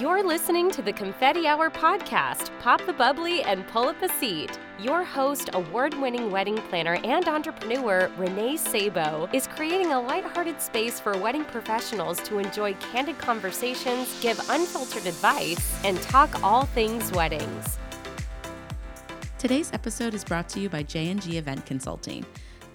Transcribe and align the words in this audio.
You're 0.00 0.22
listening 0.22 0.70
to 0.72 0.82
the 0.82 0.92
Confetti 0.92 1.46
Hour 1.46 1.70
podcast. 1.70 2.50
Pop 2.60 2.84
the 2.84 2.92
bubbly 2.92 3.42
and 3.44 3.66
pull 3.68 3.88
up 3.88 4.02
a 4.02 4.10
seat. 4.10 4.58
Your 4.78 5.02
host, 5.02 5.48
award 5.54 5.94
winning 5.94 6.30
wedding 6.30 6.58
planner 6.68 6.98
and 7.02 7.26
entrepreneur 7.26 8.10
Renee 8.18 8.58
Sabo, 8.58 9.26
is 9.32 9.46
creating 9.46 9.92
a 9.92 10.00
lighthearted 10.02 10.60
space 10.60 11.00
for 11.00 11.16
wedding 11.16 11.46
professionals 11.46 12.20
to 12.24 12.38
enjoy 12.38 12.74
candid 12.74 13.16
conversations, 13.16 14.20
give 14.20 14.38
unfiltered 14.50 15.06
advice, 15.06 15.82
and 15.82 15.98
talk 16.02 16.42
all 16.42 16.66
things 16.66 17.10
weddings. 17.12 17.78
Today's 19.38 19.72
episode 19.72 20.12
is 20.12 20.24
brought 20.24 20.50
to 20.50 20.60
you 20.60 20.68
by 20.68 20.82
J&G 20.82 21.38
Event 21.38 21.64
Consulting. 21.64 22.26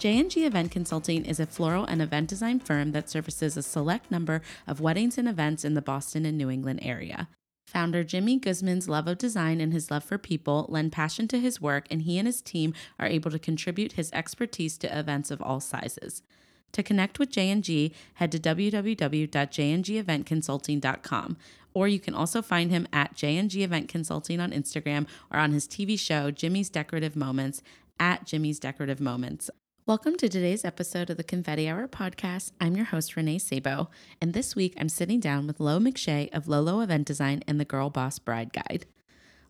J&G 0.02 0.46
Event 0.46 0.72
Consulting 0.72 1.26
is 1.26 1.40
a 1.40 1.46
floral 1.46 1.86
and 1.86 2.02
event 2.02 2.28
design 2.28 2.60
firm 2.60 2.92
that 2.94 3.08
services 3.08 3.56
a 3.56 3.62
select 3.62 4.10
number 4.10 4.42
of 4.66 4.82
weddings 4.82 5.20
and 5.20 5.30
events 5.30 5.64
in 5.64 5.76
the 5.76 5.82
Boston 5.82 6.26
and 6.26 6.40
New 6.40 6.50
England 6.50 6.80
area. 6.82 7.30
Founder 7.68 8.04
Jimmy 8.04 8.40
Guzman's 8.40 8.90
love 8.90 9.08
of 9.08 9.20
design 9.20 9.62
and 9.62 9.72
his 9.72 9.92
love 9.92 10.04
for 10.04 10.18
people 10.18 10.66
lend 10.70 10.92
passion 10.92 11.28
to 11.28 11.40
his 11.40 11.62
work, 11.62 11.86
and 11.92 12.02
he 12.02 12.18
and 12.18 12.26
his 12.26 12.42
team 12.42 12.74
are 12.98 13.06
able 13.06 13.30
to 13.30 13.38
contribute 13.38 13.92
his 13.92 14.10
expertise 14.12 14.76
to 14.80 15.00
events 15.00 15.30
of 15.30 15.40
all 15.40 15.60
sizes. 15.60 16.24
To 16.72 16.82
connect 16.82 17.20
with 17.20 17.30
J&G, 17.30 17.94
head 18.16 18.32
to 18.32 18.40
www.jngeventconsulting.com, 18.40 21.38
or 21.76 21.88
you 21.88 22.00
can 22.00 22.16
also 22.16 22.42
find 22.42 22.72
him 22.72 22.88
at 22.92 23.14
J&G 23.14 23.62
Event 23.62 23.88
Consulting 23.88 24.40
on 24.40 24.52
Instagram 24.52 25.06
or 25.32 25.38
on 25.38 25.52
his 25.52 25.68
TV 25.68 26.00
show 26.00 26.32
Jimmy's 26.32 26.72
Decorative 26.72 27.16
Moments 27.16 27.62
at 28.00 28.26
Jimmy's 28.26 28.60
Decorative 28.60 29.00
Moments. 29.00 29.52
Welcome 29.88 30.16
to 30.18 30.30
today's 30.30 30.64
episode 30.64 31.10
of 31.10 31.18
the 31.18 31.24
Confetti 31.24 31.68
Hour 31.68 31.88
podcast. 31.88 32.52
I'm 32.62 32.76
your 32.76 32.86
host, 32.86 33.16
Renee 33.16 33.40
Sabo, 33.40 33.90
and 34.22 34.32
this 34.32 34.56
week 34.56 34.76
I'm 34.78 34.90
sitting 34.90 35.20
down 35.20 35.48
with 35.48 35.60
Lo 35.60 35.80
McShay 35.80 36.30
of 36.32 36.48
Lolo 36.48 36.82
Event 36.82 37.08
Design 37.08 37.42
and 37.48 37.60
the 37.60 37.66
Girl 37.66 37.90
Boss 37.90 38.20
Bride 38.20 38.54
Guide. 38.54 38.86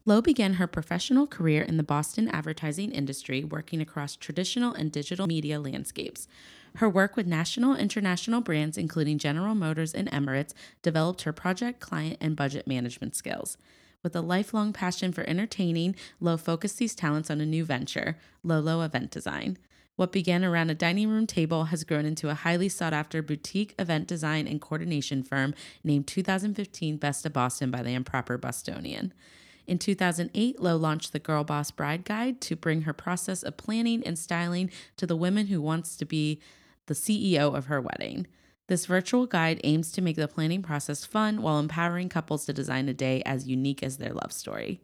Lo 0.06 0.22
began 0.22 0.54
her 0.54 0.68
professional 0.68 1.28
career 1.28 1.62
in 1.62 1.76
the 1.76 1.84
Boston 1.84 2.30
advertising 2.30 2.94
industry, 2.94 3.44
working 3.44 3.82
across 3.82 4.16
traditional 4.16 4.74
and 4.74 4.90
digital 4.90 5.28
media 5.28 5.60
landscapes. 5.60 6.30
Her 6.78 6.88
work 6.88 7.18
with 7.18 7.28
national 7.28 7.76
international 7.76 8.40
brands, 8.40 8.78
including 8.78 9.18
General 9.18 9.54
Motors 9.54 9.94
and 9.94 10.10
Emirates, 10.12 10.54
developed 10.82 11.24
her 11.24 11.34
project, 11.34 11.82
client, 11.82 12.16
and 12.22 12.38
budget 12.38 12.66
management 12.66 13.18
skills. 13.18 13.58
With 14.02 14.16
a 14.16 14.22
lifelong 14.22 14.72
passion 14.72 15.12
for 15.12 15.30
entertaining, 15.30 15.94
Lo 16.22 16.38
focused 16.38 16.78
these 16.78 16.96
talents 16.96 17.30
on 17.30 17.42
a 17.42 17.46
new 17.46 17.66
venture, 17.66 18.18
Lolo 18.44 18.82
Event 18.82 19.12
Design. 19.12 19.58
What 20.02 20.12
began 20.12 20.44
around 20.44 20.72
a 20.72 20.74
dining 20.74 21.10
room 21.10 21.28
table 21.28 21.66
has 21.66 21.84
grown 21.84 22.06
into 22.06 22.32
a 22.32 22.34
highly 22.34 22.70
sought 22.70 22.92
after 22.92 23.22
boutique 23.22 23.76
event 23.78 24.08
design 24.08 24.48
and 24.48 24.60
coordination 24.60 25.22
firm 25.22 25.54
named 25.84 26.08
2015 26.08 26.98
Best 26.98 27.24
of 27.24 27.34
Boston 27.34 27.70
by 27.70 27.84
the 27.84 27.94
Improper 27.94 28.40
Bostonian. 28.40 29.14
In 29.68 29.78
2008, 29.78 30.60
Lo 30.60 30.76
launched 30.76 31.14
the 31.14 31.20
Girl 31.20 31.44
Boss 31.44 31.70
Bride 31.70 32.04
Guide 32.04 32.42
to 32.42 32.56
bring 32.56 32.82
her 32.82 32.94
process 32.94 33.44
of 33.44 33.58
planning 33.58 34.02
and 34.04 34.18
styling 34.18 34.72
to 34.98 35.06
the 35.06 35.16
woman 35.16 35.46
who 35.46 35.62
wants 35.62 35.96
to 35.98 36.06
be 36.06 36.42
the 36.88 36.96
CEO 36.96 37.56
of 37.56 37.68
her 37.68 37.80
wedding. 37.80 38.26
This 38.70 38.88
virtual 38.88 39.28
guide 39.28 39.62
aims 39.64 39.92
to 39.92 40.02
make 40.02 40.16
the 40.16 40.28
planning 40.28 40.64
process 40.64 41.06
fun 41.06 41.44
while 41.44 41.60
empowering 41.60 42.10
couples 42.10 42.46
to 42.46 42.54
design 42.54 42.90
a 42.90 42.94
day 42.96 43.22
as 43.24 43.48
unique 43.48 43.84
as 43.84 43.98
their 43.98 44.14
love 44.14 44.32
story 44.32 44.82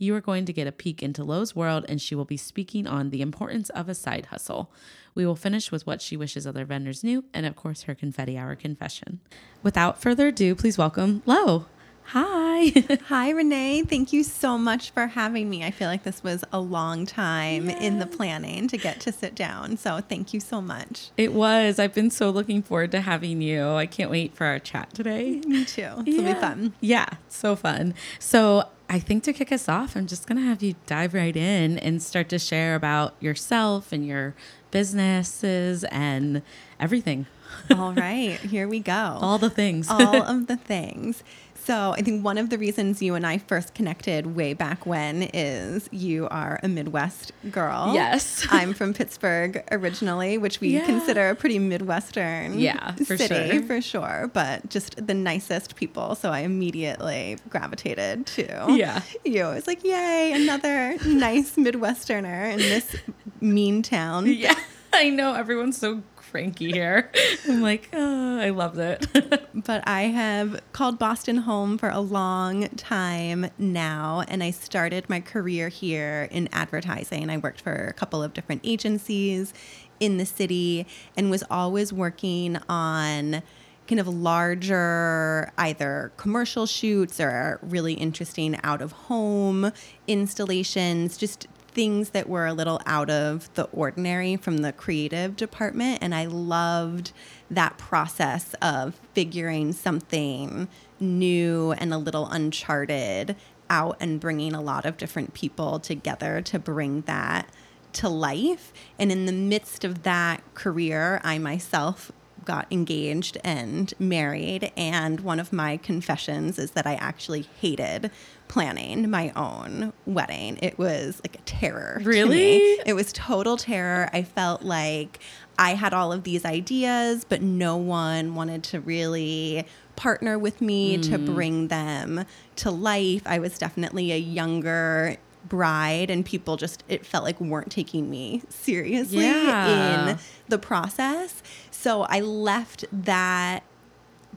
you 0.00 0.14
are 0.14 0.20
going 0.20 0.46
to 0.46 0.52
get 0.52 0.66
a 0.66 0.72
peek 0.72 1.02
into 1.02 1.22
Lo's 1.22 1.54
world, 1.54 1.84
and 1.88 2.00
she 2.00 2.14
will 2.14 2.24
be 2.24 2.38
speaking 2.38 2.86
on 2.86 3.10
the 3.10 3.20
importance 3.20 3.68
of 3.70 3.88
a 3.88 3.94
side 3.94 4.26
hustle. 4.26 4.72
We 5.14 5.26
will 5.26 5.36
finish 5.36 5.70
with 5.70 5.86
what 5.86 6.00
she 6.00 6.16
wishes 6.16 6.46
other 6.46 6.64
vendors 6.64 7.04
knew, 7.04 7.24
and 7.34 7.44
of 7.44 7.54
course, 7.54 7.82
her 7.82 7.94
confetti 7.94 8.38
hour 8.38 8.56
confession. 8.56 9.20
Without 9.62 10.00
further 10.00 10.28
ado, 10.28 10.54
please 10.54 10.78
welcome 10.78 11.22
Lo. 11.26 11.66
Hi. 12.12 12.72
Hi, 13.06 13.30
Renee. 13.30 13.84
Thank 13.84 14.12
you 14.12 14.24
so 14.24 14.58
much 14.58 14.90
for 14.90 15.06
having 15.06 15.48
me. 15.48 15.62
I 15.62 15.70
feel 15.70 15.86
like 15.86 16.02
this 16.02 16.24
was 16.24 16.42
a 16.52 16.58
long 16.58 17.06
time 17.06 17.70
yeah. 17.70 17.78
in 17.78 18.00
the 18.00 18.06
planning 18.06 18.66
to 18.66 18.76
get 18.76 18.98
to 19.02 19.12
sit 19.12 19.36
down. 19.36 19.76
So 19.76 20.00
thank 20.00 20.34
you 20.34 20.40
so 20.40 20.60
much. 20.60 21.10
It 21.16 21.32
was. 21.32 21.78
I've 21.78 21.94
been 21.94 22.10
so 22.10 22.30
looking 22.30 22.62
forward 22.62 22.90
to 22.92 23.02
having 23.02 23.40
you. 23.40 23.64
I 23.64 23.86
can't 23.86 24.10
wait 24.10 24.34
for 24.34 24.44
our 24.44 24.58
chat 24.58 24.92
today. 24.92 25.40
Me 25.46 25.64
too. 25.64 25.88
This 26.04 26.16
yeah. 26.16 26.34
be 26.34 26.40
fun. 26.40 26.72
Yeah, 26.80 27.06
so 27.28 27.54
fun. 27.54 27.94
So 28.18 28.64
I 28.88 28.98
think 28.98 29.22
to 29.24 29.32
kick 29.32 29.52
us 29.52 29.68
off, 29.68 29.94
I'm 29.94 30.08
just 30.08 30.26
going 30.26 30.38
to 30.38 30.44
have 30.44 30.64
you 30.64 30.74
dive 30.86 31.14
right 31.14 31.36
in 31.36 31.78
and 31.78 32.02
start 32.02 32.28
to 32.30 32.40
share 32.40 32.74
about 32.74 33.14
yourself 33.20 33.92
and 33.92 34.04
your 34.04 34.34
businesses 34.72 35.84
and 35.84 36.42
everything. 36.80 37.26
All 37.70 37.92
right, 37.92 38.38
here 38.40 38.66
we 38.68 38.80
go. 38.80 38.92
All 39.20 39.38
the 39.38 39.50
things. 39.50 39.88
All 39.88 40.22
of 40.22 40.46
the 40.46 40.56
things. 40.56 41.22
So 41.64 41.94
I 41.96 42.02
think 42.02 42.24
one 42.24 42.38
of 42.38 42.50
the 42.50 42.58
reasons 42.58 43.02
you 43.02 43.14
and 43.14 43.26
I 43.26 43.38
first 43.38 43.74
connected 43.74 44.34
way 44.34 44.54
back 44.54 44.86
when 44.86 45.22
is 45.34 45.88
you 45.92 46.26
are 46.28 46.58
a 46.62 46.68
Midwest 46.68 47.32
girl. 47.50 47.92
Yes. 47.92 48.46
I'm 48.50 48.72
from 48.72 48.94
Pittsburgh 48.94 49.62
originally, 49.70 50.38
which 50.38 50.60
we 50.60 50.70
yeah. 50.70 50.86
consider 50.86 51.30
a 51.30 51.34
pretty 51.34 51.58
Midwestern 51.58 52.58
yeah, 52.58 52.92
for 52.94 53.16
city 53.16 53.58
sure. 53.58 53.62
for 53.62 53.80
sure, 53.80 54.30
but 54.32 54.68
just 54.70 55.06
the 55.06 55.14
nicest 55.14 55.76
people. 55.76 56.14
So 56.14 56.30
I 56.30 56.40
immediately 56.40 57.36
gravitated 57.48 58.26
to 58.26 58.66
yeah. 58.70 59.02
you. 59.24 59.50
It's 59.50 59.66
like, 59.66 59.84
yay, 59.84 60.32
another 60.34 60.96
nice 61.06 61.56
Midwesterner 61.56 62.52
in 62.52 62.58
this 62.58 62.96
mean 63.40 63.82
town. 63.82 64.26
Yeah. 64.40 64.54
I 64.92 65.10
know 65.10 65.34
everyone's 65.34 65.76
so 65.76 66.02
Frankie 66.30 66.70
here. 66.70 67.10
I'm 67.48 67.60
like, 67.60 67.88
oh, 67.92 68.38
I 68.38 68.50
loved 68.50 68.78
it. 68.78 69.06
but 69.54 69.86
I 69.86 70.02
have 70.02 70.60
called 70.72 70.98
Boston 70.98 71.38
home 71.38 71.76
for 71.76 71.88
a 71.88 72.00
long 72.00 72.68
time 72.70 73.50
now, 73.58 74.22
and 74.28 74.42
I 74.42 74.52
started 74.52 75.10
my 75.10 75.20
career 75.20 75.68
here 75.68 76.28
in 76.30 76.48
advertising. 76.52 77.28
I 77.28 77.36
worked 77.36 77.60
for 77.60 77.74
a 77.88 77.92
couple 77.92 78.22
of 78.22 78.32
different 78.32 78.60
agencies 78.64 79.52
in 79.98 80.16
the 80.16 80.26
city 80.26 80.86
and 81.16 81.30
was 81.30 81.42
always 81.50 81.92
working 81.92 82.56
on 82.68 83.42
kind 83.88 83.98
of 83.98 84.06
larger 84.06 85.52
either 85.58 86.12
commercial 86.16 86.64
shoots 86.64 87.18
or 87.18 87.58
really 87.60 87.94
interesting 87.94 88.56
out 88.62 88.80
of 88.80 88.92
home 88.92 89.72
installations 90.06 91.18
just 91.18 91.48
things 91.70 92.10
that 92.10 92.28
were 92.28 92.46
a 92.46 92.52
little 92.52 92.80
out 92.86 93.10
of 93.10 93.52
the 93.54 93.64
ordinary 93.72 94.36
from 94.36 94.58
the 94.58 94.72
creative 94.72 95.36
department. 95.36 95.98
And 96.02 96.14
I 96.14 96.26
loved 96.26 97.12
that 97.50 97.78
process 97.78 98.54
of 98.62 99.00
figuring 99.14 99.72
something 99.72 100.68
new 100.98 101.72
and 101.72 101.92
a 101.92 101.98
little 101.98 102.26
uncharted 102.26 103.36
out 103.68 103.96
and 104.00 104.20
bringing 104.20 104.54
a 104.54 104.60
lot 104.60 104.84
of 104.84 104.96
different 104.96 105.32
people 105.32 105.78
together 105.78 106.42
to 106.42 106.58
bring 106.58 107.02
that 107.02 107.48
to 107.92 108.08
life. 108.08 108.72
And 108.98 109.10
in 109.10 109.26
the 109.26 109.32
midst 109.32 109.84
of 109.84 110.02
that 110.02 110.42
career, 110.54 111.20
I 111.24 111.38
myself 111.38 112.12
got 112.50 112.66
engaged 112.72 113.38
and 113.44 113.94
married. 114.00 114.72
And 114.76 115.20
one 115.20 115.38
of 115.38 115.52
my 115.52 115.76
confessions 115.76 116.58
is 116.58 116.72
that 116.72 116.84
I 116.84 116.94
actually 116.94 117.42
hated 117.60 118.10
planning 118.48 119.08
my 119.08 119.32
own 119.36 119.92
wedding. 120.04 120.58
It 120.60 120.76
was 120.76 121.20
like 121.22 121.36
a 121.36 121.42
terror. 121.42 122.00
Really? 122.02 122.56
It 122.84 122.94
was 122.94 123.12
total 123.12 123.56
terror. 123.56 124.10
I 124.12 124.24
felt 124.24 124.62
like 124.62 125.20
I 125.60 125.74
had 125.74 125.94
all 125.94 126.12
of 126.12 126.24
these 126.24 126.44
ideas, 126.44 127.24
but 127.24 127.40
no 127.40 127.76
one 127.76 128.34
wanted 128.34 128.64
to 128.64 128.80
really 128.80 129.64
partner 129.94 130.36
with 130.36 130.60
me 130.60 130.98
mm. 130.98 131.08
to 131.08 131.18
bring 131.18 131.68
them 131.68 132.24
to 132.56 132.72
life. 132.72 133.22
I 133.26 133.38
was 133.38 133.58
definitely 133.58 134.10
a 134.10 134.18
younger 134.18 135.18
bride 135.48 136.10
and 136.10 136.24
people 136.24 136.56
just 136.56 136.84
it 136.88 137.04
felt 137.06 137.24
like 137.24 137.40
weren't 137.40 137.70
taking 137.70 138.10
me 138.10 138.42
seriously 138.48 139.24
yeah. 139.24 140.10
in 140.10 140.18
the 140.48 140.58
process. 140.58 141.42
So 141.80 142.02
I 142.02 142.20
left 142.20 142.84
that 142.92 143.62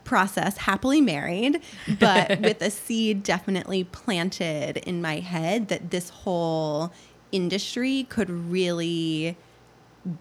process 0.05 0.55
happily 0.55 1.01
married, 1.01 1.59
but 1.99 2.39
with 2.41 2.61
a 2.61 2.71
seed 2.71 3.21
definitely 3.21 3.83
planted 3.83 4.77
in 4.77 5.01
my 5.01 5.19
head 5.19 5.67
that 5.67 5.91
this 5.91 6.09
whole 6.09 6.93
industry 7.33 8.03
could 8.03 8.29
really 8.29 9.35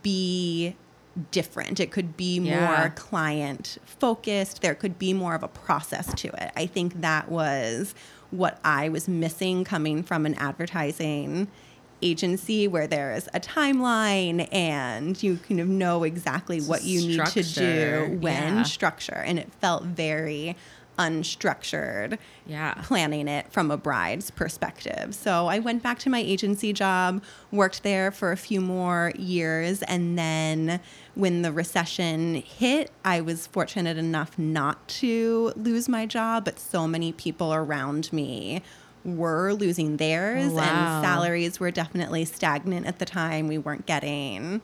be 0.02 0.74
different. 1.30 1.78
It 1.78 1.92
could 1.92 2.16
be 2.16 2.40
yeah. 2.40 2.66
more 2.66 2.90
client 2.90 3.78
focused. 3.84 4.60
There 4.60 4.74
could 4.74 4.98
be 4.98 5.14
more 5.14 5.36
of 5.36 5.44
a 5.44 5.48
process 5.48 6.12
to 6.14 6.28
it. 6.28 6.50
I 6.56 6.66
think 6.66 7.02
that 7.02 7.30
was 7.30 7.94
what 8.32 8.58
I 8.64 8.88
was 8.88 9.06
missing 9.06 9.62
coming 9.62 10.02
from 10.02 10.26
an 10.26 10.34
advertising 10.34 11.46
agency 12.02 12.66
where 12.68 12.86
there 12.86 13.12
is 13.14 13.28
a 13.34 13.40
timeline 13.40 14.48
and 14.52 15.22
you 15.22 15.36
kind 15.48 15.60
of 15.60 15.68
know 15.68 16.02
exactly 16.04 16.60
what 16.60 16.82
you 16.84 17.12
structure. 17.12 17.40
need 17.40 17.46
to 17.46 18.08
do 18.10 18.18
when 18.20 18.56
yeah. 18.56 18.62
structure 18.64 19.14
and 19.16 19.38
it 19.38 19.52
felt 19.60 19.84
very 19.84 20.56
unstructured 20.98 22.18
Yeah. 22.46 22.74
planning 22.82 23.26
it 23.28 23.50
from 23.50 23.70
a 23.70 23.76
bride's 23.76 24.30
perspective. 24.30 25.14
So 25.14 25.46
I 25.46 25.58
went 25.58 25.82
back 25.82 25.98
to 26.00 26.10
my 26.10 26.18
agency 26.18 26.72
job, 26.72 27.22
worked 27.50 27.82
there 27.82 28.10
for 28.10 28.30
a 28.30 28.36
few 28.36 28.60
more 28.60 29.12
years, 29.16 29.82
and 29.84 30.18
then 30.18 30.80
when 31.14 31.42
the 31.42 31.50
recession 31.50 32.34
hit, 32.36 32.90
I 33.04 33.20
was 33.20 33.46
fortunate 33.46 33.96
enough 33.96 34.38
not 34.38 34.86
to 35.00 35.52
lose 35.56 35.88
my 35.88 36.04
job, 36.06 36.44
but 36.44 36.58
so 36.58 36.86
many 36.86 37.12
people 37.12 37.54
around 37.54 38.12
me 38.12 38.62
were 39.04 39.52
losing 39.52 39.96
theirs 39.96 40.52
Wow. 40.52 40.62
and 40.62 41.04
salaries 41.04 41.58
were 41.58 41.70
definitely 41.70 42.24
stagnant 42.24 42.86
at 42.86 42.98
the 42.98 43.04
time. 43.04 43.48
We 43.48 43.58
weren't 43.58 43.86
getting 43.86 44.60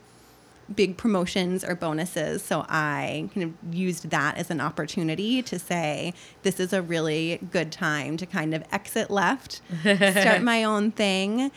big 0.73 0.97
promotions 0.97 1.63
or 1.63 1.75
bonuses. 1.75 2.43
So 2.43 2.63
I 2.69 3.27
kind 3.33 3.55
of 3.63 3.73
used 3.73 4.11
that 4.11 4.37
as 4.37 4.51
an 4.51 4.61
opportunity 4.61 5.41
to 5.41 5.57
say, 5.57 6.13
this 6.43 6.59
is 6.59 6.73
a 6.73 6.81
really 6.81 7.39
good 7.51 7.71
time 7.71 8.17
to 8.17 8.25
kind 8.27 8.53
of 8.53 8.63
exit 8.71 9.09
left, 9.09 9.61
start 9.81 10.43
my 10.43 10.63
own 10.71 10.91
thing, 10.91 11.51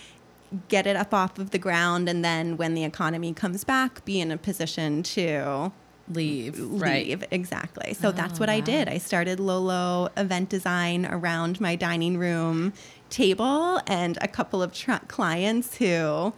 get 0.69 0.87
it 0.87 0.97
up 0.97 1.13
off 1.13 1.39
of 1.39 1.51
the 1.51 1.59
ground, 1.59 2.09
and 2.09 2.25
then 2.25 2.57
when 2.57 2.73
the 2.75 2.85
economy 2.85 3.33
comes 3.35 3.65
back, 3.65 4.03
be 4.07 4.19
in 4.19 4.31
a 4.31 4.39
position 4.39 5.03
to 5.03 5.73
Leave. 6.11 6.59
Right. 6.59 7.23
Exactly. 7.31 7.95
So 7.95 8.13
that's 8.13 8.39
Oh, 8.39 8.41
what 8.41 8.49
I 8.51 8.59
ah. 8.59 8.65
did. 8.65 8.89
I 8.89 8.99
started 8.99 9.39
Lolo 9.41 10.09
event 10.17 10.49
design 10.49 11.07
around 11.07 11.61
my 11.61 11.77
dining 11.77 12.19
room 12.19 12.73
table, 13.09 13.81
and 13.87 14.19
a 14.21 14.29
couple 14.29 14.63
of 14.63 14.73
tr- 14.73 14.93
clients 15.09 15.77
who, 15.77 16.33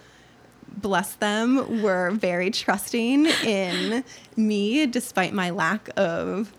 bless 0.76 1.14
them, 1.14 1.82
were 1.82 2.10
very 2.10 2.50
trusting 2.50 3.26
in 3.26 4.04
me 4.36 4.86
despite 4.86 5.32
my 5.32 5.50
lack 5.50 5.88
of 5.96 6.52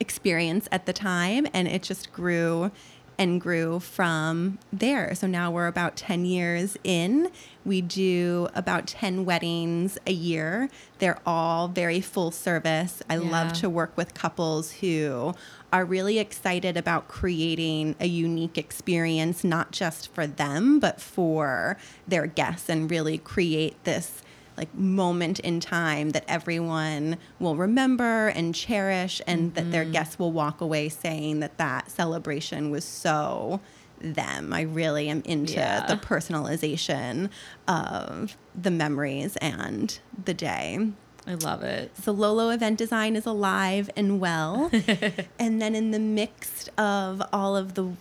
experience 0.00 0.68
at 0.70 0.86
the 0.86 0.92
time. 0.92 1.46
And 1.52 1.66
it 1.66 1.82
just 1.82 2.12
grew 2.12 2.70
and 3.18 3.40
grew 3.40 3.80
from 3.80 4.58
there. 4.72 5.14
So 5.14 5.26
now 5.26 5.50
we're 5.50 5.66
about 5.66 5.96
10 5.96 6.24
years 6.24 6.76
in. 6.84 7.30
We 7.64 7.80
do 7.80 8.48
about 8.54 8.86
10 8.86 9.24
weddings 9.24 9.98
a 10.06 10.12
year. 10.12 10.70
They're 11.00 11.18
all 11.26 11.66
very 11.68 12.00
full 12.00 12.30
service. 12.30 13.02
I 13.10 13.14
Yeah. 13.16 13.28
love 13.30 13.52
to 13.54 13.68
work 13.68 13.96
with 13.96 14.14
couples 14.14 14.72
who 14.74 15.34
are 15.72 15.84
really 15.84 16.18
excited 16.18 16.76
about 16.76 17.08
creating 17.08 17.96
a 18.00 18.06
unique 18.06 18.56
experience, 18.56 19.42
not 19.44 19.72
just 19.72 20.14
for 20.14 20.26
them, 20.26 20.78
but 20.78 21.00
for 21.00 21.76
their 22.06 22.26
guests, 22.26 22.68
and 22.70 22.90
really 22.90 23.18
create 23.18 23.82
this 23.84 24.22
like 24.58 24.74
moment 24.74 25.38
in 25.40 25.60
time 25.60 26.10
that 26.10 26.24
everyone 26.28 27.16
will 27.38 27.56
remember 27.56 28.28
and 28.28 28.54
cherish 28.54 29.22
and 29.26 29.54
that 29.54 29.70
their 29.70 29.84
mm-hmm. 29.84 29.92
guests 29.92 30.18
will 30.18 30.32
walk 30.32 30.60
away 30.60 30.88
saying 30.88 31.38
that 31.40 31.56
that 31.58 31.90
celebration 31.90 32.70
was 32.70 32.84
so 32.84 33.60
them 34.00 34.52
i 34.52 34.60
really 34.62 35.08
am 35.08 35.22
into 35.24 35.54
Yeah. 35.54 35.86
the 35.86 35.96
personalization 35.96 37.30
of 37.66 38.36
the 38.60 38.70
memories 38.70 39.36
and 39.36 39.98
the 40.24 40.34
day 40.34 40.90
I 41.26 41.34
love 41.34 41.62
it. 41.62 41.94
so 42.02 42.12
Lolo 42.12 42.48
event 42.48 42.78
design 42.78 43.14
is 43.14 43.26
alive 43.26 43.90
and 43.94 44.18
well. 44.18 44.70
and 45.38 45.60
then 45.60 45.74
in 45.74 45.90
the 45.90 45.98
mix 45.98 46.70
of 46.78 47.22
all 47.34 47.54
of 47.54 47.74
the 47.74 47.92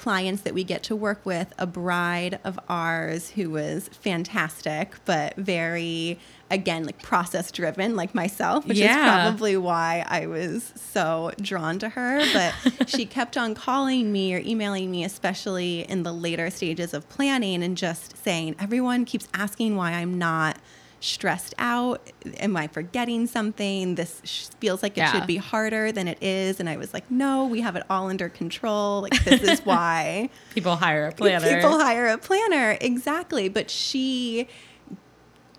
clients 0.00 0.40
that 0.42 0.54
we 0.54 0.64
get 0.64 0.82
to 0.82 0.96
work 0.96 1.26
with, 1.26 1.52
a 1.58 1.66
bride 1.66 2.38
of 2.42 2.58
ours 2.70 3.28
who 3.30 3.50
was 3.50 3.88
fantastic, 3.88 4.94
but 5.04 5.36
very 5.36 6.18
again 6.50 6.84
like 6.84 7.00
process 7.02 7.52
driven 7.52 7.94
like 7.96 8.14
myself, 8.14 8.66
which 8.66 8.78
Yeah. 8.78 8.96
is 8.96 9.22
probably 9.22 9.56
why 9.58 10.04
I 10.08 10.26
was 10.26 10.72
so 10.74 11.32
drawn 11.40 11.78
to 11.80 11.90
her, 11.90 12.22
but 12.32 12.54
she 12.88 13.04
kept 13.04 13.36
on 13.36 13.54
calling 13.54 14.10
me 14.10 14.34
or 14.34 14.38
emailing 14.40 14.90
me 14.90 15.04
especially 15.04 15.82
in 15.82 16.02
the 16.02 16.12
later 16.12 16.48
stages 16.48 16.94
of 16.94 17.06
planning 17.10 17.62
and 17.62 17.76
just 17.76 18.16
saying 18.24 18.56
everyone 18.58 19.04
keeps 19.04 19.28
asking 19.34 19.76
why 19.76 19.92
I'm 19.92 20.16
not 20.18 20.56
stressed 21.00 21.54
out? 21.58 22.10
Am 22.38 22.56
I 22.56 22.66
forgetting 22.66 23.26
something? 23.26 23.94
This 23.94 24.20
sh- 24.24 24.46
feels 24.60 24.82
like 24.82 24.92
it 24.92 25.00
Yeah. 25.00 25.12
should 25.12 25.26
be 25.26 25.36
harder 25.38 25.90
than 25.92 26.06
it 26.08 26.22
is. 26.22 26.60
And 26.60 26.68
I 26.68 26.76
was 26.76 26.92
like, 26.94 27.10
no, 27.10 27.46
we 27.46 27.62
have 27.62 27.74
it 27.76 27.82
all 27.90 28.08
under 28.10 28.28
control. 28.28 29.02
Like, 29.02 29.24
this 29.24 29.42
is 29.42 29.60
why 29.60 30.28
People 30.54 30.76
hire 30.76 31.06
a 31.06 31.12
planner. 31.12 31.54
people 31.54 31.78
hire 31.78 32.06
a 32.08 32.18
planner. 32.18 32.76
Exactly. 32.80 33.48
But 33.48 33.70
she 33.70 34.46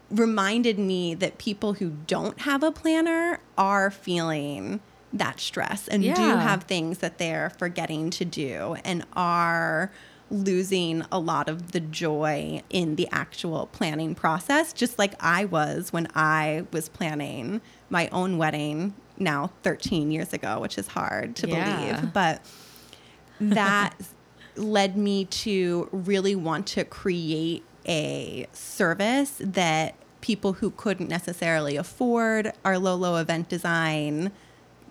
reminded 0.09 0.77
me 0.77 1.13
that 1.15 1.37
people 1.37 1.73
who 1.73 1.91
don't 2.07 2.41
have 2.41 2.63
a 2.63 2.71
planner 2.71 3.39
are 3.57 3.89
feeling 3.89 4.81
that 5.13 5.39
stress 5.39 5.87
and 5.87 6.03
do 6.03 6.09
have 6.13 6.63
things 6.63 6.99
that 6.99 7.17
they're 7.17 7.49
forgetting 7.57 8.09
to 8.09 8.23
do 8.25 8.75
and 8.85 9.05
are 9.13 9.91
losing 10.31 11.03
a 11.11 11.19
lot 11.19 11.47
of 11.49 11.73
the 11.73 11.79
joy 11.79 12.63
in 12.69 12.95
the 12.95 13.07
actual 13.11 13.67
planning 13.67 14.15
process 14.15 14.71
just 14.73 14.97
like 14.97 15.13
I 15.19 15.43
was 15.45 15.91
when 15.91 16.07
I 16.15 16.65
was 16.71 16.87
planning 16.89 17.59
my 17.89 18.07
own 18.13 18.37
wedding 18.37 18.93
now 19.17 19.51
13 19.63 20.09
years 20.09 20.31
ago 20.33 20.59
which 20.61 20.77
is 20.77 20.87
hard 20.87 21.35
to 21.35 21.47
Yeah. 21.49 21.91
believe 22.01 22.13
but 22.13 22.41
that 23.41 23.93
led 24.55 24.95
me 24.97 25.25
to 25.25 25.89
really 25.91 26.35
want 26.35 26.65
to 26.67 26.85
create 26.85 27.63
a 27.87 28.47
service 28.53 29.33
that 29.39 29.95
people 30.21 30.53
who 30.53 30.71
couldn't 30.71 31.09
necessarily 31.09 31.75
afford 31.75 32.53
our 32.63 32.77
Lolo 32.77 33.15
event 33.17 33.49
design 33.49 34.31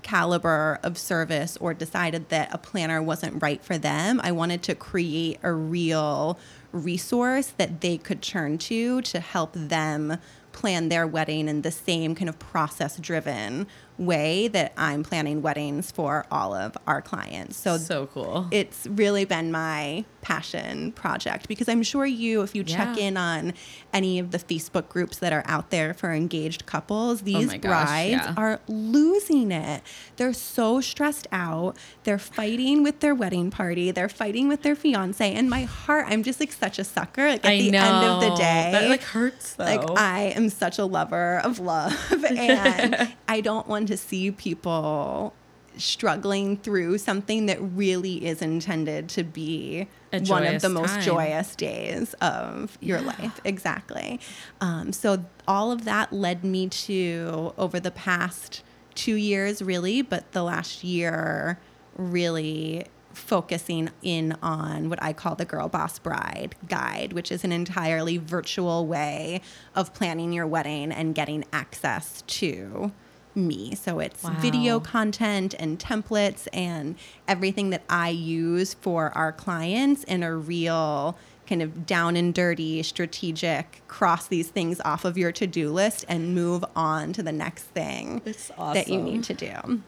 caliber 0.00 0.78
of 0.82 0.98
service 0.98 1.56
or 1.58 1.74
decided 1.74 2.28
that 2.30 2.52
a 2.52 2.58
planner 2.58 3.02
wasn't 3.02 3.42
right 3.42 3.62
for 3.64 3.78
them, 3.78 4.20
I 4.22 4.32
wanted 4.32 4.62
to 4.64 4.74
create 4.74 5.38
a 5.42 5.52
real 5.52 6.38
resource 6.72 7.52
that 7.56 7.80
they 7.80 7.98
could 7.98 8.22
turn 8.22 8.58
to 8.58 9.02
to 9.02 9.20
help 9.20 9.52
them 9.54 10.18
plan 10.52 10.88
their 10.88 11.06
wedding 11.06 11.48
in 11.48 11.62
the 11.62 11.70
same 11.70 12.14
kind 12.14 12.28
of 12.28 12.38
process 12.38 12.96
driven 12.96 13.66
way 14.00 14.48
that 14.48 14.72
I'm 14.76 15.04
planning 15.04 15.42
weddings 15.42 15.90
for 15.90 16.24
all 16.30 16.54
of 16.54 16.76
our 16.86 17.02
clients. 17.02 17.56
So, 17.58 17.76
So 17.76 18.06
cool. 18.06 18.48
it's 18.50 18.86
really 18.86 19.24
been 19.26 19.52
my 19.52 20.04
passion 20.22 20.92
project 20.92 21.48
because 21.48 21.68
I'm 21.68 21.82
sure 21.82 22.04
you, 22.06 22.42
if 22.42 22.54
you 22.54 22.62
check 22.64 22.96
in 22.98 23.16
on 23.16 23.52
any 23.92 24.18
of 24.18 24.30
the 24.32 24.38
Facebook 24.38 24.88
groups 24.88 25.18
that 25.18 25.32
are 25.32 25.42
out 25.46 25.70
there 25.70 25.92
for 25.94 26.12
engaged 26.12 26.64
couples, 26.66 27.20
oh 27.20 27.24
these 27.24 27.52
Oh 27.54 27.58
gosh, 27.58 27.60
brides 27.88 28.10
yeah. 28.12 28.34
are 28.36 28.60
losing 28.68 29.50
it. 29.52 29.82
They're 30.16 30.32
so 30.32 30.80
stressed 30.80 31.26
out. 31.32 31.76
They're 32.04 32.18
fighting 32.18 32.82
with 32.82 33.00
their 33.00 33.14
wedding 33.14 33.50
party. 33.50 33.90
They're 33.90 34.08
fighting 34.08 34.48
with 34.48 34.62
their 34.62 34.74
fiance. 34.76 35.30
And 35.32 35.48
my 35.50 35.62
heart, 35.62 36.06
I'm 36.08 36.22
just 36.22 36.40
like 36.40 36.52
such 36.52 36.78
a 36.78 36.84
sucker. 36.84 37.28
Like 37.28 37.44
at 37.44 37.52
I 37.52 37.58
the 37.58 37.70
know. 37.70 37.82
end 37.84 38.06
of 38.06 38.20
the 38.30 38.36
day, 38.36 38.70
That 38.72 38.88
like 38.88 39.02
hurts 39.02 39.54
though. 39.54 39.64
like 39.64 39.82
I 39.98 40.32
am 40.36 40.48
such 40.48 40.78
a 40.78 40.84
lover 40.84 41.38
of 41.44 41.58
love 41.58 41.92
and 42.24 43.12
I 43.28 43.40
don't 43.40 43.66
want 43.68 43.89
to 43.90 43.96
see 43.96 44.30
people 44.30 45.34
struggling 45.76 46.56
through 46.56 46.98
something 46.98 47.46
that 47.46 47.58
really 47.60 48.24
is 48.24 48.42
intended 48.42 49.08
to 49.08 49.24
be 49.24 49.88
one 50.26 50.46
of 50.46 50.62
the 50.62 50.68
most 50.68 50.94
time. 50.94 51.02
joyous 51.02 51.56
days 51.56 52.14
of 52.14 52.76
your 52.80 53.00
life. 53.00 53.40
Exactly. 53.44 54.20
Um, 54.60 54.92
so 54.92 55.24
all 55.46 55.72
of 55.72 55.84
that 55.84 56.12
led 56.12 56.44
me 56.44 56.68
to 56.68 57.52
over 57.58 57.80
the 57.80 57.90
past 57.90 58.62
two 58.94 59.14
years 59.14 59.62
really 59.62 60.02
but 60.02 60.32
the 60.32 60.42
last 60.42 60.82
year 60.82 61.58
really 61.96 62.84
focusing 63.12 63.90
in 64.02 64.36
on 64.42 64.88
what 64.88 65.02
I 65.02 65.12
call 65.12 65.34
the 65.34 65.44
Girl 65.44 65.68
Boss 65.68 65.98
Bride 65.98 66.54
Guide, 66.68 67.12
which 67.12 67.30
is 67.30 67.44
an 67.44 67.52
entirely 67.52 68.18
virtual 68.18 68.86
way 68.86 69.40
of 69.74 69.92
planning 69.94 70.32
your 70.32 70.46
wedding 70.46 70.92
and 70.92 71.14
getting 71.14 71.44
access 71.52 72.22
to 72.22 72.92
me. 73.34 73.74
So 73.74 73.98
it's 74.00 74.22
Wow. 74.24 74.34
video 74.40 74.80
content 74.80 75.54
and 75.58 75.78
templates 75.78 76.48
and 76.52 76.96
everything 77.28 77.70
that 77.70 77.82
I 77.88 78.08
use 78.10 78.74
for 78.74 79.10
our 79.16 79.32
clients 79.32 80.04
in 80.04 80.22
a 80.22 80.34
real 80.34 81.16
kind 81.48 81.62
of 81.62 81.84
down 81.86 82.16
and 82.16 82.32
dirty 82.32 82.80
strategic 82.82 83.82
cross 83.88 84.26
these 84.28 84.48
things 84.48 84.80
off 84.84 85.04
of 85.04 85.18
your 85.18 85.32
to-do 85.32 85.70
list 85.72 86.04
and 86.08 86.34
move 86.34 86.64
on 86.76 87.12
to 87.12 87.22
the 87.24 87.32
next 87.32 87.64
thing 87.64 88.22
It's 88.24 88.48
that 88.56 88.86
you 88.88 89.00
need 89.02 89.24
to 89.24 89.34
do. 89.34 89.52
oh 89.66 89.80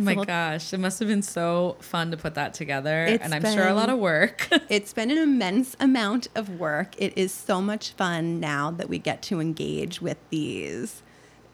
my 0.00 0.14
we'll- 0.14 0.24
gosh, 0.24 0.72
it 0.72 0.78
must 0.80 0.98
have 1.00 1.08
been 1.08 1.20
so 1.20 1.76
fun 1.80 2.10
to 2.10 2.16
put 2.16 2.34
that 2.36 2.54
together, 2.54 3.04
and 3.20 3.34
I'm 3.34 3.42
sure 3.42 3.68
a 3.68 3.74
lot 3.74 3.90
of 3.90 3.98
work. 3.98 4.48
It's 4.70 4.94
been 4.94 5.10
an 5.10 5.18
immense 5.18 5.76
amount 5.78 6.28
of 6.34 6.58
work. 6.58 6.94
It 6.96 7.12
is 7.16 7.32
so 7.32 7.60
much 7.60 7.90
fun 7.90 8.40
now 8.40 8.70
that 8.70 8.88
we 8.88 8.98
get 8.98 9.20
to 9.24 9.40
engage 9.40 10.00
with 10.00 10.16
these 10.30 11.02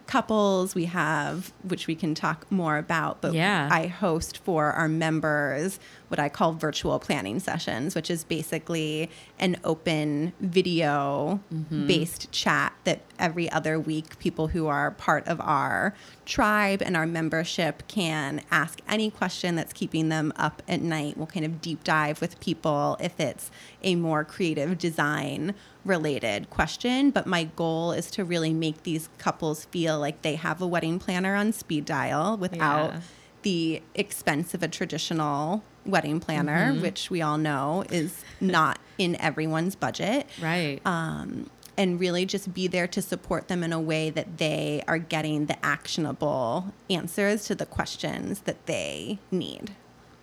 couples. 0.09 0.75
We 0.75 0.87
have, 0.87 1.53
which 1.63 1.87
we 1.87 1.95
can 1.95 2.15
talk 2.17 2.51
more 2.51 2.79
about, 2.79 3.21
but 3.21 3.35
Yeah. 3.35 3.69
I 3.71 3.87
host 3.87 4.39
for 4.39 4.73
our 4.73 4.89
members 4.89 5.79
what 6.09 6.19
I 6.19 6.29
call 6.29 6.53
virtual 6.53 6.99
planning 6.99 7.39
sessions, 7.39 7.95
which 7.95 8.11
is 8.11 8.25
basically 8.25 9.11
an 9.39 9.57
open 9.63 10.33
video 10.41 11.41
mm-hmm. 11.53 11.87
based 11.87 12.33
chat 12.33 12.73
that 12.85 13.01
every 13.19 13.51
other 13.51 13.79
week 13.79 14.19
people 14.19 14.49
who 14.49 14.67
are 14.67 14.91
part 14.93 15.27
of 15.29 15.41
our 15.41 15.95
tribe 16.25 16.83
and 16.83 16.97
our 16.97 17.07
membership 17.07 17.83
can 17.89 18.43
ask 18.51 18.81
any 18.89 19.11
question 19.11 19.55
that's 19.55 19.73
keeping 19.73 20.09
them 20.09 20.33
up 20.37 20.63
at 20.69 20.81
night. 20.81 21.17
We'll 21.17 21.27
kind 21.27 21.45
of 21.45 21.61
deep 21.61 21.85
dive 21.85 22.21
with 22.21 22.41
people 22.41 22.97
if 23.01 23.19
it's 23.21 23.51
a 23.83 23.95
more 23.95 24.25
creative 24.25 24.79
design 24.79 25.55
related 25.85 26.51
question. 26.51 27.11
But 27.11 27.27
my 27.27 27.45
goal 27.45 27.93
is 27.93 28.11
to 28.13 28.25
really 28.25 28.53
make 28.53 28.83
these 28.83 29.09
couples 29.19 29.65
feel 29.67 29.99
like 29.99 30.23
they 30.23 30.37
have 30.37 30.61
a 30.61 30.67
wedding 30.67 30.99
planner 30.99 31.35
on 31.35 31.53
speed 31.53 31.85
dial 31.85 32.37
without 32.37 32.93
Yeah. 32.93 33.01
the 33.43 33.83
expense 33.95 34.53
of 34.55 34.63
a 34.63 34.69
traditional 34.69 35.63
wedding 35.89 36.21
planner, 36.21 36.73
Mm-hmm. 36.73 36.83
which 36.83 37.11
we 37.11 37.23
all 37.23 37.39
know 37.39 37.85
is 37.91 38.23
not 38.41 38.79
in 38.99 39.17
everyone's 39.21 39.75
budget. 39.75 40.27
Right. 40.41 40.81
Um, 40.85 41.51
and 41.77 42.01
really 42.01 42.27
just 42.27 42.53
be 42.53 42.67
there 42.67 42.89
to 42.89 43.01
support 43.01 43.47
them 43.49 43.63
in 43.63 43.73
a 43.73 43.81
way 43.81 44.11
that 44.11 44.39
they 44.39 44.83
are 44.89 44.99
getting 44.99 45.47
the 45.47 45.65
actionable 45.65 46.73
answers 46.91 47.45
to 47.47 47.55
the 47.55 47.67
questions 47.67 48.41
that 48.41 48.67
they 48.67 49.19
need. 49.31 49.71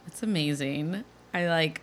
It's 0.08 0.22
amazing. 0.22 1.04
I 1.34 1.48
like 1.48 1.82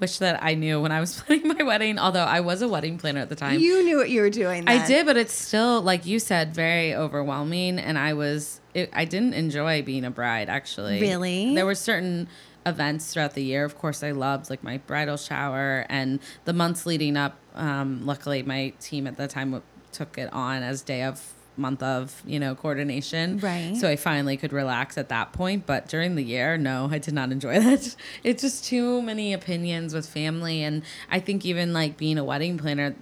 wish 0.00 0.18
that 0.18 0.42
I 0.42 0.54
knew 0.54 0.80
when 0.80 0.92
I 0.92 1.00
was 1.00 1.20
planning 1.20 1.48
my 1.48 1.62
wedding, 1.64 1.98
although 1.98 2.24
I 2.24 2.40
was 2.40 2.62
a 2.62 2.68
wedding 2.68 2.96
planner 2.96 3.20
at 3.20 3.28
the 3.28 3.34
time. 3.36 3.58
You 3.60 3.84
knew 3.84 3.96
what 3.98 4.08
you 4.08 4.20
were 4.22 4.30
doing. 4.30 4.68
I 4.68 4.86
did, 4.86 5.04
but 5.04 5.16
it's 5.16 5.34
still 5.34 5.82
like 5.82 6.06
you 6.06 6.18
said, 6.20 6.54
very 6.54 6.94
overwhelming, 6.94 7.78
and 7.78 7.98
I 7.98 8.14
was 8.14 8.60
it, 8.72 8.88
I 8.92 9.04
didn't 9.04 9.34
enjoy 9.34 9.82
being 9.82 10.04
a 10.04 10.10
bride. 10.10 10.48
Actually, 10.48 11.00
Really? 11.00 11.54
there 11.54 11.66
were 11.66 11.74
certain 11.74 12.28
events 12.68 13.12
throughout 13.12 13.34
the 13.34 13.42
year. 13.42 13.64
Of 13.64 13.76
course, 13.78 14.02
I 14.02 14.10
loved 14.12 14.50
like 14.50 14.62
my 14.62 14.78
bridal 14.78 15.16
shower 15.16 15.86
and 15.88 16.20
the 16.44 16.52
months 16.52 16.86
leading 16.86 17.16
up. 17.16 17.38
Um, 17.54 18.06
luckily, 18.06 18.42
my 18.42 18.72
team 18.80 19.06
at 19.06 19.16
the 19.16 19.26
time 19.28 19.62
took 19.92 20.18
it 20.18 20.32
on 20.32 20.62
as 20.62 20.82
day 20.82 21.02
of 21.02 21.32
month 21.56 21.82
of 21.82 22.22
you 22.24 22.38
know 22.38 22.54
coordination 22.54 23.38
Right. 23.38 23.76
so 23.76 23.88
i 23.88 23.96
finally 23.96 24.36
could 24.36 24.52
relax 24.52 24.96
at 24.96 25.08
that 25.08 25.32
point 25.32 25.66
but 25.66 25.88
during 25.88 26.14
the 26.14 26.22
year 26.22 26.56
no 26.56 26.86
i 26.92 26.98
did 26.98 27.14
not 27.14 27.32
enjoy 27.32 27.58
that 27.68 27.96
it's 28.22 28.42
just 28.42 28.64
too 28.64 29.02
many 29.02 29.32
opinions 29.32 29.92
with 29.92 30.08
family 30.08 30.62
and 30.62 30.84
i 31.10 31.18
think 31.18 31.44
even 31.44 31.72
like 31.72 31.96
being 31.96 32.16
a 32.16 32.22
wedding 32.22 32.58
planner 32.58 32.94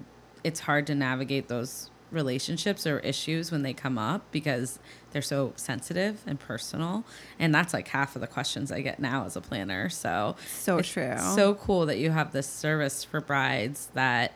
it's 0.43 0.61
hard 0.61 0.87
to 0.87 0.95
navigate 0.95 1.49
those 1.49 1.91
relationships 2.11 2.87
or 2.87 2.99
issues 3.01 3.53
when 3.53 3.61
they 3.63 3.75
come 3.75 3.99
up 3.99 4.23
because 4.33 4.79
they're 5.17 5.23
so 5.23 5.55
sensitive 5.57 6.21
and 6.27 6.39
personal 6.39 7.03
and 7.39 7.55
that's 7.55 7.73
like 7.73 7.89
half 7.89 8.15
of 8.17 8.21
the 8.21 8.27
questions 8.27 8.71
i 8.71 8.83
get 8.83 9.01
now 9.01 9.25
as 9.25 9.35
a 9.35 9.41
planner 9.41 9.89
so 9.89 10.37
So 10.47 10.83
true. 10.83 11.17
so 11.35 11.55
cool 11.55 11.87
that 11.87 11.97
you 11.97 12.11
have 12.11 12.33
this 12.33 12.47
service 12.47 13.03
for 13.03 13.23
brides 13.23 13.89
that 13.95 14.35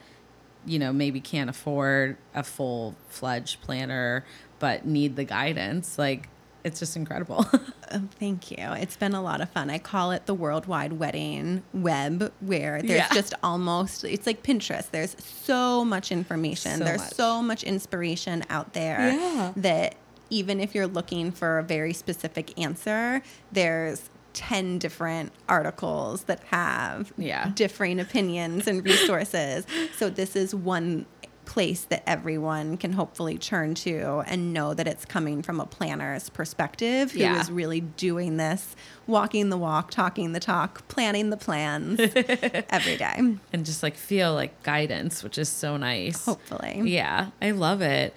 you 0.65 0.79
know 0.79 0.91
maybe 0.91 1.21
can't 1.21 1.51
afford 1.51 2.17
a 2.35 2.43
full-fledged 2.43 3.61
planner 3.61 4.25
but 4.59 4.87
need 4.87 5.17
the 5.17 5.25
guidance 5.25 5.99
like 5.99 6.31
it's 6.65 6.79
just 6.79 6.97
incredible 6.97 7.47
Oh, 7.93 8.03
thank 8.21 8.53
you. 8.53 8.59
It's 8.59 8.97
been 8.97 9.15
a 9.15 9.23
lot 9.23 9.41
of 9.41 9.51
fun. 9.51 9.69
I 9.69 9.79
call 9.79 10.13
it 10.13 10.27
the 10.27 10.35
worldwide 10.35 10.93
wedding 10.93 11.65
web, 11.75 12.33
where 12.39 12.81
there's 12.83 12.99
Yeah. 13.01 13.09
just 13.13 13.35
almost, 13.43 14.05
it's 14.05 14.29
like 14.29 14.45
Pinterest. 14.45 14.89
There's 14.93 15.17
so 15.25 15.85
much 15.85 16.13
information, 16.13 16.79
So 16.79 16.85
there's 16.85 17.01
much. 17.01 17.15
so 17.15 17.43
much 17.43 17.65
inspiration 17.65 18.45
out 18.49 18.75
there 18.75 19.11
Yeah. 19.11 19.53
that 19.57 19.97
even 20.31 20.61
if 20.61 20.75
you're 20.75 20.87
looking 20.87 21.31
for 21.33 21.59
a 21.59 21.63
very 21.63 21.93
specific 21.93 22.59
answer, 22.59 23.23
there's 23.53 24.09
10 24.33 24.79
different 24.79 25.33
articles 25.49 26.25
that 26.25 26.41
have 26.45 27.13
Yeah. 27.19 27.51
differing 27.55 27.99
opinions 28.01 28.67
and 28.69 28.85
resources. 28.85 29.67
so 29.97 30.09
this 30.09 30.37
is 30.37 30.55
one 30.55 31.07
place 31.47 31.83
that 31.83 32.01
everyone 32.07 32.77
can 32.77 32.93
hopefully 32.93 33.37
turn 33.37 33.75
to 33.75 34.23
and 34.29 34.53
know 34.53 34.73
that 34.73 34.87
it's 34.87 35.05
coming 35.05 35.43
from 35.43 35.59
a 35.59 35.67
planner's 35.67 36.29
perspective 36.29 37.11
who 37.11 37.19
is 37.19 37.23
Yeah. 37.23 37.45
really 37.51 37.81
doing 37.81 38.37
this, 38.37 38.77
walking 39.09 39.49
the 39.49 39.57
walk, 39.57 39.91
talking 39.91 40.33
the 40.33 40.39
talk, 40.39 40.87
planning 40.87 41.31
the 41.31 41.37
plans 41.37 41.99
every 42.71 42.97
day. 42.97 43.17
and 43.53 43.67
just 43.67 43.83
like 43.83 43.97
feel 43.97 44.33
like 44.33 44.63
guidance 44.63 45.25
which 45.25 45.39
is 45.39 45.49
so 45.49 45.77
nice 45.77 46.25
Hopefully. 46.25 46.83
Yeah, 46.85 47.31
I 47.43 47.51
love 47.51 47.83
it. 47.83 48.15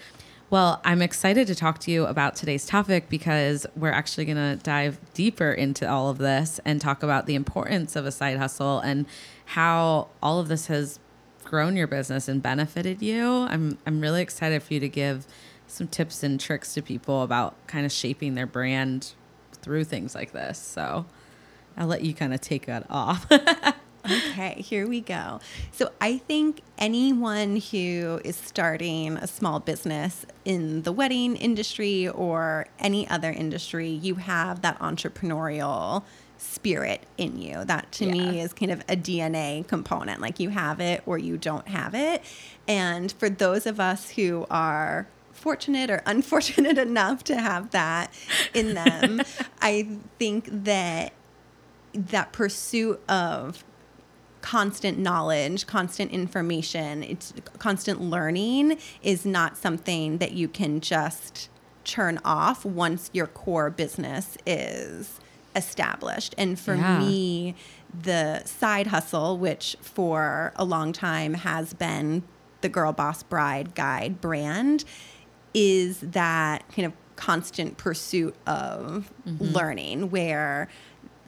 Well, 0.53 0.81
I'm 0.85 1.01
excited 1.01 1.47
to 1.47 1.55
talk 1.55 1.79
to 1.79 1.89
you 1.89 2.05
about 2.05 2.35
today's 2.35 2.67
topic 2.67 3.09
because 3.09 3.65
we're 3.75 3.89
actually 3.89 4.25
going 4.25 4.37
to 4.37 4.55
dive 4.61 4.99
deeper 5.15 5.51
into 5.51 5.89
all 5.89 6.11
of 6.11 6.19
this 6.19 6.59
and 6.63 6.79
talk 6.79 7.01
about 7.01 7.25
the 7.25 7.33
importance 7.33 7.95
of 7.95 8.05
a 8.05 8.11
side 8.11 8.37
hustle 8.37 8.79
and 8.79 9.07
how 9.45 10.09
all 10.21 10.39
of 10.39 10.49
this 10.49 10.67
has 10.67 10.99
grown 11.43 11.75
your 11.75 11.87
business 11.87 12.27
and 12.27 12.43
benefited 12.43 13.01
you. 13.01 13.27
I'm 13.27 13.79
I'm 13.87 13.99
really 13.99 14.21
excited 14.21 14.61
for 14.61 14.75
you 14.75 14.79
to 14.81 14.87
give 14.87 15.25
some 15.65 15.87
tips 15.87 16.21
and 16.21 16.39
tricks 16.39 16.75
to 16.75 16.83
people 16.83 17.23
about 17.23 17.55
kind 17.65 17.83
of 17.83 17.91
shaping 17.91 18.35
their 18.35 18.45
brand 18.45 19.13
through 19.53 19.85
things 19.85 20.13
like 20.13 20.33
this. 20.33 20.59
So, 20.59 21.07
I'll 21.75 21.87
let 21.87 22.03
you 22.03 22.13
kind 22.13 22.31
of 22.31 22.41
take 22.41 22.67
that 22.67 22.85
off. 22.91 23.25
Okay, 24.05 24.61
here 24.61 24.87
we 24.87 24.99
go. 24.99 25.39
So 25.71 25.91
I 26.01 26.17
think 26.17 26.61
anyone 26.77 27.57
who 27.57 28.19
is 28.25 28.35
starting 28.35 29.15
a 29.17 29.27
small 29.27 29.59
business 29.59 30.25
in 30.43 30.81
the 30.81 30.91
wedding 30.91 31.37
industry 31.37 32.09
or 32.09 32.67
any 32.79 33.09
other 33.09 33.31
industry, 33.31 33.89
you 33.89 34.15
have 34.15 34.61
that 34.61 34.77
entrepreneurial 34.79 36.03
spirit 36.37 37.05
in 37.17 37.37
you. 37.37 37.63
That 37.63 37.91
to 37.93 38.05
me 38.05 38.41
is 38.41 38.51
kind 38.51 38.71
of 38.71 38.81
a 38.81 38.97
DNA 38.97 39.65
component. 39.67 40.19
Like 40.19 40.39
you 40.39 40.49
have 40.49 40.79
it 40.81 41.01
or 41.05 41.17
you 41.17 41.37
don't 41.37 41.67
have 41.69 41.95
it. 41.95 42.21
And 42.67 43.11
for 43.11 43.29
those 43.29 43.65
of 43.65 43.79
us 43.79 44.11
who 44.11 44.45
are 44.49 45.07
fortunate 45.31 45.89
or 45.89 46.01
unfortunate 46.05 46.77
enough 46.77 47.23
to 47.25 47.37
have 47.37 47.71
that 47.71 48.13
in 48.53 48.73
them, 48.73 49.21
I 49.61 49.97
think 50.19 50.49
that 50.51 51.13
that 51.93 52.33
pursuit 52.33 53.01
of 53.07 53.63
constant 54.43 54.99
knowledge, 54.99 55.65
constant 55.65 56.11
information, 56.11 57.01
it's 57.01 57.33
constant 57.59 58.01
learning 58.01 58.77
is 59.01 59.25
not 59.25 59.55
something 59.57 60.17
that 60.17 60.33
you 60.33 60.49
can 60.49 60.81
just 60.81 61.49
turn 61.85 62.19
off 62.25 62.65
once 62.65 63.09
your 63.13 63.25
core 63.25 63.69
business 63.69 64.37
is 64.45 65.21
established. 65.55 66.35
And 66.37 66.59
for 66.59 66.75
Yeah. 66.75 66.99
me, 66.99 67.55
the 67.97 68.43
side 68.43 68.87
hustle, 68.87 69.37
which 69.37 69.77
for 69.81 70.51
a 70.57 70.65
long 70.65 70.91
time 70.91 71.35
has 71.35 71.73
been 71.73 72.23
the 72.59 72.69
Girl 72.69 72.91
Boss 72.91 73.23
Bride 73.23 73.73
Guide 73.75 74.19
brand, 74.19 74.83
is 75.53 75.99
that 76.01 76.69
kind 76.75 76.85
of 76.85 76.91
constant 77.15 77.77
pursuit 77.77 78.35
of 78.45 79.09
mm-hmm. 79.25 79.41
learning 79.41 80.11
where 80.11 80.67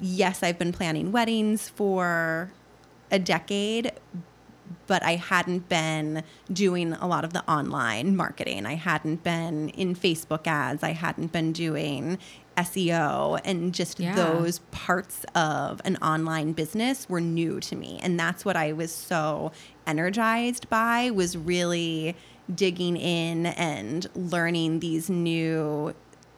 yes, 0.01 0.43
I've 0.43 0.59
been 0.59 0.73
planning 0.73 1.13
weddings 1.13 1.69
for 1.69 2.51
a 3.11 3.19
decade, 3.19 3.91
but 4.87 5.03
I 5.03 5.15
hadn't 5.15 5.69
been 5.69 6.23
doing 6.51 6.93
a 6.93 7.07
lot 7.07 7.23
of 7.23 7.33
the 7.33 7.43
online 7.49 8.15
marketing. 8.15 8.65
I 8.65 8.75
hadn't 8.75 9.23
been 9.23 9.69
in 9.69 9.95
Facebook 9.95 10.47
ads. 10.47 10.83
I 10.83 10.91
hadn't 10.93 11.31
been 11.31 11.51
doing 11.51 12.17
SEO 12.57 13.39
and 13.43 13.73
just 13.73 13.99
Yeah. 13.99 14.15
those 14.15 14.59
parts 14.71 15.25
of 15.35 15.81
an 15.85 15.97
online 15.97 16.53
business 16.53 17.09
were 17.09 17.21
new 17.21 17.59
to 17.61 17.75
me. 17.75 17.99
And 18.01 18.19
that's 18.19 18.45
what 18.45 18.55
I 18.55 18.71
was 18.71 18.91
so 18.93 19.51
energized 19.85 20.69
by 20.69 21.11
was 21.11 21.35
really 21.35 22.15
digging 22.53 22.95
in 22.95 23.47
and 23.47 24.07
learning 24.15 24.79
these 24.79 25.09
new 25.09 25.93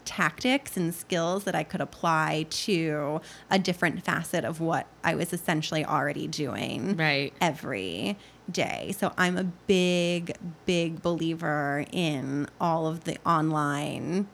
tactics 0.07 0.75
and 0.77 0.93
skills 0.95 1.43
that 1.43 1.53
I 1.53 1.63
could 1.63 1.81
apply 1.81 2.45
to 2.49 3.21
a 3.51 3.59
different 3.59 4.03
facet 4.03 4.43
of 4.45 4.59
what 4.59 4.87
I 5.03 5.13
was 5.15 5.33
essentially 5.33 5.85
already 5.85 6.27
doing 6.27 6.95
Right. 6.97 7.33
every 7.41 8.17
day. 8.49 8.95
So 8.97 9.13
I'm 9.17 9.37
a 9.37 9.43
big, 9.43 10.35
big 10.65 11.01
believer 11.01 11.85
in 11.91 12.47
all 12.59 12.87
of 12.87 13.03
the 13.03 13.17
online 13.25 14.27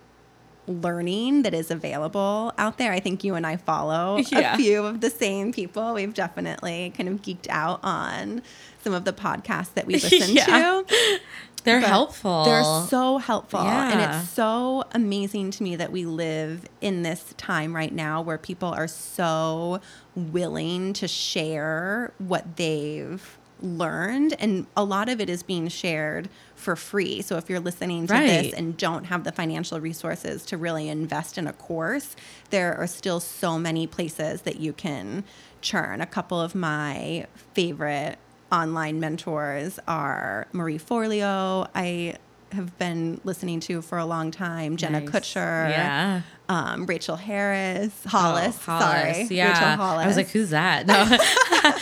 learning 0.66 1.42
that 1.42 1.54
is 1.54 1.70
available 1.70 2.54
out 2.58 2.78
there. 2.78 2.94
I 2.94 3.00
think 3.02 3.24
you 3.24 3.36
and 3.36 3.46
I 3.46 3.58
follow 3.58 4.18
Yeah. 4.32 4.54
a 4.54 4.58
few 4.58 4.86
of 4.86 5.02
the 5.02 5.10
same 5.10 5.52
people. 5.52 5.94
We've 5.94 6.14
definitely 6.14 6.94
kind 6.96 7.10
of 7.10 7.22
geeked 7.22 7.48
out 7.50 7.82
on 7.84 8.42
some 8.82 8.94
of 8.94 9.04
the 9.04 9.12
podcasts 9.14 9.74
that 9.74 9.86
we 9.86 9.94
listen 10.00 10.34
Yeah. 10.36 10.46
to. 10.86 11.20
They're 11.64 11.80
But 11.82 11.88
helpful. 11.90 12.46
They're 12.46 12.64
so 12.88 13.18
helpful. 13.18 13.60
And 13.62 14.00
it's 14.02 14.30
so 14.30 14.84
amazing 14.92 15.52
to 15.52 15.64
me 15.64 15.76
that 15.76 15.92
we 15.92 16.06
live 16.06 16.66
in 16.82 17.04
this 17.04 17.34
time 17.38 17.76
right 17.76 17.94
now 17.94 18.22
where 18.22 18.38
people 18.38 18.70
are 18.70 18.88
so 18.88 19.80
willing 20.16 20.94
to 20.94 21.08
share 21.08 22.12
what 22.18 22.58
they've 22.58 23.38
learned 23.62 24.36
and 24.40 24.68
a 24.76 24.84
lot 24.84 25.08
of 25.08 25.22
it 25.22 25.30
is 25.30 25.42
being 25.42 25.70
shared 25.70 26.28
for 26.54 26.76
free 26.76 27.22
so 27.22 27.38
if 27.38 27.50
you're 27.50 27.62
listening 27.62 28.06
to 28.08 28.14
Right. 28.14 28.28
this 28.28 28.54
and 28.54 28.76
don't 28.76 29.06
have 29.06 29.24
the 29.24 29.32
financial 29.32 29.80
resources 29.80 30.44
to 30.48 30.58
really 30.58 30.90
invest 30.90 31.38
in 31.38 31.48
a 31.48 31.54
course 31.54 32.14
there 32.50 32.76
are 32.76 32.88
still 32.88 33.22
so 33.22 33.58
many 33.58 33.88
places 33.88 34.42
that 34.42 34.60
you 34.60 34.74
can 34.74 35.24
churn 35.62 36.02
a 36.02 36.06
couple 36.06 36.42
of 36.42 36.54
my 36.54 37.26
favorite 37.54 38.18
online 38.54 39.00
mentors 39.00 39.80
are 39.88 40.48
marie 40.54 40.78
forleo 40.78 41.68
i 41.74 42.16
have 42.52 42.78
been 42.78 43.20
listening 43.24 43.60
to 43.60 43.82
for 43.82 43.98
a 43.98 44.06
long 44.06 44.30
time 44.30 44.78
jenna 44.78 45.00
Nice. 45.00 45.10
kutcher 45.10 45.70
Yeah. 45.72 46.22
um, 46.50 46.86
Rachel 46.86 47.16
Harris, 47.16 47.92
Hollis. 48.06 48.56
Oh, 48.68 48.80
Sorry, 48.80 49.24
Yeah. 49.32 49.48
Rachel 49.54 49.84
Hollis. 49.84 50.04
I 50.04 50.08
was 50.08 50.18
like, 50.18 50.30
who's 50.30 50.52
that? 50.52 50.86
No, 50.86 51.18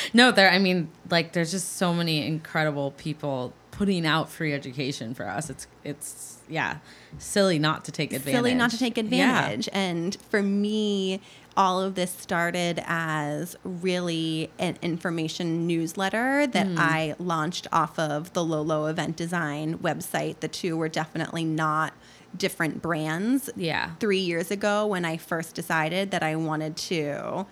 no. 0.13 0.31
There. 0.31 0.49
I 0.49 0.59
mean, 0.59 0.87
like, 1.09 1.33
there's 1.33 1.51
just 1.51 1.75
so 1.75 1.93
many 1.93 2.25
incredible 2.25 2.91
people 2.91 3.51
putting 3.71 4.05
out 4.05 4.29
free 4.29 4.53
education 4.53 5.13
for 5.13 5.27
us. 5.27 5.49
It's 5.49 5.67
it's 5.83 6.37
yeah, 6.47 6.77
silly 7.17 7.59
not 7.59 7.83
to 7.85 7.91
take 7.91 8.13
advantage. 8.13 8.37
silly 8.37 8.53
not 8.53 8.69
to 8.71 8.77
take 8.77 8.95
Yeah. 8.95 9.01
advantage. 9.03 9.67
And 9.73 10.15
for 10.29 10.41
me, 10.41 11.19
all 11.57 11.81
of 11.81 11.95
this 11.95 12.11
started 12.11 12.81
as 12.85 13.55
really 13.63 14.49
an 14.57 14.77
information 14.81 15.67
newsletter 15.67 16.47
that 16.47 16.67
Hmm. 16.67 16.77
I 16.77 17.15
launched 17.19 17.67
off 17.71 17.99
of 17.99 18.31
the 18.33 18.43
Lolo 18.43 18.85
Event 18.85 19.15
Design 19.17 19.77
website. 19.79 20.39
The 20.39 20.47
two 20.47 20.77
were 20.77 20.87
definitely 20.89 21.43
not 21.43 21.93
different 22.37 22.81
brands. 22.81 23.49
Yeah. 23.57 23.91
Three 23.99 24.19
years 24.19 24.49
ago, 24.51 24.87
when 24.87 25.03
I 25.03 25.17
first 25.17 25.53
decided 25.53 26.11
that 26.11 26.23
I 26.23 26.37
wanted 26.37 26.77
to 26.77 27.45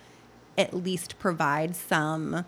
at 0.56 0.72
least 0.72 1.18
provide 1.18 1.76
some 1.76 2.44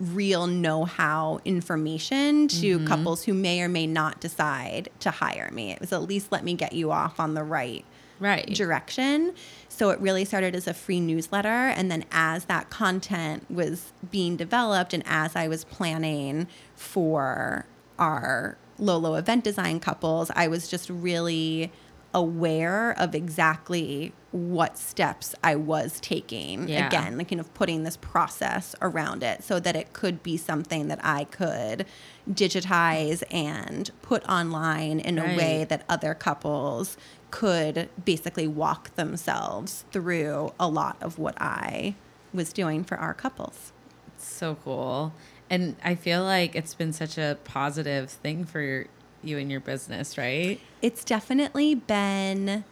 real 0.00 0.46
know-how 0.46 1.40
information 1.44 2.46
to 2.46 2.84
couples 2.86 3.24
who 3.24 3.34
may 3.34 3.60
or 3.60 3.68
may 3.68 3.86
not 3.86 4.20
decide 4.20 4.88
to 5.00 5.10
hire 5.10 5.50
me. 5.52 5.72
It 5.72 5.80
was 5.80 5.92
at 5.92 6.02
least 6.02 6.30
let 6.30 6.44
me 6.44 6.54
get 6.54 6.72
you 6.72 6.92
off 6.92 7.18
on 7.18 7.34
the 7.34 7.42
right 7.42 7.84
Right. 8.20 8.46
direction. 8.54 9.34
So 9.68 9.90
it 9.90 10.00
really 10.00 10.24
started 10.24 10.56
as 10.56 10.66
a 10.66 10.74
free 10.74 11.00
newsletter. 11.00 11.48
And 11.48 11.90
then 11.90 12.04
as 12.10 12.46
that 12.46 12.68
content 12.70 13.48
was 13.48 13.92
being 14.10 14.36
developed 14.36 14.92
and 14.92 15.04
as 15.06 15.36
I 15.36 15.48
was 15.48 15.64
planning 15.64 16.48
for 16.74 17.64
our 17.98 18.56
Lolo 18.78 19.14
event 19.14 19.44
design 19.44 19.80
couples, 19.80 20.30
I 20.34 20.48
was 20.48 20.68
just 20.68 20.88
really 20.88 21.72
aware 22.14 22.92
of 22.98 23.14
exactly 23.14 24.12
what 24.30 24.78
steps 24.78 25.34
I 25.42 25.56
was 25.56 26.00
taking. 26.00 26.68
Yeah. 26.68 26.86
Again, 26.86 27.18
like 27.18 27.28
kind 27.28 27.40
of 27.40 27.52
putting 27.54 27.84
this 27.84 27.96
process 27.96 28.74
around 28.80 29.22
it 29.22 29.42
so 29.42 29.60
that 29.60 29.76
it 29.76 29.92
could 29.92 30.22
be 30.22 30.36
something 30.36 30.88
that 30.88 31.00
I 31.02 31.24
could 31.24 31.86
digitize 32.30 33.22
and 33.30 33.90
put 34.02 34.26
online 34.28 35.00
in 35.00 35.18
a 35.18 35.36
way 35.36 35.64
that 35.68 35.84
other 35.88 36.14
couples 36.14 36.96
could 37.30 37.88
basically 38.04 38.48
walk 38.48 38.94
themselves 38.96 39.84
through 39.92 40.52
a 40.58 40.68
lot 40.68 40.96
of 41.00 41.18
what 41.18 41.34
I 41.40 41.94
was 42.32 42.52
doing 42.52 42.84
for 42.84 42.96
our 42.96 43.14
couples. 43.14 43.72
So 44.16 44.56
cool. 44.64 45.12
And 45.50 45.76
I 45.82 45.94
feel 45.94 46.22
like 46.24 46.54
it's 46.54 46.74
been 46.74 46.92
such 46.92 47.16
a 47.18 47.38
positive 47.44 48.10
thing 48.10 48.44
for 48.44 48.60
your, 48.60 48.86
you 49.22 49.38
and 49.38 49.50
your 49.50 49.60
business, 49.60 50.18
right? 50.18 50.60
It's 50.82 51.04
definitely 51.04 51.74
been 51.74 52.64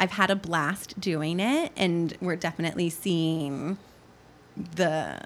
I've 0.00 0.12
had 0.12 0.30
a 0.30 0.36
blast 0.36 0.98
doing 1.00 1.38
it 1.40 1.70
and 1.76 2.16
we're 2.20 2.36
definitely 2.36 2.90
seeing 2.90 3.78
the 4.76 5.18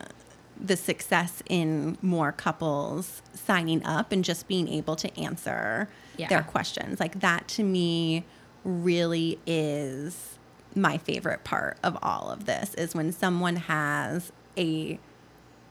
the 0.61 0.77
success 0.77 1.41
in 1.49 1.97
more 2.03 2.33
couples 2.33 3.23
signing 3.33 3.85
up 3.85 4.11
and 4.11 4.25
just 4.25 4.49
being 4.49 4.67
able 4.69 4.97
to 4.97 5.19
answer 5.19 5.89
Yeah. 6.17 6.29
their 6.29 6.43
questions. 6.43 6.99
Like 6.99 7.21
that 7.21 7.47
to 7.49 7.63
me 7.63 8.25
really 8.65 9.39
is 9.47 10.39
my 10.75 10.99
favorite 10.99 11.45
part 11.45 11.77
of 11.83 11.97
all 12.03 12.31
of 12.31 12.45
this 12.47 12.75
is 12.75 12.95
when 12.95 13.11
someone 13.13 13.57
has 13.57 14.31
a 14.57 14.99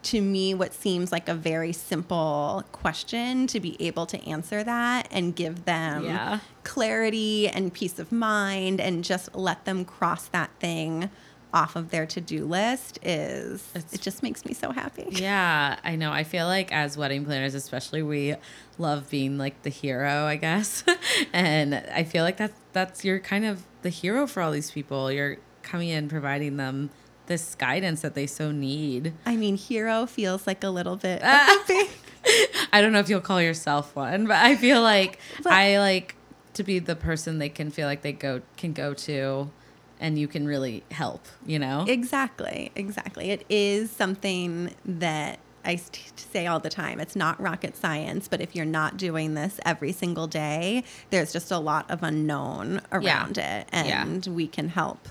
to 0.04 0.22
me 0.22 0.54
what 0.54 0.74
seems 0.74 1.12
like 1.12 1.28
a 1.28 1.34
very 1.34 1.74
simple 1.74 2.64
question 2.72 3.46
to 3.48 3.60
be 3.60 3.76
able 3.86 4.06
to 4.06 4.18
answer 4.28 4.64
that 4.64 5.08
and 5.12 5.36
give 5.36 5.66
them 5.66 6.06
Yeah. 6.06 6.40
clarity 6.64 7.48
and 7.50 7.74
peace 7.74 8.00
of 8.00 8.12
mind 8.12 8.80
and 8.80 9.04
just 9.04 9.36
let 9.36 9.66
them 9.66 9.84
cross 9.86 10.28
that 10.30 10.50
thing 10.60 11.10
off 11.54 11.76
of 11.76 11.90
their 11.90 12.06
to-do 12.06 12.46
list 12.46 13.00
is 13.04 13.64
It's- 13.74 13.94
it 13.94 14.02
just 14.02 14.22
makes 14.22 14.46
me 14.46 14.54
so 14.54 14.72
happy. 14.72 15.08
Yeah, 15.12 15.78
I 15.84 15.96
know. 15.96 16.12
I 16.12 16.24
feel 16.24 16.46
like 16.46 16.72
as 16.72 16.98
wedding 16.98 17.26
planners, 17.26 17.56
especially, 17.56 18.04
we 18.04 18.36
love 18.78 19.10
being 19.10 19.38
like 19.38 19.64
the 19.64 19.70
hero, 19.70 20.26
I 20.26 20.36
guess. 20.36 20.84
and 21.34 21.74
I 21.76 22.04
feel 22.04 22.24
like 22.24 22.38
that's 22.38 22.54
that's 22.78 23.04
you're 23.04 23.20
kind 23.20 23.44
of 23.44 23.64
the 23.82 23.90
hero 23.90 24.28
for 24.28 24.42
all 24.44 24.52
these 24.52 24.70
people. 24.70 25.12
You're 25.12 25.38
coming 25.64 25.90
in 25.90 26.08
providing 26.10 26.58
them 26.58 26.92
this 27.26 27.56
guidance 27.56 28.02
that 28.02 28.14
they 28.14 28.28
so 28.28 28.52
need. 28.52 29.14
I 29.26 29.36
mean, 29.36 29.58
hero 29.58 30.06
feels 30.06 30.46
like 30.46 30.64
a 30.64 30.70
little 30.70 30.96
bit 30.96 31.22
ah. 31.24 31.64
big- 31.68 31.90
I 32.74 32.82
don't 32.82 32.92
know 32.94 33.00
if 33.00 33.10
you'll 33.10 33.22
call 33.22 33.42
yourself 33.42 33.96
one, 33.96 34.28
but 34.28 34.38
I 34.38 34.56
feel 34.56 34.82
like 34.84 35.20
But- 35.42 35.54
I 35.54 35.80
like 35.80 36.16
to 36.54 36.64
be 36.64 36.78
the 36.80 36.96
person 36.96 37.40
they 37.40 37.50
can 37.50 37.72
feel 37.72 37.88
like 37.88 38.02
they 38.04 38.14
go 38.14 38.42
can 38.58 38.74
go 38.74 38.94
to 38.94 39.52
and 40.00 40.20
you 40.20 40.28
can 40.28 40.46
really 40.46 40.84
help, 40.92 41.26
you 41.46 41.58
know? 41.58 41.84
Exactly, 41.88 42.72
exactly. 42.76 43.32
It 43.32 43.44
is 43.50 43.90
something 43.90 44.76
that 44.86 45.40
I 45.68 45.80
say 46.16 46.48
all 46.48 46.60
the 46.60 46.70
time. 46.70 47.00
It's 47.00 47.16
not 47.16 47.40
rocket 47.42 47.76
science, 47.76 48.28
but 48.28 48.42
if 48.42 48.56
you're 48.56 48.66
not 48.66 48.98
doing 48.98 49.34
this 49.34 49.60
every 49.66 49.92
single 49.92 50.26
day, 50.26 50.84
there's 51.10 51.34
just 51.34 51.52
a 51.52 51.60
lot 51.60 51.90
of 51.92 52.02
unknown 52.04 52.82
around 52.92 53.38
it, 53.38 53.68
Yeah. 53.74 54.02
and 54.04 54.26
we 54.28 54.48
can 54.48 54.70
help. 54.70 55.10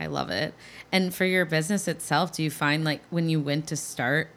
I 0.00 0.06
love 0.06 0.28
it. 0.30 0.54
And 0.90 1.14
for 1.14 1.24
your 1.24 1.44
business 1.44 1.86
itself, 1.86 2.32
do 2.32 2.42
you 2.42 2.50
find 2.50 2.84
like 2.84 3.00
when 3.10 3.28
you 3.28 3.40
went 3.40 3.68
to 3.68 3.76
start, 3.76 4.28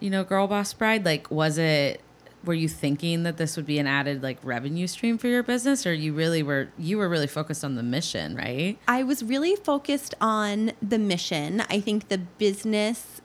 you 0.00 0.10
know, 0.10 0.24
Girl 0.24 0.46
Boss 0.48 0.72
Bride, 0.72 1.04
like 1.04 1.30
was 1.30 1.56
it 1.58 2.00
were 2.42 2.54
you 2.54 2.68
thinking 2.68 3.22
that 3.24 3.36
this 3.36 3.54
would 3.54 3.66
be 3.66 3.78
an 3.78 3.86
added 3.86 4.22
like 4.22 4.38
revenue 4.42 4.86
stream 4.86 5.18
for 5.18 5.28
your 5.28 5.42
business 5.42 5.86
or 5.86 5.92
you 5.92 6.14
really 6.14 6.42
were 6.42 6.68
you 6.78 6.96
were 6.96 7.06
really 7.08 7.26
focused 7.26 7.62
on 7.62 7.74
the 7.76 7.82
mission, 7.82 8.34
right? 8.34 8.78
I 8.88 9.02
was 9.04 9.22
really 9.22 9.54
focused 9.56 10.14
on 10.20 10.72
the 10.82 10.98
mission. 10.98 11.62
I 11.68 11.80
think 11.80 12.08
the 12.08 12.16
business 12.18 13.19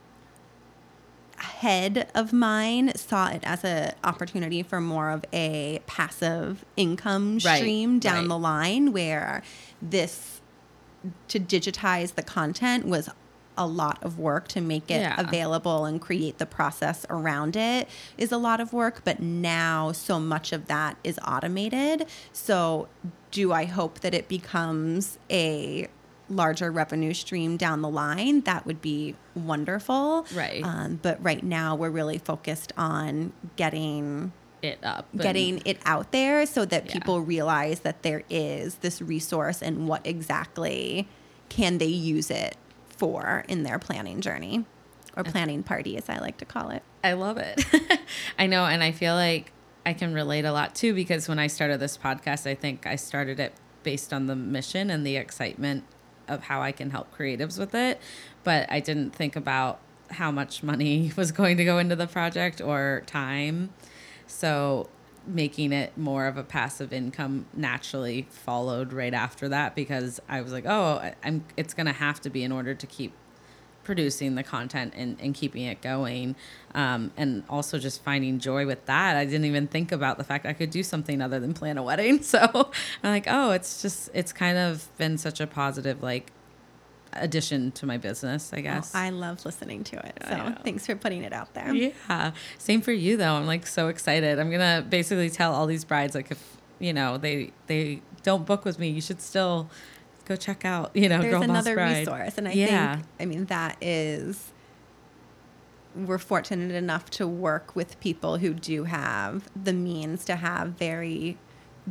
head 1.45 2.09
of 2.13 2.33
mine 2.33 2.91
saw 2.95 3.27
it 3.29 3.41
as 3.43 3.63
an 3.63 3.93
opportunity 4.03 4.61
for 4.63 4.81
more 4.81 5.09
of 5.11 5.23
a 5.33 5.79
passive 5.87 6.65
income 6.75 7.39
Right, 7.43 7.57
stream 7.57 7.99
down 7.99 8.19
right. 8.23 8.27
the 8.29 8.37
line 8.37 8.91
where 8.91 9.41
this 9.81 10.41
to 11.27 11.39
digitize 11.39 12.15
the 12.15 12.23
content 12.23 12.85
was 12.85 13.09
a 13.57 13.65
lot 13.67 14.03
of 14.03 14.19
work 14.19 14.47
to 14.49 14.59
make 14.59 14.91
it 14.91 14.99
Yeah. 15.01 15.15
available 15.21 15.85
and 15.85 16.01
create 16.01 16.39
the 16.39 16.45
process 16.45 17.05
around 17.09 17.55
it 17.55 17.87
is 18.17 18.31
a 18.33 18.37
lot 18.37 18.59
of 18.59 18.73
work 18.73 19.01
but 19.05 19.21
now 19.21 19.91
so 19.93 20.19
much 20.19 20.51
of 20.51 20.65
that 20.65 20.97
is 21.05 21.17
automated 21.25 22.05
so 22.33 22.89
do 23.31 23.53
i 23.53 23.63
hope 23.65 24.01
that 24.01 24.13
it 24.13 24.27
becomes 24.27 25.17
a 25.29 25.87
larger 26.29 26.71
revenue 26.71 27.13
stream 27.13 27.55
down 27.57 27.81
the 27.81 27.89
line 27.89 28.41
that 28.41 28.65
would 28.65 28.81
be 28.81 29.15
wonderful 29.35 30.25
Right. 30.33 30.63
um, 30.63 30.99
but 31.01 31.21
right 31.23 31.43
now 31.43 31.75
we're 31.75 31.89
really 31.91 32.17
focused 32.17 32.71
on 32.77 33.31
getting 33.55 34.31
It 34.61 34.79
up. 34.83 35.07
getting 35.15 35.61
it 35.65 35.77
out 35.85 36.11
there 36.11 36.45
so 36.45 36.65
that 36.65 36.87
Yeah. 36.87 36.93
people 36.93 37.21
realize 37.21 37.81
that 37.81 38.01
there 38.03 38.23
is 38.29 38.75
this 38.75 39.01
resource 39.01 39.61
and 39.61 39.87
what 39.87 40.05
exactly 40.05 41.07
can 41.49 41.77
they 41.77 41.85
use 41.85 42.31
it 42.31 42.55
for 42.87 43.43
in 43.47 43.63
their 43.63 43.77
planning 43.77 44.21
journey 44.21 44.65
or 45.15 45.23
planning 45.23 45.61
party 45.63 45.95
as 45.97 46.09
I 46.09 46.17
like 46.17 46.37
to 46.37 46.45
call 46.45 46.69
it. 46.71 46.81
I 47.03 47.13
love 47.13 47.37
it. 47.37 47.63
I 48.39 48.47
know, 48.47 48.65
and 48.65 48.81
I 48.83 48.91
feel 48.91 49.13
like 49.13 49.51
I 49.85 49.93
can 49.93 50.13
relate 50.13 50.43
a 50.45 50.51
lot 50.51 50.73
too 50.75 50.93
because 50.93 51.29
when 51.29 51.37
I 51.39 51.47
started 51.47 51.79
this 51.79 51.97
podcast, 51.97 52.49
I 52.49 52.55
think 52.55 52.87
I 52.87 52.95
started 52.95 53.39
it 53.39 53.53
based 53.83 54.11
on 54.11 54.25
the 54.25 54.35
mission 54.35 54.89
and 54.89 55.05
the 55.05 55.15
excitement 55.15 55.83
of 56.27 56.43
how 56.43 56.61
I 56.61 56.71
can 56.71 56.89
help 56.89 57.15
creatives 57.15 57.57
with 57.57 57.75
it, 57.75 57.99
but 58.43 58.71
I 58.71 58.79
didn't 58.79 59.11
think 59.11 59.35
about 59.35 59.79
how 60.11 60.31
much 60.31 60.63
money 60.63 61.11
was 61.17 61.31
going 61.31 61.57
to 61.57 61.65
go 61.65 61.77
into 61.77 61.95
the 61.95 62.07
project 62.07 62.61
or 62.61 63.03
time. 63.05 63.69
So 64.27 64.89
making 65.27 65.71
it 65.71 65.97
more 65.97 66.27
of 66.27 66.37
a 66.37 66.43
passive 66.43 66.93
income 66.93 67.45
naturally 67.53 68.27
followed 68.29 68.93
right 68.93 69.13
after 69.13 69.49
that 69.49 69.75
because 69.75 70.19
I 70.29 70.41
was 70.41 70.51
like, 70.51 70.65
oh, 70.67 71.11
I'm 71.23 71.45
it's 71.57 71.73
going 71.73 71.87
to 71.87 71.93
have 71.93 72.21
to 72.21 72.29
be 72.29 72.43
in 72.43 72.51
order 72.51 72.75
to 72.75 72.87
keep 72.87 73.13
producing 73.85 74.35
the 74.35 74.43
content 74.43 74.93
and, 74.95 75.15
and 75.21 75.33
keeping 75.33 75.63
it 75.63 75.81
going 75.81 76.35
um, 76.73 77.11
and 77.15 77.43
also 77.49 77.79
just 77.79 78.03
finding 78.03 78.39
joy 78.39 78.65
with 78.65 78.85
that 78.85 79.15
i 79.15 79.23
didn't 79.23 79.45
even 79.45 79.67
think 79.67 79.91
about 79.91 80.17
the 80.17 80.23
fact 80.23 80.45
i 80.45 80.51
could 80.51 80.69
do 80.69 80.83
something 80.83 81.21
other 81.21 81.39
than 81.39 81.53
plan 81.53 81.77
a 81.77 81.83
wedding 81.83 82.21
so 82.23 82.71
i'm 83.03 83.11
like 83.11 83.27
oh 83.29 83.51
it's 83.51 83.81
just 83.81 84.09
it's 84.13 84.33
kind 84.33 84.57
of 84.57 84.89
been 84.97 85.17
such 85.17 85.39
a 85.39 85.47
positive 85.47 86.03
like 86.03 86.31
addition 87.17 87.71
to 87.71 87.85
my 87.85 87.97
business, 87.97 88.51
I 88.53 88.61
guess. 88.61 88.93
I 88.93 89.09
love 89.09 89.45
listening 89.45 89.83
to 89.85 90.05
it. 90.05 90.17
So 90.27 90.55
thanks 90.63 90.85
for 90.85 90.95
putting 90.95 91.23
it 91.23 91.33
out 91.33 91.53
there. 91.53 91.73
Yeah. 91.73 92.31
Same 92.57 92.81
for 92.81 92.91
you 92.91 93.17
though. 93.17 93.35
I'm 93.35 93.47
like 93.47 93.65
so 93.65 93.87
excited. 93.87 94.39
I'm 94.39 94.51
gonna 94.51 94.85
basically 94.87 95.29
tell 95.29 95.53
all 95.53 95.65
these 95.65 95.85
brides 95.85 96.15
like 96.15 96.31
if 96.31 96.57
you 96.79 96.93
know 96.93 97.17
they 97.17 97.51
they 97.67 98.01
don't 98.23 98.45
book 98.45 98.65
with 98.65 98.79
me, 98.79 98.89
you 98.89 99.01
should 99.01 99.21
still 99.21 99.69
go 100.25 100.35
check 100.35 100.65
out 100.65 100.91
you 100.95 101.07
know 101.09 101.19
There's 101.21 101.31
Girl 101.31 101.41
Boss 101.41 101.49
another 101.49 101.75
Bride. 101.75 101.99
resource. 101.99 102.37
And 102.37 102.47
I 102.47 102.51
yeah. 102.51 102.95
think, 102.95 103.07
I 103.19 103.25
mean, 103.25 103.45
that 103.45 103.77
is, 103.81 104.51
we're 105.95 106.17
fortunate 106.17 106.71
enough 106.75 107.09
to 107.11 107.27
work 107.27 107.75
with 107.75 107.99
people 107.99 108.37
who 108.37 108.53
do 108.53 108.83
have 108.83 109.49
the 109.61 109.71
means 109.73 110.25
to 110.25 110.35
have 110.35 110.69
very 110.69 111.37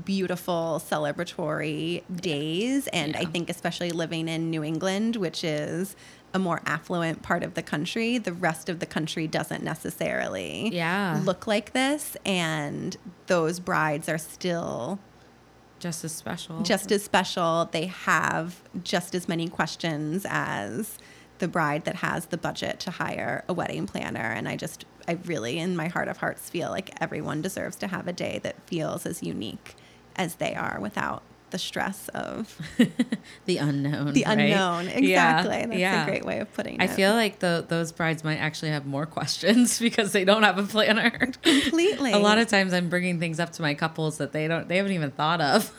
beautiful 0.04 0.82
celebratory 0.84 2.02
days. 2.14 2.86
And 2.88 3.16
I 3.16 3.24
think, 3.24 3.48
especially 3.48 3.92
living 3.92 4.28
in 4.28 4.50
New 4.50 4.62
England, 4.64 5.16
which 5.16 5.42
is 5.44 5.94
a 6.34 6.38
more 6.38 6.60
affluent 6.66 7.22
part 7.22 7.44
of 7.44 7.54
the 7.54 7.62
country, 7.62 8.18
the 8.18 8.32
rest 8.32 8.68
of 8.68 8.80
the 8.80 8.86
country 8.86 9.28
doesn't 9.28 9.62
necessarily 9.62 10.68
Yeah. 10.72 11.20
look 11.24 11.46
like 11.46 11.72
this. 11.72 12.16
And 12.26 12.96
those 13.28 13.60
brides 13.60 14.08
are 14.08 14.18
still 14.18 14.98
just 15.84 16.02
as 16.02 16.12
special. 16.12 16.62
just 16.62 16.90
as 16.90 17.04
special. 17.04 17.68
They 17.70 17.86
have 17.86 18.62
just 18.82 19.14
as 19.14 19.28
many 19.28 19.48
questions 19.48 20.24
as 20.26 20.98
the 21.40 21.46
bride 21.46 21.84
that 21.84 21.96
has 21.96 22.26
the 22.26 22.38
budget 22.38 22.80
to 22.80 22.90
hire 22.90 23.44
a 23.48 23.52
wedding 23.52 23.86
planner. 23.86 24.32
And 24.32 24.48
I 24.48 24.56
just, 24.56 24.86
I 25.06 25.18
really, 25.26 25.58
in 25.58 25.76
my 25.76 25.88
heart 25.88 26.08
of 26.08 26.16
hearts, 26.16 26.48
feel 26.48 26.70
like 26.70 26.90
everyone 27.02 27.42
deserves 27.42 27.76
to 27.76 27.88
have 27.88 28.08
a 28.08 28.14
day 28.14 28.40
that 28.44 28.66
feels 28.66 29.04
as 29.04 29.22
unique 29.22 29.74
as 30.16 30.36
they 30.36 30.54
are 30.54 30.78
without 30.80 31.22
the 31.54 31.58
stress 31.58 32.08
of 32.08 32.60
the 33.46 33.58
unknown. 33.58 34.12
the 34.12 34.24
right? 34.26 34.38
unknown. 34.40 34.86
Yeah, 34.86 34.98
Exactly. 34.98 35.66
That's 35.66 35.78
yeah. 35.78 36.02
a 36.02 36.06
great 36.08 36.24
way 36.24 36.40
of 36.40 36.52
putting 36.52 36.80
I 36.80 36.84
it. 36.86 36.90
I 36.90 36.92
feel 36.94 37.12
like 37.12 37.38
the, 37.38 37.64
those 37.68 37.92
brides 37.92 38.24
might 38.24 38.38
actually 38.38 38.70
have 38.72 38.86
more 38.86 39.06
questions 39.18 39.78
because 39.78 40.10
they 40.10 40.24
don't 40.24 40.42
have 40.42 40.58
a 40.58 40.64
planner. 40.64 41.10
completely. 41.42 42.10
a 42.12 42.18
lot 42.18 42.38
of 42.38 42.48
times 42.48 42.72
I'm 42.72 42.88
bringing 42.88 43.20
things 43.20 43.38
up 43.38 43.52
to 43.52 43.62
my 43.62 43.74
couples 43.74 44.18
that 44.18 44.32
they 44.32 44.48
don't 44.48 44.66
they 44.66 44.78
haven't 44.78 44.92
even 44.92 45.12
thought 45.12 45.40
of, 45.40 45.70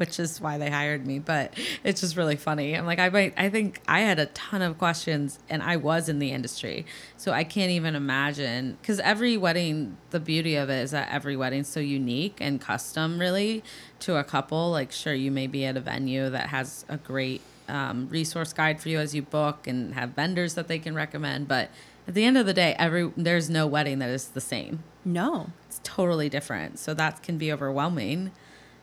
which 0.00 0.18
is 0.18 0.40
why 0.40 0.58
they 0.58 0.70
hired 0.70 1.06
me. 1.06 1.18
But 1.18 1.54
it's 1.84 2.00
just 2.00 2.16
really 2.16 2.36
funny. 2.36 2.74
I'm 2.74 2.86
like 2.86 2.98
I 2.98 3.10
might 3.10 3.34
I 3.36 3.50
think 3.50 3.80
I 3.86 4.00
had 4.00 4.18
a 4.18 4.26
ton 4.26 4.62
of 4.62 4.78
questions 4.78 5.38
and 5.48 5.62
I 5.62 5.76
was 5.76 6.08
in 6.08 6.18
the 6.18 6.32
industry. 6.32 6.86
So 7.16 7.32
I 7.32 7.44
can't 7.44 7.70
even 7.70 7.94
imagine 7.94 8.78
cuz 8.82 8.98
every 9.00 9.36
wedding 9.36 9.96
the 10.10 10.20
beauty 10.20 10.56
of 10.56 10.70
it 10.70 10.82
is 10.82 10.90
that 10.90 11.08
every 11.12 11.36
wedding's 11.36 11.68
so 11.68 11.80
unique 11.80 12.38
and 12.40 12.60
custom 12.60 13.18
really 13.18 13.62
to 14.00 14.16
a 14.16 14.24
couple. 14.24 14.70
Like 14.70 14.90
sure 14.90 15.14
you 15.14 15.30
may 15.30 15.46
be 15.46 15.64
at 15.64 15.76
a 15.76 15.80
venue 15.80 16.30
that 16.30 16.48
has 16.48 16.84
a 16.88 16.96
great 16.96 17.42
um, 17.68 18.08
resource 18.08 18.52
guide 18.52 18.80
for 18.80 18.88
you 18.88 18.98
as 18.98 19.14
you 19.14 19.22
book 19.22 19.68
and 19.68 19.94
have 19.94 20.10
vendors 20.10 20.54
that 20.54 20.66
they 20.66 20.80
can 20.80 20.92
recommend, 20.92 21.46
but 21.46 21.70
at 22.08 22.14
the 22.14 22.24
end 22.24 22.36
of 22.36 22.44
the 22.44 22.54
day, 22.54 22.74
every 22.76 23.12
there's 23.16 23.48
no 23.48 23.68
wedding 23.68 24.00
that 24.00 24.08
is 24.08 24.28
the 24.28 24.40
same 24.40 24.82
no. 25.04 25.50
it's 25.66 25.80
totally 25.82 26.28
different. 26.28 26.78
So 26.78 26.94
that 26.94 27.22
can 27.22 27.38
be 27.38 27.52
overwhelming. 27.52 28.32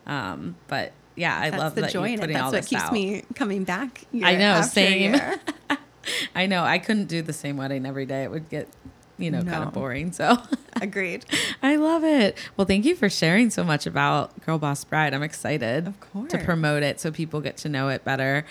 Um, 0.05 0.55
but 0.67 0.93
yeah, 1.17 1.37
I 1.37 1.49
That's 1.49 1.61
love 1.61 1.75
the 1.75 1.81
that 1.81 1.91
joy 1.91 2.09
in 2.13 2.21
it. 2.21 2.27
That's 2.31 2.53
what 2.53 2.65
keeps 2.65 2.83
out. 2.83 2.93
me 2.93 3.23
coming 3.35 3.63
back. 3.63 4.05
I 4.23 4.35
know, 4.35 4.61
same. 4.61 5.19
I 6.35 6.45
know 6.45 6.63
I 6.63 6.79
couldn't 6.79 7.05
do 7.07 7.21
the 7.21 7.33
same 7.33 7.57
wedding 7.57 7.85
every 7.85 8.05
day. 8.05 8.23
It 8.23 8.31
would 8.31 8.47
get, 8.49 8.69
you 9.17 9.29
know, 9.31 9.41
kind 9.41 9.63
of 9.63 9.73
boring. 9.73 10.11
So 10.13 10.37
Agreed. 10.81 11.25
I 11.61 11.75
love 11.75 12.03
it. 12.03 12.37
Well, 12.55 12.65
thank 12.65 12.85
you 12.85 12.95
for 12.95 13.09
sharing 13.09 13.49
so 13.49 13.63
much 13.63 13.85
about 13.85 14.39
Girl 14.45 14.57
Boss 14.57 14.83
Bride. 14.83 15.13
I'm 15.13 15.23
excited 15.23 15.87
Of 15.87 15.99
course. 15.99 16.31
to 16.31 16.37
promote 16.37 16.83
it 16.83 16.99
so 17.01 17.11
people 17.11 17.41
get 17.41 17.57
to 17.57 17.69
know 17.69 17.89
it 17.89 18.05
better. 18.05 18.45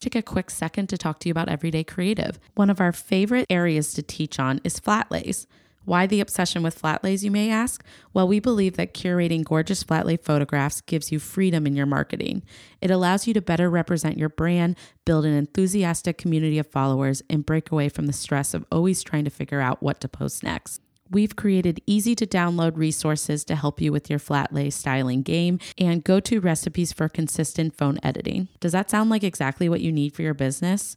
Take 0.00 0.14
a 0.14 0.22
quick 0.22 0.48
second 0.48 0.86
to 0.90 0.98
talk 0.98 1.18
to 1.20 1.28
you 1.28 1.32
about 1.32 1.48
Everyday 1.48 1.82
Creative. 1.82 2.38
One 2.54 2.70
of 2.70 2.80
our 2.80 2.92
favorite 2.92 3.46
areas 3.50 3.92
to 3.94 4.02
teach 4.02 4.38
on 4.38 4.60
is 4.62 4.78
flat 4.78 5.10
lays. 5.10 5.48
Why 5.84 6.06
the 6.06 6.20
obsession 6.20 6.62
with 6.62 6.78
flat 6.78 7.02
lays, 7.02 7.24
you 7.24 7.32
may 7.32 7.50
ask? 7.50 7.82
Well, 8.12 8.28
we 8.28 8.38
believe 8.38 8.76
that 8.76 8.94
curating 8.94 9.42
gorgeous 9.42 9.82
flat 9.82 10.06
lay 10.06 10.16
photographs 10.16 10.82
gives 10.82 11.10
you 11.10 11.18
freedom 11.18 11.66
in 11.66 11.74
your 11.74 11.86
marketing. 11.86 12.44
It 12.80 12.92
allows 12.92 13.26
you 13.26 13.34
to 13.34 13.40
better 13.40 13.68
represent 13.68 14.18
your 14.18 14.28
brand, 14.28 14.76
build 15.04 15.24
an 15.24 15.32
enthusiastic 15.32 16.16
community 16.16 16.60
of 16.60 16.68
followers, 16.68 17.22
and 17.28 17.44
break 17.44 17.72
away 17.72 17.88
from 17.88 18.06
the 18.06 18.12
stress 18.12 18.54
of 18.54 18.64
always 18.70 19.02
trying 19.02 19.24
to 19.24 19.30
figure 19.30 19.60
out 19.60 19.82
what 19.82 20.00
to 20.02 20.08
post 20.08 20.44
next. 20.44 20.80
We've 21.10 21.36
created 21.36 21.80
easy 21.86 22.14
to 22.16 22.26
download 22.26 22.76
resources 22.76 23.42
to 23.46 23.56
help 23.56 23.80
you 23.80 23.90
with 23.92 24.10
your 24.10 24.18
flat 24.18 24.52
lay 24.52 24.68
styling 24.70 25.22
game 25.22 25.58
and 25.78 26.04
go 26.04 26.20
to 26.20 26.40
recipes 26.40 26.92
for 26.92 27.08
consistent 27.08 27.74
phone 27.76 27.98
editing. 28.02 28.48
Does 28.60 28.72
that 28.72 28.90
sound 28.90 29.08
like 29.10 29.24
exactly 29.24 29.68
what 29.68 29.80
you 29.80 29.92
need 29.92 30.14
for 30.14 30.22
your 30.22 30.34
business? 30.34 30.96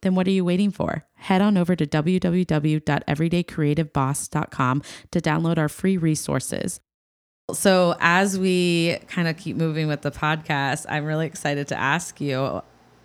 Then 0.00 0.14
what 0.16 0.26
are 0.26 0.32
you 0.32 0.44
waiting 0.44 0.72
for? 0.72 1.06
Head 1.14 1.40
on 1.40 1.56
over 1.56 1.76
to 1.76 1.86
www.everydaycreativeboss.com 1.86 4.82
to 5.12 5.20
download 5.20 5.58
our 5.58 5.68
free 5.68 5.96
resources. 5.96 6.80
So, 7.52 7.96
as 8.00 8.36
we 8.38 8.98
kind 9.08 9.28
of 9.28 9.36
keep 9.36 9.56
moving 9.56 9.88
with 9.88 10.00
the 10.02 10.10
podcast, 10.10 10.86
I'm 10.88 11.04
really 11.04 11.26
excited 11.26 11.68
to 11.68 11.78
ask 11.78 12.20
you 12.20 12.62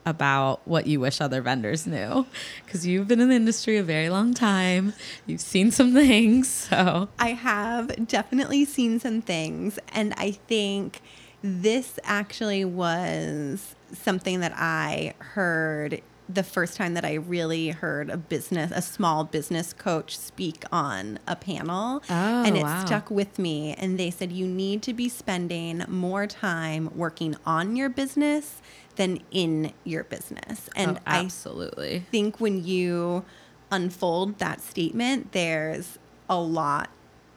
about 0.08 0.66
what 0.66 0.88
you 0.88 1.02
wish 1.02 1.20
other 1.20 1.42
vendors 1.42 1.86
knew 1.86 2.26
because 2.66 2.88
you've 2.88 3.10
been 3.10 3.20
in 3.20 3.28
the 3.28 3.36
industry 3.36 3.76
a 3.76 3.84
very 3.84 4.10
long 4.10 4.34
time. 4.34 4.94
You've 5.26 5.42
seen 5.42 5.70
some 5.70 5.94
things. 5.94 6.48
So, 6.78 7.10
I 7.18 7.30
have 7.30 8.08
definitely 8.08 8.66
seen 8.66 9.00
some 9.00 9.22
things, 9.22 9.80
and 9.94 10.14
I 10.18 10.32
think 10.32 11.02
this 11.42 11.98
actually 12.04 12.66
was 12.66 13.76
something 13.94 14.42
that 14.42 14.54
I 14.56 15.14
heard 15.20 16.02
the 16.30 16.44
first 16.44 16.76
time 16.76 16.94
that 16.96 17.06
I 17.06 17.14
really 17.16 17.70
heard 17.70 18.10
a 18.10 18.18
business, 18.18 18.72
a 18.76 18.82
small 18.82 19.24
business 19.24 19.72
coach 19.74 20.18
speak 20.18 20.66
on 20.72 21.20
a 21.28 21.36
panel. 21.36 22.04
Oh, 22.10 22.44
and 22.44 22.58
it 22.58 22.64
wow. 22.64 22.86
stuck 22.86 23.10
with 23.10 23.40
me. 23.40 23.74
And 23.78 23.98
they 23.98 24.12
said, 24.12 24.32
you 24.32 24.46
need 24.46 24.82
to 24.84 24.94
be 24.94 25.08
spending 25.10 25.86
more 25.88 26.28
time 26.28 26.90
working 26.96 27.36
on 27.46 27.76
your 27.76 27.90
business 27.90 28.62
than 28.98 29.22
in 29.32 29.72
your 29.84 30.04
business. 30.04 30.70
Oh, 30.70 30.74
and 30.76 30.98
oh, 30.98 31.02
I 31.06 31.20
absolutely. 31.20 32.06
think 32.12 32.40
when 32.40 32.64
you 32.66 33.24
unfold 33.72 34.40
that 34.40 34.62
statement, 34.62 35.32
there's 35.32 35.98
a 36.30 36.40
lot 36.40 36.90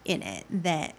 in 0.05 0.23
it 0.23 0.45
that, 0.51 0.95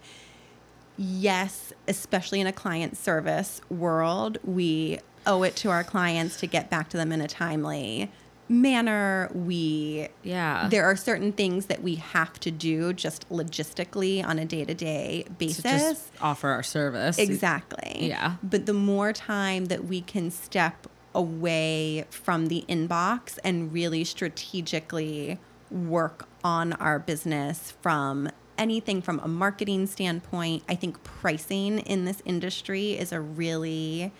yes, 0.96 1.72
especially 1.86 2.40
in 2.40 2.46
a 2.46 2.52
client 2.52 2.96
service 2.96 3.60
world, 3.68 4.38
we 4.44 4.98
owe 5.26 5.42
it 5.42 5.54
to 5.56 5.70
our 5.70 5.84
clients 5.84 6.38
to 6.40 6.46
get 6.46 6.70
back 6.70 6.88
to 6.88 6.96
them 6.96 7.12
in 7.12 7.20
a 7.20 7.28
timely 7.28 8.10
manner. 8.52 9.30
We 9.34 10.08
Yeah. 10.22 10.68
there 10.68 10.84
are 10.84 10.94
certain 10.96 11.32
things 11.32 11.66
that 11.66 11.82
we 11.82 11.96
have 11.96 12.38
to 12.40 12.50
do 12.50 12.92
just 12.92 13.28
logistically 13.30 14.24
on 14.24 14.38
a 14.38 14.44
day 14.44 14.64
to 14.64 14.74
day 14.74 15.22
to 15.26 15.30
basis. 15.32 15.62
just 15.62 16.12
offer 16.20 16.48
our 16.50 16.62
service. 16.62 17.18
Exactly. 17.18 18.08
Yeah. 18.08 18.34
But 18.42 18.66
the 18.66 18.74
more 18.74 19.12
time 19.12 19.66
that 19.66 19.84
we 19.86 20.00
can 20.02 20.30
step 20.30 20.86
away 21.14 22.04
from 22.10 22.46
the 22.46 22.64
inbox 22.68 23.38
and 23.44 23.72
really 23.72 24.04
strategically 24.04 25.38
work 25.70 26.28
on 26.44 26.72
our 26.74 26.98
business 26.98 27.72
from 27.80 28.28
anything 28.58 29.00
from 29.02 29.18
a 29.20 29.28
marketing 29.28 29.86
standpoint, 29.86 30.62
I 30.68 30.74
think 30.74 31.02
pricing 31.02 31.78
in 31.80 32.04
this 32.04 32.22
industry 32.24 32.92
is 32.92 33.12
a 33.12 33.20
really 33.20 34.12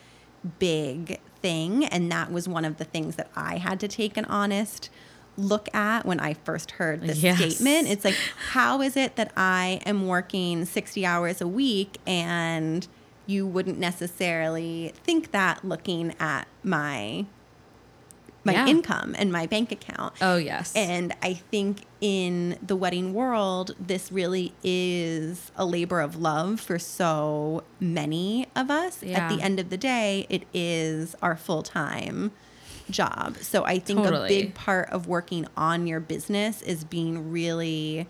big 0.58 1.20
thing. 1.42 1.84
And 1.84 2.10
that 2.12 2.30
was 2.32 2.48
one 2.48 2.64
of 2.64 2.78
the 2.78 2.84
things 2.84 3.16
that 3.16 3.30
I 3.36 3.56
had 3.58 3.80
to 3.80 3.88
take 3.88 4.16
an 4.16 4.24
honest 4.26 4.88
look 5.36 5.74
at 5.74 6.04
when 6.04 6.20
I 6.20 6.34
first 6.34 6.72
heard 6.72 7.00
this 7.02 7.18
Yes. 7.22 7.38
statement. 7.38 7.88
It's 7.88 8.04
like, 8.04 8.16
how 8.50 8.80
is 8.82 8.96
it 8.96 9.16
that 9.16 9.32
I 9.36 9.80
am 9.86 10.06
working 10.06 10.64
60 10.64 11.04
hours 11.06 11.40
a 11.40 11.48
week 11.48 11.98
and 12.06 12.86
you 13.26 13.46
wouldn't 13.46 13.78
necessarily 13.78 14.92
think 15.04 15.30
that 15.30 15.64
looking 15.64 16.14
at 16.20 16.46
my 16.62 17.24
my 18.44 18.52
Yeah. 18.52 18.66
income 18.66 19.14
and 19.18 19.30
my 19.32 19.46
bank 19.46 19.70
account. 19.70 20.14
Oh, 20.20 20.36
yes. 20.36 20.72
And 20.74 21.14
I 21.22 21.34
think 21.34 21.82
in 22.00 22.58
the 22.60 22.74
wedding 22.74 23.14
world, 23.14 23.76
this 23.78 24.10
really 24.10 24.52
is 24.64 25.52
a 25.56 25.64
labor 25.64 26.00
of 26.00 26.16
love 26.16 26.60
for 26.60 26.78
so 26.78 27.62
many 27.78 28.48
of 28.56 28.70
us. 28.70 29.02
At 29.02 29.28
the 29.28 29.40
end 29.42 29.60
of 29.60 29.70
the 29.70 29.76
day, 29.76 30.26
it 30.28 30.44
is 30.52 31.14
our 31.22 31.36
full 31.36 31.62
time 31.62 32.32
job. 32.90 33.36
So 33.38 33.64
I 33.64 33.78
think 33.78 34.00
a 34.06 34.26
big 34.28 34.54
part 34.54 34.90
of 34.90 35.06
working 35.06 35.46
on 35.56 35.86
your 35.86 36.00
business 36.00 36.62
is 36.62 36.82
being 36.84 37.30
really 37.30 38.08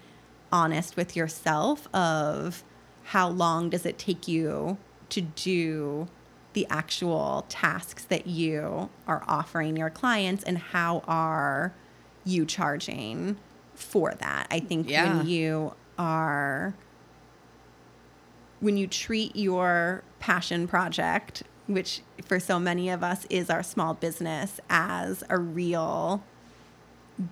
honest 0.51 0.97
with 0.97 1.15
yourself 1.15 1.95
of 1.95 2.65
how 3.05 3.29
long 3.29 3.69
does 3.69 3.85
it 3.85 3.99
take 3.99 4.27
you 4.29 4.79
to 5.11 5.21
do 5.21 6.09
the 6.53 6.67
actual 6.71 7.45
tasks 7.49 8.05
that 8.05 8.27
you 8.27 8.91
are 9.07 9.23
offering 9.27 9.77
your 9.77 9.91
clients 9.91 10.43
and 10.45 10.59
how 10.59 11.03
are 11.09 11.73
you 12.25 12.45
charging 12.45 13.37
for 13.75 14.15
that 14.15 14.47
i 14.51 14.59
think 14.61 14.89
Yeah. 14.89 15.17
when 15.19 15.27
you 15.27 15.73
are 15.99 16.75
when 18.61 18.77
you 18.77 18.87
treat 18.87 19.35
your 19.35 20.05
passion 20.21 20.69
project, 20.69 21.43
which 21.67 22.01
for 22.25 22.39
so 22.39 22.61
many 22.61 22.89
of 22.91 23.03
us 23.03 23.27
is 23.29 23.51
our 23.51 23.61
small 23.63 23.93
business, 23.93 24.61
as 24.71 25.25
a 25.29 25.37
real 25.37 26.23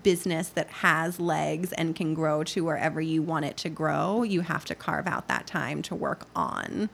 business 0.03 0.49
that 0.49 0.67
has 0.69 1.17
legs 1.21 1.71
and 1.71 1.95
can 1.95 2.13
grow 2.13 2.43
to 2.43 2.65
wherever 2.65 2.99
you 2.99 3.21
want 3.21 3.45
it 3.45 3.55
to 3.57 3.69
grow, 3.69 4.23
you 4.23 4.41
have 4.41 4.65
to 4.65 4.75
carve 4.75 5.07
out 5.07 5.29
that 5.29 5.47
time 5.47 5.81
to 5.83 5.95
work 5.95 6.27
on 6.35 6.89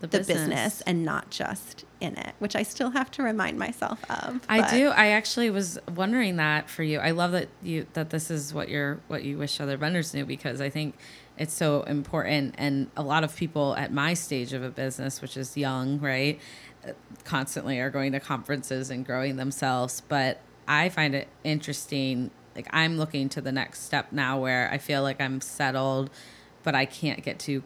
The 0.00 0.06
the, 0.06 0.18
business. 0.18 0.38
business. 0.38 0.80
and 0.82 1.04
not 1.04 1.30
just 1.30 1.84
in 2.00 2.16
it, 2.16 2.34
which 2.38 2.56
I 2.56 2.62
still 2.62 2.90
have 2.90 3.10
to 3.12 3.22
remind 3.22 3.58
myself 3.58 4.02
of. 4.10 4.40
I 4.48 4.62
but- 4.62 4.70
do. 4.70 4.88
I 4.88 5.08
actually 5.08 5.50
was 5.50 5.78
wondering 5.94 6.36
that 6.36 6.70
for 6.70 6.82
you. 6.82 6.98
I 6.98 7.10
love 7.10 7.32
that 7.32 7.48
you 7.62 7.86
that 7.92 8.10
this 8.10 8.30
is 8.30 8.54
what 8.54 8.68
you're 8.68 9.00
what 9.08 9.24
you 9.24 9.36
wish 9.38 9.60
other 9.60 9.76
vendors 9.76 10.14
knew 10.14 10.24
because 10.24 10.60
I 10.60 10.70
think 10.70 10.96
it's 11.38 11.54
so 11.54 11.82
important 11.82 12.54
and 12.58 12.90
a 12.96 13.02
lot 13.02 13.24
of 13.24 13.34
people 13.34 13.74
at 13.76 13.92
my 13.92 14.14
stage 14.14 14.52
of 14.52 14.62
a 14.62 14.68
business, 14.70 15.22
which 15.22 15.36
is 15.36 15.56
young, 15.56 15.98
right, 16.00 16.38
constantly 17.24 17.78
are 17.80 17.90
going 17.90 18.12
to 18.12 18.20
conferences 18.20 18.90
and 18.90 19.06
growing 19.06 19.36
themselves, 19.36 20.02
but 20.08 20.40
I 20.68 20.88
find 20.88 21.14
it 21.14 21.28
interesting 21.44 22.30
like 22.54 22.66
I'm 22.70 22.98
looking 22.98 23.28
to 23.30 23.40
the 23.40 23.52
next 23.52 23.84
step 23.84 24.12
now 24.12 24.38
where 24.38 24.68
I 24.72 24.78
feel 24.78 25.02
like 25.02 25.20
I'm 25.20 25.40
settled, 25.40 26.10
but 26.62 26.74
I 26.74 26.84
can't 26.84 27.22
get 27.22 27.38
too 27.38 27.62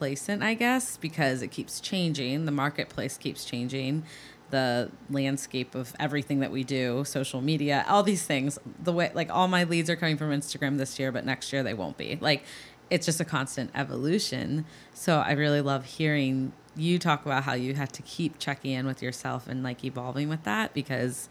complacent, 0.00 0.42
I 0.42 0.54
guess, 0.54 0.96
because 0.96 1.42
it 1.42 1.48
keeps 1.48 1.78
changing. 1.78 2.46
The 2.46 2.52
marketplace 2.52 3.18
keeps 3.18 3.44
changing. 3.44 4.04
The 4.48 4.90
landscape 5.10 5.74
of 5.74 5.94
everything 6.00 6.40
that 6.40 6.50
we 6.50 6.64
do, 6.64 7.04
social 7.04 7.42
media, 7.42 7.84
all 7.86 8.02
these 8.02 8.24
things. 8.24 8.58
The 8.82 8.92
way, 8.92 9.10
like, 9.14 9.30
all 9.30 9.46
my 9.46 9.64
leads 9.64 9.90
are 9.90 9.96
coming 9.96 10.16
from 10.16 10.30
Instagram 10.30 10.78
this 10.78 10.98
year, 10.98 11.12
but 11.12 11.26
next 11.26 11.52
year 11.52 11.62
they 11.62 11.74
won't 11.74 11.98
be. 11.98 12.16
Like, 12.18 12.44
it's 12.88 13.04
just 13.04 13.20
a 13.20 13.26
constant 13.26 13.72
evolution. 13.74 14.64
So 14.94 15.18
I 15.18 15.32
really 15.32 15.60
love 15.60 15.84
hearing 15.84 16.52
you 16.76 16.98
talk 16.98 17.26
about 17.26 17.42
how 17.44 17.52
you 17.52 17.74
have 17.74 17.92
to 17.92 18.02
keep 18.02 18.38
checking 18.38 18.72
in 18.72 18.86
with 18.86 19.02
yourself 19.02 19.48
and 19.48 19.62
like 19.62 19.84
evolving 19.84 20.28
with 20.28 20.44
that 20.44 20.72
because 20.72 21.28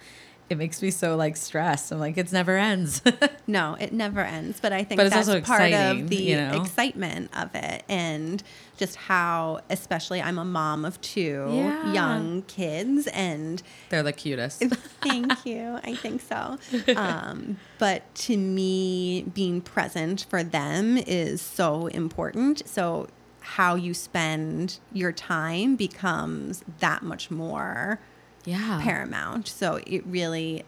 it 0.49 0.57
makes 0.57 0.81
me 0.81 0.89
so 0.91 1.15
like 1.15 1.37
stressed. 1.37 1.91
I'm 1.91 1.99
like, 1.99 2.17
it 2.17 2.31
never 2.31 2.57
ends. 2.57 3.01
No, 3.47 3.75
it 3.79 3.91
never 3.91 4.19
ends. 4.19 4.59
But 4.61 4.73
I 4.73 4.83
think 4.83 4.99
But 4.99 5.09
that's 5.09 5.27
part 5.27 5.39
exciting, 5.39 6.01
of 6.03 6.09
the 6.11 6.15
you 6.17 6.35
know? 6.37 6.61
excitement 6.61 7.31
of 7.35 7.49
it 7.55 7.83
and 7.89 8.43
just 8.77 8.95
how, 8.95 9.61
especially, 9.71 10.21
I'm 10.21 10.37
a 10.37 10.45
mom 10.45 10.85
of 10.85 11.01
two 11.01 11.47
Yeah. 11.51 11.91
young 11.93 12.43
kids, 12.43 13.07
and 13.07 13.63
They're 13.89 14.03
the 14.03 14.13
cutest. 14.13 14.61
thank 15.01 15.47
you. 15.47 15.79
I 15.83 15.95
think 15.95 16.21
so. 16.21 16.59
Um, 16.95 17.57
but 17.79 18.13
to 18.15 18.37
me, 18.37 19.23
being 19.33 19.61
present 19.61 20.27
for 20.29 20.43
them 20.43 20.97
is 20.99 21.41
so 21.41 21.87
important. 21.87 22.67
So, 22.67 23.07
how 23.41 23.73
you 23.73 23.95
spend 23.95 24.77
your 24.93 25.11
time 25.11 25.75
becomes 25.75 26.63
that 26.81 27.01
much 27.01 27.31
more 27.31 27.99
Yeah. 28.45 28.79
paramount. 28.81 29.47
So 29.47 29.79
it 29.85 30.05
really 30.05 30.63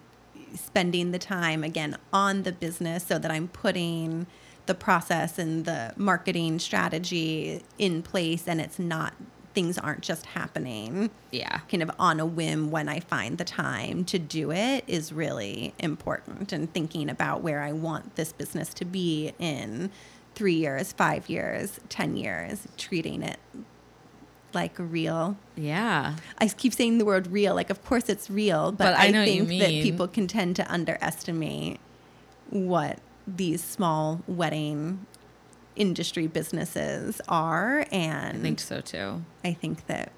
spending 0.56 1.12
the 1.12 1.20
time 1.20 1.64
again 1.64 1.98
on 2.12 2.44
the 2.44 2.52
business 2.52 3.06
so 3.06 3.18
that 3.18 3.32
I'm 3.32 3.48
putting 3.48 4.28
the 4.66 4.76
process 4.76 5.40
and 5.40 5.66
the 5.66 5.94
marketing 5.96 6.60
strategy 6.60 7.62
in 7.78 8.04
place 8.04 8.48
and 8.48 8.60
it's 8.62 8.78
not 8.80 9.14
things 9.54 9.78
aren't 9.78 10.02
just 10.02 10.28
happening 10.28 11.10
Yeah. 11.32 11.60
kind 11.70 11.84
of 11.84 11.92
on 12.00 12.20
a 12.22 12.26
whim 12.26 12.72
when 12.72 12.88
I 12.88 13.02
find 13.02 13.38
the 13.38 13.44
time 13.44 14.06
to 14.06 14.18
do 14.20 14.52
it 14.52 14.84
is 14.88 15.12
really 15.12 15.74
important 15.80 16.54
and 16.54 16.72
thinking 16.74 17.10
about 17.10 17.42
where 17.42 17.62
I 17.62 17.74
want 17.74 18.16
this 18.16 18.32
business 18.32 18.74
to 18.76 18.86
be 18.86 19.34
in 19.40 19.90
3 20.36 20.54
years, 20.54 20.94
5 20.94 21.30
years, 21.30 21.80
10 21.90 22.16
years, 22.16 22.68
treating 22.78 23.24
it 23.24 23.40
like 24.54 24.74
real 24.78 25.38
Yeah. 25.56 26.16
I 26.38 26.48
keep 26.48 26.74
saying 26.74 26.98
the 26.98 27.06
word 27.06 27.28
real. 27.28 27.56
Like, 27.56 27.70
of 27.70 27.84
course 27.86 28.10
it's 28.10 28.30
real, 28.30 28.72
but, 28.72 28.86
But 28.86 28.96
I 28.96 29.08
I, 29.08 29.12
know 29.12 29.26
think 29.26 29.50
that 29.50 29.70
people 29.70 30.08
can 30.08 30.28
tend 30.28 30.56
to 30.58 30.72
underestimate 30.72 31.80
what 32.50 33.00
these 33.28 33.64
small 33.64 34.22
wedding 34.28 35.06
industry 35.76 36.28
businesses 36.28 37.22
are. 37.28 37.86
And 37.92 38.38
I 38.38 38.42
think 38.42 38.60
so 38.60 38.82
too. 38.82 39.24
I 39.44 39.54
think 39.54 39.88
that 39.88 40.12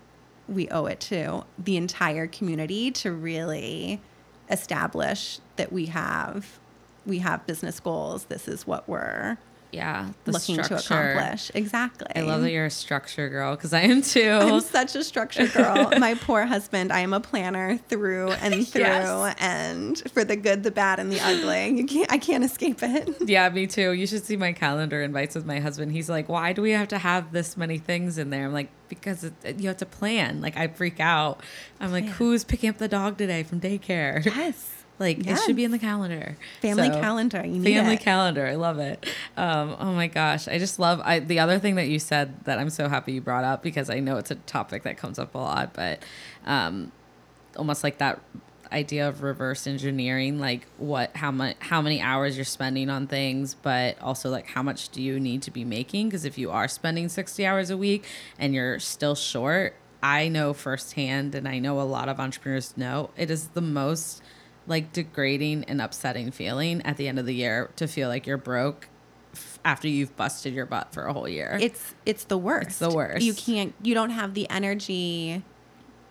we 0.47 0.67
owe 0.69 0.85
it 0.85 0.99
to 0.99 1.45
the 1.57 1.77
entire 1.77 2.27
community 2.27 2.91
to 2.91 3.11
really 3.11 4.01
establish 4.49 5.39
that 5.55 5.71
we 5.71 5.85
have 5.87 6.59
we 7.05 7.19
have 7.19 7.45
business 7.45 7.79
goals. 7.79 8.25
This 8.25 8.47
is 8.47 8.65
what 8.65 8.87
we're 8.87 9.37
Yeah. 9.73 10.09
The 10.25 10.31
looking 10.31 10.57
to 10.57 10.75
accomplish. 10.77 11.51
Exactly. 11.55 12.07
I 12.15 12.21
love 12.21 12.41
that 12.41 12.51
you're 12.51 12.65
a 12.65 12.69
structure 12.71 13.27
girl 13.27 13.55
because 13.55 13.73
I 13.73 13.81
am 13.81 14.01
too. 14.01 14.29
I'm 14.41 14.61
such 14.61 14.95
a 14.95 15.03
structure 15.03 15.47
girl. 15.47 15.91
My 15.97 16.13
poor 16.15 16.45
husband, 16.45 16.93
I 16.93 16.99
am 16.99 17.11
a 17.13 17.19
planner 17.19 17.77
through 17.77 18.31
and 18.41 18.67
through, 18.67 18.81
Yes. 18.81 19.35
and 19.39 19.97
for 20.11 20.23
the 20.23 20.35
good, 20.35 20.63
the 20.63 20.71
bad, 20.71 20.99
and 20.99 21.11
the 21.11 21.19
ugly. 21.19 21.69
You 21.77 21.85
can't, 21.85 22.11
I 22.11 22.17
can't 22.19 22.43
escape 22.43 22.83
it. 22.83 23.09
yeah, 23.27 23.49
me 23.49 23.67
too. 23.67 23.91
You 23.93 24.05
should 24.07 24.23
see 24.23 24.37
my 24.37 24.53
calendar 24.53 25.01
invites 25.01 25.33
with 25.35 25.45
my 25.45 25.59
husband. 25.59 25.91
He's 25.91 26.09
like, 26.09 26.29
"Why 26.29 26.53
do 26.53 26.61
we 26.61 26.71
have 26.71 26.87
to 26.89 26.97
have 26.99 27.31
this 27.31 27.57
many 27.57 27.79
things 27.79 28.17
in 28.17 28.29
there?" 28.29 28.45
I'm 28.45 28.53
like, 28.53 28.69
"Because 28.89 29.23
it, 29.23 29.33
you 29.57 29.67
have 29.69 29.77
to 29.77 29.85
plan." 29.87 30.39
Like 30.41 30.55
I 30.55 30.67
freak 30.67 30.99
out. 30.99 31.41
I'm 31.79 31.91
like. 31.91 32.05
"Who's 32.05 32.43
picking 32.43 32.69
up 32.69 32.77
the 32.77 32.87
dog 32.87 33.17
today 33.17 33.41
from 33.43 33.59
daycare?" 33.59 34.23
Yes. 34.25 34.82
Like 34.99 35.25
it 35.27 35.37
should 35.39 35.55
be 35.55 35.63
in 35.63 35.71
the 35.71 35.79
calendar. 35.79 36.37
Family 36.61 36.87
So- 36.89 37.01
calendar. 37.01 37.39
Family 37.41 37.95
it. 37.95 37.99
calendar. 37.99 38.45
I 38.45 38.55
love 38.55 38.79
it. 38.79 39.05
Um, 39.35 39.75
oh 39.79 39.91
my 39.93 40.07
gosh, 40.07 40.47
I 40.47 40.59
just 40.59 40.79
love. 40.79 41.01
I 41.03 41.19
the 41.19 41.39
other 41.39 41.59
thing 41.59 41.75
that 41.75 41.87
you 41.87 41.99
said 41.99 42.45
that 42.45 42.59
I'm 42.59 42.69
so 42.69 42.87
happy 42.87 43.13
you 43.13 43.21
brought 43.21 43.43
up 43.43 43.63
because 43.63 43.89
I 43.89 43.99
know 43.99 44.17
it's 44.17 44.31
a 44.31 44.35
topic 44.35 44.83
that 44.83 44.97
comes 44.97 45.17
up 45.19 45.33
a 45.35 45.37
lot, 45.39 45.73
but 45.73 46.03
um, 46.45 46.91
almost 47.57 47.83
like 47.83 47.97
that 47.97 48.19
idea 48.71 49.07
of 49.07 49.21
reverse 49.21 49.67
engineering, 49.67 50.39
like 50.39 50.67
what 50.77 51.15
how 51.15 51.31
much 51.31 51.55
how 51.59 51.81
many 51.81 52.01
hours 52.01 52.35
you're 52.35 52.45
spending 52.45 52.89
on 52.89 53.07
things, 53.07 53.55
but 53.55 53.99
also 54.01 54.29
like 54.29 54.47
how 54.47 54.63
much 54.63 54.89
do 54.89 55.01
you 55.01 55.19
need 55.19 55.41
to 55.43 55.51
be 55.51 55.63
making? 55.65 56.07
Because 56.09 56.25
if 56.25 56.37
you 56.37 56.51
are 56.51 56.67
spending 56.67 57.09
60 57.09 57.45
hours 57.45 57.69
a 57.69 57.77
week 57.77 58.05
and 58.39 58.53
you're 58.53 58.79
still 58.79 59.15
short, 59.15 59.75
I 60.01 60.27
know 60.27 60.53
firsthand, 60.53 61.33
and 61.35 61.47
I 61.47 61.59
know 61.59 61.79
a 61.79 61.83
lot 61.83 62.09
of 62.09 62.19
entrepreneurs 62.19 62.75
know 62.77 63.09
it 63.17 63.29
is 63.31 63.49
the 63.49 63.61
most 63.61 64.21
like 64.67 64.93
degrading 64.93 65.65
and 65.65 65.81
upsetting 65.81 66.31
feeling 66.31 66.81
at 66.83 66.97
the 66.97 67.07
end 67.07 67.19
of 67.19 67.25
the 67.25 67.35
year 67.35 67.69
to 67.75 67.87
feel 67.87 68.09
like 68.09 68.25
you're 68.25 68.37
broke 68.37 68.87
after 69.65 69.87
you've 69.87 70.15
busted 70.15 70.53
your 70.53 70.65
butt 70.65 70.93
for 70.93 71.05
a 71.05 71.13
whole 71.13 71.27
year. 71.27 71.57
It's 71.61 71.95
it's 72.05 72.25
the 72.25 72.37
worst. 72.37 72.79
the 72.79 72.89
worst. 72.89 73.23
You 73.23 73.33
can't. 73.33 73.73
You 73.81 73.93
don't 73.93 74.11
have 74.11 74.33
the 74.33 74.49
energy 74.49 75.43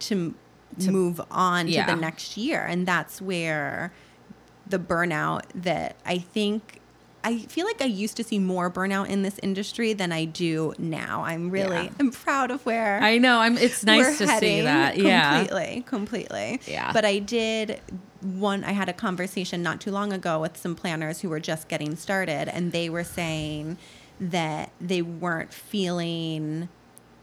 to, 0.00 0.34
move 0.78 1.20
on 1.30 1.68
yeah. 1.68 1.86
to 1.86 1.94
the 1.94 2.00
next 2.00 2.36
year, 2.36 2.64
and 2.64 2.86
that's 2.86 3.20
where 3.20 3.92
the 4.66 4.78
burnout 4.78 5.42
that 5.54 5.96
I 6.04 6.18
think. 6.18 6.80
I 7.24 7.38
feel 7.38 7.66
like 7.66 7.80
I 7.80 7.86
used 7.86 8.16
to 8.16 8.24
see 8.24 8.38
more 8.38 8.70
burnout 8.70 9.08
in 9.08 9.22
this 9.22 9.38
industry 9.42 9.92
than 9.92 10.10
I 10.12 10.24
do 10.24 10.74
now. 10.78 11.22
I'm 11.22 11.50
really 11.50 11.84
Yeah. 11.84 11.90
I'm 12.00 12.10
proud 12.10 12.50
of 12.50 12.64
where 12.66 13.00
I 13.00 13.18
know. 13.18 13.38
I'm. 13.38 13.56
It's 13.58 13.84
nice 13.84 14.18
to 14.18 14.26
see 14.38 14.62
that. 14.62 14.96
Yeah. 14.98 15.38
completely 15.44 15.82
completely 15.86 16.60
Yeah. 16.66 16.92
but 16.92 17.04
i 17.04 17.18
did 17.18 17.80
one 18.20 18.64
i 18.64 18.72
had 18.72 18.88
a 18.88 18.92
conversation 18.92 19.62
not 19.62 19.80
too 19.80 19.90
long 19.90 20.12
ago 20.12 20.40
with 20.40 20.56
some 20.56 20.74
planners 20.74 21.20
who 21.20 21.28
were 21.28 21.40
just 21.40 21.68
getting 21.68 21.96
started 21.96 22.48
and 22.48 22.72
they 22.72 22.88
were 22.88 23.04
saying 23.04 23.78
that 24.20 24.70
they 24.80 25.02
weren't 25.02 25.52
feeling 25.52 26.68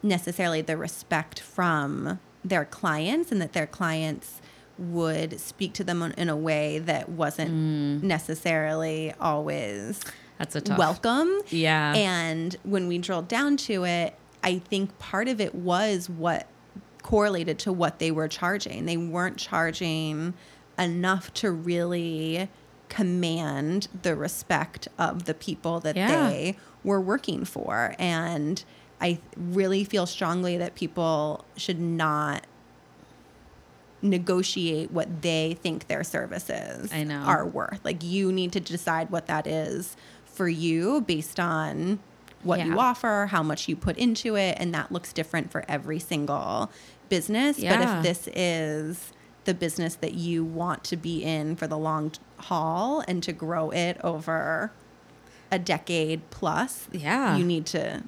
necessarily 0.04 0.62
the 0.62 0.78
respect 0.78 1.40
from 1.40 2.20
their 2.44 2.66
clients 2.66 3.32
and 3.32 3.42
that 3.42 3.54
their 3.54 3.68
clients 3.68 4.39
would 4.80 5.40
speak 5.40 5.74
to 5.74 5.84
them 5.84 6.02
in 6.18 6.30
a 6.30 6.36
way 6.38 6.80
that 6.80 7.10
wasn't 7.10 7.52
Mm. 7.52 8.04
necessarily 8.04 9.14
always 9.20 10.00
That's 10.38 10.56
a 10.56 10.62
tough. 10.62 10.78
welcome 10.78 11.30
Yeah. 11.50 11.94
and 11.96 12.56
when 12.64 12.88
we 12.88 12.98
drilled 12.98 13.28
down 13.28 13.58
to 13.58 13.84
it, 13.86 14.16
I 14.44 14.60
think 14.60 14.98
part 15.00 15.28
of 15.28 15.42
it 15.42 15.54
was 15.54 16.10
what 16.10 16.48
correlated 17.04 17.60
to 17.60 17.74
what 17.74 18.00
they 18.00 18.12
were 18.12 18.28
charging. 18.28 18.86
They 18.86 18.98
weren't 18.98 19.38
charging 19.38 20.34
enough 20.78 21.34
to 21.36 21.52
really 21.52 22.50
command 22.88 23.88
the 24.02 24.16
respect 24.16 24.88
of 24.98 25.26
the 25.26 25.34
people 25.34 25.80
that 25.82 25.96
Yeah. 25.96 26.30
they 26.30 26.58
were 26.84 27.02
working 27.02 27.46
for. 27.46 27.96
And 28.00 28.64
I 29.02 29.20
really 29.38 29.84
feel 29.84 30.06
strongly 30.06 30.58
that 30.58 30.76
people 30.76 31.46
should 31.56 31.80
not 31.80 32.46
negotiate 34.02 34.92
what 34.92 35.22
they 35.22 35.58
think 35.62 35.88
their 35.88 36.04
services 36.04 36.92
I 36.94 37.04
know. 37.04 37.20
are 37.22 37.46
worth. 37.46 37.80
Like 37.84 38.04
you 38.04 38.32
need 38.32 38.52
to 38.54 38.60
decide 38.60 39.10
what 39.10 39.28
that 39.28 39.46
is 39.48 39.96
for 40.26 40.48
you 40.48 41.02
based 41.02 41.40
on 41.40 42.00
what 42.44 42.60
Yeah. 42.60 42.66
you 42.68 42.80
offer, 42.80 43.28
how 43.32 43.44
much 43.44 43.68
you 43.68 43.76
put 43.76 43.98
into 43.98 44.36
it, 44.36 44.56
and 44.60 44.74
that 44.74 44.92
looks 44.92 45.12
different 45.12 45.52
for 45.52 45.66
every 45.68 46.00
single 46.00 46.72
business. 47.10 47.58
But 47.60 47.82
if 47.82 48.04
this 48.04 48.30
is 48.34 49.12
the 49.46 49.54
business 49.54 49.96
that 49.96 50.14
you 50.14 50.44
want 50.46 50.84
to 50.86 50.96
be 50.96 51.24
in 51.24 51.56
for 51.58 51.68
the 51.68 51.78
long 51.78 52.12
haul 52.38 53.04
and 53.08 53.22
to 53.24 53.34
grow 53.34 53.72
it 53.72 53.98
over 54.04 54.72
a 55.52 55.60
decade 55.60 56.22
plus, 56.30 56.88
Yeah. 56.92 57.36
you 57.36 57.44
need 57.44 57.66
to 57.68 58.04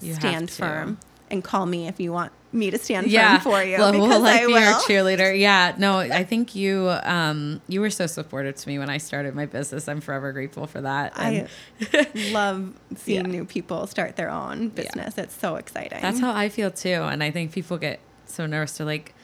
You 0.00 0.14
stand 0.14 0.48
to. 0.50 0.54
firm. 0.54 0.98
and 1.30 1.44
call 1.44 1.66
me 1.66 1.86
if 1.88 2.00
you 2.00 2.12
want 2.12 2.32
me 2.50 2.70
to 2.70 2.78
stand 2.78 3.08
yeah. 3.08 3.38
firm 3.38 3.52
for 3.52 3.62
you 3.62 3.76
Well, 3.76 3.92
because 3.92 4.08
we'll 4.08 4.20
like 4.20 4.42
I 4.42 4.46
be 4.46 4.52
will. 4.54 4.60
your 4.60 4.72
cheerleader. 4.80 5.38
Yeah. 5.38 5.74
No, 5.76 5.98
I 5.98 6.24
think 6.24 6.54
you 6.54 6.88
um 7.02 7.60
you 7.68 7.80
were 7.82 7.90
so 7.90 8.06
supportive 8.06 8.56
to 8.56 8.68
me 8.68 8.78
when 8.78 8.88
I 8.88 8.96
started 8.98 9.34
my 9.34 9.44
business. 9.46 9.86
I'm 9.88 10.00
forever 10.00 10.32
grateful 10.32 10.66
for 10.66 10.80
that. 10.80 11.12
I 11.16 11.46
love 12.32 12.72
seeing 12.96 13.26
Yeah. 13.26 13.30
new 13.30 13.44
people 13.44 13.86
start 13.86 14.16
their 14.16 14.30
own 14.30 14.68
business. 14.70 15.18
It's 15.18 15.34
so 15.38 15.56
exciting. 15.56 16.00
that's 16.00 16.20
how 16.20 16.32
I 16.34 16.48
feel 16.48 16.70
too. 16.70 16.88
And 17.02 17.22
I 17.22 17.30
think 17.30 17.52
people 17.52 17.76
get 17.76 18.00
so 18.26 18.46
nervous. 18.46 18.78
They're 18.78 18.86
like, 18.86 19.14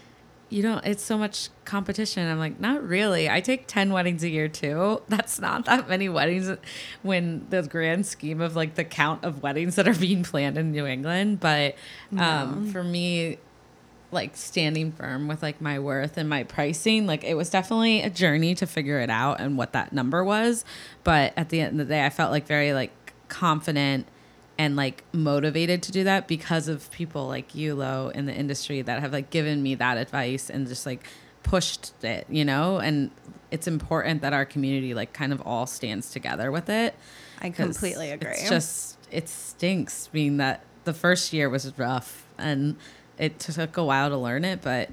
you 0.54 0.62
know, 0.62 0.80
it's 0.84 1.02
so 1.02 1.18
much 1.18 1.48
competition. 1.64 2.30
I'm 2.30 2.38
like, 2.38 2.60
not 2.60 2.86
really. 2.86 3.28
I 3.28 3.40
take 3.40 3.66
10 3.66 3.92
weddings 3.92 4.22
a 4.22 4.28
year 4.28 4.46
too. 4.46 5.02
That's 5.08 5.40
not 5.40 5.64
that 5.64 5.88
many 5.88 6.08
weddings 6.08 6.48
when 7.02 7.44
the 7.50 7.62
grand 7.64 8.06
scheme 8.06 8.40
of 8.40 8.54
like 8.54 8.76
the 8.76 8.84
count 8.84 9.24
of 9.24 9.42
weddings 9.42 9.74
that 9.74 9.88
are 9.88 9.94
being 9.94 10.22
planned 10.22 10.56
in 10.56 10.70
New 10.70 10.86
England. 10.86 11.40
But 11.40 11.74
um, 12.16 12.70
for 12.70 12.84
me, 12.84 13.38
like 14.12 14.36
standing 14.36 14.92
firm 14.92 15.26
with 15.26 15.42
like 15.42 15.60
my 15.60 15.80
worth 15.80 16.16
and 16.16 16.28
my 16.28 16.44
pricing, 16.44 17.04
like 17.04 17.24
it 17.24 17.34
was 17.34 17.50
definitely 17.50 18.02
a 18.02 18.10
journey 18.10 18.54
to 18.54 18.64
figure 18.64 19.00
it 19.00 19.10
out 19.10 19.40
and 19.40 19.58
what 19.58 19.72
that 19.72 19.92
number 19.92 20.22
was. 20.22 20.64
But 21.02 21.32
at 21.36 21.48
the 21.48 21.62
end 21.62 21.80
of 21.80 21.88
the 21.88 21.94
day, 21.94 22.06
I 22.06 22.10
felt 22.10 22.30
like 22.30 22.46
very 22.46 22.72
like 22.72 22.92
confident 23.28 24.06
and 24.58 24.76
like 24.76 25.04
motivated 25.12 25.82
to 25.84 25.92
do 25.92 26.04
that 26.04 26.28
because 26.28 26.68
of 26.68 26.90
people 26.90 27.26
like 27.26 27.54
you, 27.54 27.74
Lo, 27.74 28.10
in 28.14 28.26
the 28.26 28.34
industry 28.34 28.82
that 28.82 29.00
have 29.00 29.12
like 29.12 29.30
given 29.30 29.62
me 29.62 29.74
that 29.76 29.96
advice 29.96 30.48
and 30.50 30.66
just 30.68 30.86
like 30.86 31.06
pushed 31.42 31.92
it, 32.04 32.26
you 32.28 32.44
know? 32.44 32.78
And 32.78 33.10
it's 33.50 33.66
important 33.66 34.22
that 34.22 34.32
our 34.32 34.44
community 34.44 34.94
like 34.94 35.12
kind 35.12 35.32
of 35.32 35.40
all 35.42 35.66
stands 35.66 36.10
together 36.10 36.50
with 36.52 36.68
it. 36.68 36.94
I 37.40 37.50
completely 37.50 38.10
agree. 38.10 38.30
It's 38.30 38.48
just 38.48 38.98
it 39.10 39.28
stinks 39.28 40.08
being 40.08 40.38
that 40.38 40.64
the 40.84 40.94
first 40.94 41.32
year 41.32 41.48
was 41.48 41.76
rough 41.78 42.26
and 42.38 42.76
it 43.18 43.38
took 43.38 43.76
a 43.76 43.84
while 43.84 44.10
to 44.10 44.16
learn 44.16 44.44
it, 44.44 44.60
but 44.62 44.90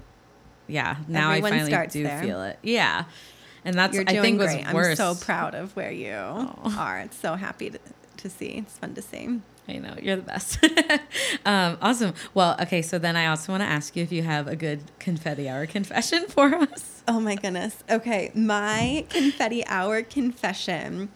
yeah, 0.67 0.97
now 1.07 1.31
Everyone 1.31 1.53
I 1.53 1.57
finally 1.57 1.87
do 1.87 2.03
there. 2.03 2.21
feel 2.21 2.43
it. 2.43 2.59
Yeah. 2.61 3.05
And 3.63 3.75
that's 3.75 3.93
You're 3.93 4.05
I 4.07 4.21
think 4.21 4.39
was 4.39 4.53
great. 4.53 4.73
worse. 4.73 4.99
I'm 4.99 5.15
so 5.15 5.25
proud 5.25 5.53
of 5.53 5.75
where 5.75 5.91
you 5.91 6.13
oh. 6.13 6.73
are. 6.77 6.99
It's 6.99 7.17
so 7.17 7.35
happy 7.35 7.69
to, 7.69 7.79
to 8.17 8.29
see. 8.29 8.63
It's 8.65 8.77
fun 8.77 8.95
to 8.95 9.01
see. 9.01 9.39
I 9.67 9.73
know 9.77 9.95
you're 10.01 10.15
the 10.17 10.21
best. 10.23 10.57
um, 11.45 11.77
awesome. 11.81 12.13
Well, 12.33 12.57
okay. 12.61 12.81
So 12.81 12.97
then 12.99 13.15
I 13.15 13.27
also 13.27 13.53
want 13.53 13.61
to 13.63 13.67
ask 13.69 13.95
you 13.95 14.03
if 14.03 14.11
you 14.11 14.23
have 14.23 14.47
a 14.47 14.55
good 14.55 14.81
confetti 14.99 15.47
hour 15.47 15.65
confession 15.65 16.25
for 16.29 16.53
us. 16.55 17.03
Oh 17.07 17.19
my 17.19 17.35
goodness. 17.35 17.83
Okay, 17.89 18.31
my 18.35 19.05
confetti 19.09 19.65
hour 19.67 20.01
confession 20.01 21.09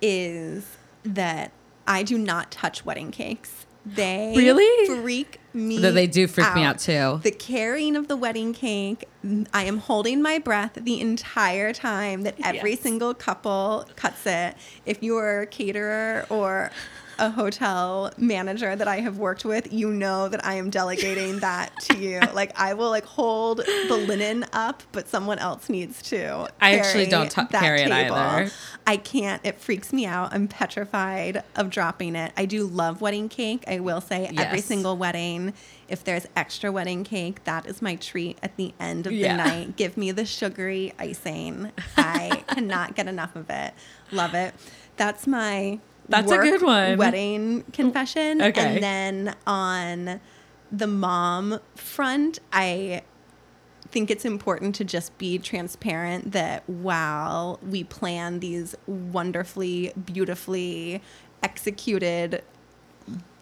is 0.00 0.76
that 1.04 1.52
I 1.86 2.02
do 2.02 2.18
not 2.18 2.50
touch 2.50 2.84
wedding 2.84 3.10
cakes. 3.12 3.66
They 3.84 4.32
Really? 4.36 4.86
freak 5.00 5.40
me. 5.52 5.78
Though 5.80 5.90
they 5.90 6.06
do 6.06 6.28
freak 6.28 6.54
me 6.54 6.62
out, 6.62 6.78
too. 6.78 7.18
The 7.24 7.32
carrying 7.32 7.96
of 7.96 8.06
the 8.06 8.16
wedding 8.16 8.52
cake, 8.52 9.08
I 9.52 9.64
am 9.64 9.78
holding 9.78 10.22
my 10.22 10.38
breath 10.38 10.74
the 10.80 11.00
entire 11.00 11.72
time 11.72 12.22
that 12.22 12.36
every 12.44 12.72
Yes. 12.72 12.80
single 12.80 13.12
couple 13.12 13.88
cuts 13.96 14.24
it. 14.26 14.54
If 14.86 15.02
you 15.02 15.16
are 15.16 15.40
a 15.40 15.46
caterer 15.46 16.26
or 16.30 16.70
a 17.22 17.30
hotel 17.30 18.10
manager 18.18 18.74
that 18.74 18.88
I 18.88 18.96
have 18.98 19.16
worked 19.16 19.44
with, 19.44 19.72
you 19.72 19.90
know 19.92 20.28
that 20.28 20.44
I 20.44 20.54
am 20.54 20.70
delegating 20.70 21.38
that 21.38 21.70
to 21.82 21.96
you. 21.96 22.18
Like 22.34 22.58
I 22.58 22.74
will 22.74 22.90
like 22.90 23.04
hold 23.04 23.58
the 23.58 23.96
linen 23.96 24.44
up, 24.52 24.82
but 24.90 25.08
someone 25.08 25.38
else 25.38 25.68
needs 25.68 26.02
to. 26.10 26.48
I 26.60 26.74
actually 26.78 27.06
don't 27.06 27.30
t- 27.30 27.40
that 27.48 27.60
carry 27.62 27.82
it 27.82 27.88
table. 27.88 28.16
either. 28.16 28.50
I 28.88 28.96
can't. 28.96 29.40
It 29.46 29.60
freaks 29.60 29.92
me 29.92 30.04
out. 30.04 30.32
I'm 30.34 30.48
petrified 30.48 31.44
of 31.54 31.70
dropping 31.70 32.16
it. 32.16 32.32
I 32.36 32.44
do 32.44 32.66
love 32.66 33.00
wedding 33.00 33.28
cake. 33.28 33.62
I 33.68 33.78
will 33.78 34.00
say 34.00 34.28
every 34.36 34.60
single 34.60 34.96
wedding, 34.96 35.54
if 35.88 36.02
there's 36.02 36.26
extra 36.34 36.72
wedding 36.72 37.04
cake, 37.04 37.44
that 37.44 37.66
is 37.66 37.80
my 37.80 37.94
treat 37.94 38.36
at 38.42 38.56
the 38.56 38.74
end 38.80 39.06
of 39.06 39.12
Yeah. 39.12 39.36
the 39.36 39.44
night. 39.44 39.76
Give 39.76 39.96
me 39.96 40.10
the 40.10 40.26
sugary 40.26 40.92
icing. 40.98 41.70
I 41.96 42.42
cannot 42.48 42.96
get 42.96 43.06
enough 43.06 43.36
of 43.36 43.48
it. 43.48 43.74
Love 44.10 44.34
it. 44.34 44.54
That's 44.96 45.28
my 45.28 45.78
That's 46.08 46.30
a 46.30 46.38
good 46.38 46.62
one. 46.62 46.98
Wedding 46.98 47.64
confession. 47.72 48.42
Okay. 48.42 48.60
And 48.60 48.82
then 48.82 49.36
on 49.46 50.20
the 50.70 50.86
mom 50.86 51.60
front, 51.74 52.38
I 52.52 53.02
think 53.90 54.10
it's 54.10 54.24
important 54.24 54.74
to 54.76 54.84
just 54.84 55.16
be 55.18 55.38
transparent 55.38 56.32
that 56.32 56.68
while 56.68 57.60
we 57.66 57.84
plan 57.84 58.40
these 58.40 58.74
wonderfully, 58.86 59.92
beautifully 60.04 61.02
executed, 61.42 62.42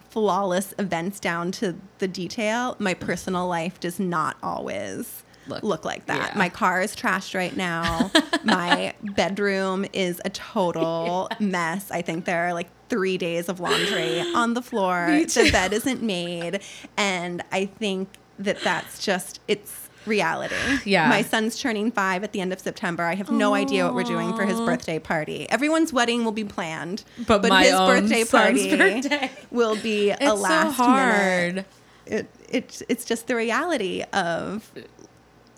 flawless 0.09 0.73
events 0.77 1.19
down 1.21 1.51
to 1.53 1.75
the 1.99 2.07
detail, 2.07 2.75
my 2.79 2.93
personal 2.93 3.47
life 3.47 3.79
does 3.79 3.99
not 3.99 4.35
always 4.43 5.23
Look, 5.47 5.63
look, 5.63 5.85
like 5.85 6.05
that. 6.05 6.31
yeah. 6.33 6.37
My 6.37 6.49
car 6.49 6.81
is 6.81 6.95
trashed 6.95 7.33
right 7.35 7.55
now. 7.55 8.11
my 8.43 8.93
bedroom 9.01 9.85
is 9.93 10.21
a 10.23 10.29
total 10.29 11.29
mess. 11.39 11.89
I 11.91 12.01
think 12.01 12.25
there 12.25 12.47
are 12.47 12.53
like 12.53 12.69
three 12.89 13.17
days 13.17 13.49
of 13.49 13.59
laundry 13.59 14.19
on 14.35 14.53
the 14.53 14.61
floor. 14.61 15.07
The 15.09 15.49
bed 15.51 15.73
isn't 15.73 16.01
made. 16.03 16.61
And 16.97 17.43
I 17.51 17.65
think 17.65 18.09
that 18.39 18.61
that's 18.61 19.03
just, 19.03 19.39
it's 19.47 19.89
reality. 20.05 20.55
Yeah. 20.85 21.09
My 21.09 21.21
son's 21.21 21.59
turning 21.59 21.91
five 21.91 22.23
at 22.23 22.31
the 22.33 22.41
end 22.41 22.53
of 22.53 22.59
September. 22.59 23.03
I 23.03 23.15
have 23.15 23.29
no 23.31 23.53
idea 23.53 23.85
what 23.85 23.93
we're 23.95 24.03
doing 24.03 24.35
for 24.35 24.45
his 24.45 24.59
birthday 24.59 24.99
party. 24.99 25.47
Everyone's 25.49 25.91
wedding 25.93 26.23
will 26.25 26.31
be 26.31 26.43
planned, 26.43 27.03
But 27.27 27.47
my 27.47 27.63
his 27.63 27.71
birthday 27.73 28.23
party 28.25 28.75
birthday. 28.77 29.31
will 29.51 29.75
be 29.75 30.09
It's 30.11 30.21
a 30.23 30.33
last 30.33 30.77
so 30.77 30.83
hard. 30.83 31.55
minute. 31.55 31.65
It, 32.07 32.27
it's 32.49 32.81
it's 32.89 33.05
just 33.05 33.27
the 33.27 33.35
reality 33.35 34.03
of 34.11 34.69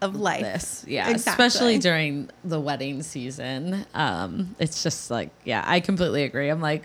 of 0.04 0.16
life. 0.16 0.42
This, 0.42 0.86
yeah, 0.88 1.10
Exactly. 1.10 1.46
especially 1.46 1.78
during 1.80 2.30
the 2.44 2.60
wedding 2.60 3.02
season. 3.04 3.86
Um, 3.94 4.56
it's 4.60 4.84
just 4.84 5.10
like, 5.10 5.30
yeah, 5.46 5.63
I 5.66 5.80
completely 5.80 6.24
agree. 6.24 6.50
I'm 6.50 6.62
like, 6.62 6.84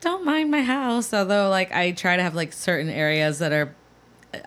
don't 0.00 0.24
mind 0.24 0.50
my 0.50 0.62
house, 0.62 1.12
although 1.14 1.48
like 1.50 1.72
I 1.72 1.92
try 1.92 2.16
to 2.16 2.22
have 2.22 2.34
like 2.34 2.52
certain 2.52 2.90
areas 2.90 3.38
that 3.38 3.52
are 3.52 3.74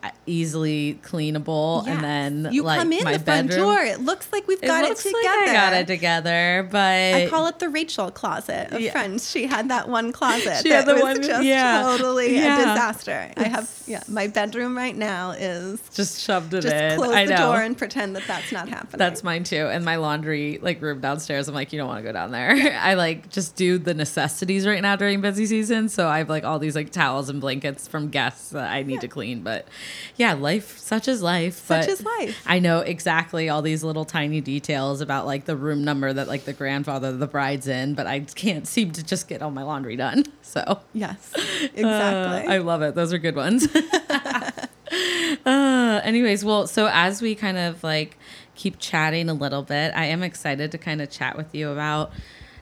Uh, 0.04 0.10
easily 0.30 1.00
cleanable, 1.04 1.86
Yes. 1.86 1.96
and 1.96 2.04
then 2.04 2.54
you 2.54 2.62
like 2.64 2.80
come 2.80 2.92
in 2.92 3.00
the 3.00 3.04
front 3.20 3.26
bedroom. 3.26 3.60
door. 3.66 3.80
It 3.80 4.02
looks 4.02 4.28
like 4.34 4.46
we've 4.48 4.62
got 4.62 4.84
it, 4.84 4.90
looks 4.90 5.04
together. 5.04 5.24
like 5.26 5.48
I 5.50 5.54
got 5.54 5.74
it 5.74 5.88
together, 5.88 6.68
but 6.70 6.78
I 7.16 7.28
call 7.30 7.48
it 7.48 7.60
the 7.60 7.70
Rachel 7.70 8.12
closet 8.12 8.72
of 8.74 8.82
Yeah. 8.82 8.92
friends. 8.92 9.30
She 9.32 9.48
had 9.48 9.70
that 9.70 9.88
one 9.88 10.12
closet 10.12 10.58
She 10.64 10.70
that 10.70 10.80
had 10.80 10.86
the 10.86 10.96
was 10.96 11.04
one- 11.04 11.24
just 11.24 11.44
yeah. 11.46 11.82
totally 11.82 12.36
Yeah. 12.36 12.56
a 12.56 12.58
disaster. 12.58 13.32
I 13.38 13.44
have 13.48 13.72
yeah, 13.88 14.04
my 14.10 14.28
bedroom 14.28 14.76
right 14.76 14.96
now 14.96 15.32
is 15.32 15.80
just 15.94 16.22
shoved 16.22 16.54
it 16.54 16.62
just 16.64 16.76
in. 16.76 16.98
close 16.98 17.16
I 17.16 17.26
the 17.26 17.32
know. 17.36 17.54
door 17.54 17.62
and 17.62 17.78
pretend 17.78 18.16
that 18.18 18.24
that's 18.28 18.52
not 18.52 18.68
happening. 18.68 18.98
That's 18.98 19.24
mine 19.24 19.46
too. 19.46 19.68
And 19.72 19.86
my 19.86 19.96
laundry 19.96 20.60
like 20.62 20.82
room 20.82 21.00
downstairs. 21.00 21.48
I'm 21.48 21.56
like, 21.56 21.72
you 21.72 21.80
don't 21.80 21.88
want 21.88 22.00
to 22.00 22.04
go 22.04 22.12
down 22.12 22.32
there. 22.32 22.78
I 22.82 22.96
like 22.96 23.30
just 23.30 23.56
do 23.56 23.78
the 23.78 23.94
necessities 23.94 24.68
right 24.68 24.82
now 24.82 24.98
during 24.98 25.22
busy 25.22 25.46
season. 25.46 25.88
So 25.88 26.08
I 26.10 26.18
have 26.18 26.30
like 26.30 26.44
all 26.44 26.60
these 26.60 26.76
like 26.76 26.92
towels 26.92 27.30
and 27.30 27.40
blankets 27.40 27.88
from 27.88 28.10
guests 28.10 28.50
that 28.50 28.70
I 28.70 28.84
need 28.84 29.00
to 29.02 29.08
clean. 29.08 29.42
But 29.42 29.68
yeah, 30.16 30.34
life 30.34 30.78
such 30.78 31.08
is 31.08 31.22
life. 31.22 31.66
Such 31.66 31.88
is 31.88 32.04
life. 32.04 32.42
I 32.46 32.60
know 32.60 32.80
exactly 32.80 33.50
all 33.50 33.62
these 33.62 33.84
little 33.84 34.06
tiny 34.06 34.42
details 34.42 35.02
about 35.02 35.26
like 35.26 35.46
the 35.46 35.56
room 35.56 35.84
number 35.84 36.12
that 36.12 36.28
like 36.28 36.46
the 36.46 36.54
grandfather 36.54 37.10
of 37.10 37.20
the 37.20 37.28
bride's 37.28 37.68
in, 37.68 37.94
but 37.94 38.08
I 38.08 38.22
can't 38.22 38.68
seem 38.68 38.92
to 38.92 39.04
just 39.04 39.28
get 39.28 39.42
all 39.42 39.52
my 39.52 39.64
laundry 39.64 39.96
done. 39.96 40.24
So 40.48 40.80
yes, 40.94 41.34
uh, 41.38 41.68
exactly. 41.76 42.54
I 42.54 42.60
love 42.60 42.82
it. 42.82 42.96
Those 42.96 43.12
are 43.12 43.18
good 43.18 43.36
ones. 43.36 43.68
uh, 45.46 46.02
anyways, 46.04 46.46
well, 46.46 46.68
so 46.68 46.90
as 46.92 47.22
we 47.22 47.36
kind 47.36 47.58
of 47.58 47.84
like 47.84 48.18
keep 48.56 48.80
chatting 48.80 49.30
a 49.30 49.34
little 49.34 49.62
bit, 49.62 49.94
I 49.94 50.06
am 50.06 50.24
excited 50.24 50.72
to 50.72 50.78
kind 50.78 51.02
of 51.02 51.10
chat 51.10 51.36
with 51.36 51.54
you 51.54 51.70
about 51.70 52.12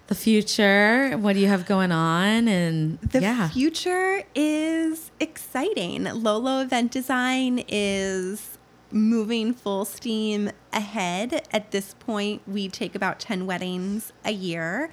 the 0.08 0.16
future. 0.16 1.18
What 1.18 1.34
do 1.34 1.40
you 1.40 1.48
have 1.48 1.66
going 1.66 1.92
on? 1.92 2.48
And 2.48 3.00
The 3.02 3.22
yeah, 3.22 3.50
future 3.50 4.24
is 4.36 5.12
exciting. 5.20 6.04
Lolo 6.04 6.62
Event 6.62 6.92
Design 6.92 7.64
is 7.68 8.58
moving 8.92 9.54
full 9.54 9.86
steam 9.86 10.52
ahead. 10.72 11.48
At 11.52 11.72
this 11.72 11.96
point, 11.96 12.42
we 12.48 12.70
take 12.70 12.96
about 12.96 13.20
10 13.20 13.46
weddings 13.46 14.14
a 14.24 14.32
year. 14.32 14.90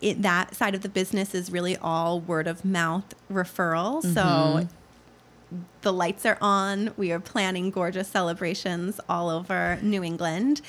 It, 0.00 0.22
that 0.22 0.54
side 0.54 0.74
of 0.74 0.82
the 0.82 0.88
business 0.88 1.34
is 1.34 1.50
really 1.50 1.76
all 1.76 2.20
word 2.20 2.46
of 2.46 2.64
mouth 2.64 3.14
referral. 3.30 4.02
So 4.02 4.22
mm-hmm. 4.22 5.58
the 5.82 5.92
lights 5.92 6.24
are 6.24 6.38
on. 6.40 6.92
We 6.96 7.10
are 7.10 7.20
planning 7.20 7.70
gorgeous 7.70 8.08
celebrations 8.08 9.00
all 9.08 9.30
over 9.30 9.78
New 9.82 10.02
England. 10.04 10.60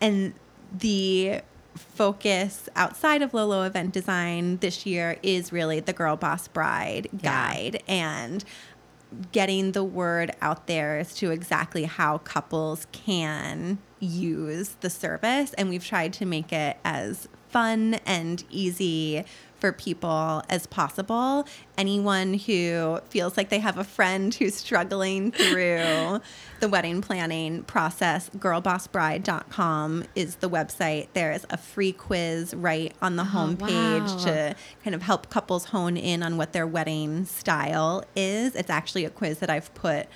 And 0.00 0.34
the 0.76 1.42
focus 1.74 2.68
outside 2.76 3.22
of 3.22 3.34
Lolo 3.34 3.62
event 3.62 3.92
design 3.92 4.58
this 4.58 4.84
year 4.86 5.18
is 5.22 5.52
really 5.52 5.80
the 5.80 5.92
Girl 5.92 6.16
Boss 6.16 6.48
Bride 6.48 7.08
Yeah. 7.12 7.18
guide 7.22 7.82
and 7.88 8.44
getting 9.30 9.72
the 9.72 9.84
word 9.84 10.30
out 10.40 10.66
there 10.66 10.98
as 10.98 11.14
to 11.16 11.30
exactly 11.30 11.84
how 11.84 12.18
couples 12.18 12.86
can 12.92 13.78
use 14.00 14.76
the 14.80 14.88
service. 14.90 15.52
And 15.54 15.68
we've 15.68 15.84
tried 15.84 16.12
to 16.14 16.24
make 16.26 16.52
it 16.52 16.78
as 16.84 17.28
fun 17.50 17.94
and 18.06 18.42
easy 18.50 19.24
for 19.62 19.70
people 19.72 20.42
as 20.48 20.66
possible. 20.66 21.46
Anyone 21.78 22.34
who 22.34 22.98
feels 23.10 23.36
like 23.36 23.48
they 23.48 23.60
have 23.60 23.78
a 23.78 23.84
friend 23.84 24.34
who's 24.34 24.56
struggling 24.56 25.30
through 25.30 26.20
the 26.60 26.68
wedding 26.68 27.00
planning 27.00 27.62
process, 27.62 28.28
girlbossbride.com 28.30 30.02
is 30.16 30.34
the 30.36 30.50
website. 30.50 31.06
There's 31.12 31.46
a 31.48 31.56
free 31.56 31.92
quiz 31.92 32.54
right 32.54 32.92
on 33.00 33.14
the 33.14 33.22
Oh, 33.22 33.26
homepage 33.26 34.08
wow. 34.10 34.24
to 34.24 34.56
kind 34.82 34.96
of 34.96 35.02
help 35.02 35.30
couples 35.30 35.66
hone 35.66 35.96
in 35.96 36.24
on 36.24 36.36
what 36.36 36.52
their 36.52 36.66
wedding 36.66 37.24
style 37.24 38.04
is. 38.16 38.56
It's 38.56 38.68
actually 38.68 39.04
a 39.04 39.10
quiz 39.10 39.38
that 39.38 39.48
I've 39.48 39.72
put 39.74 40.08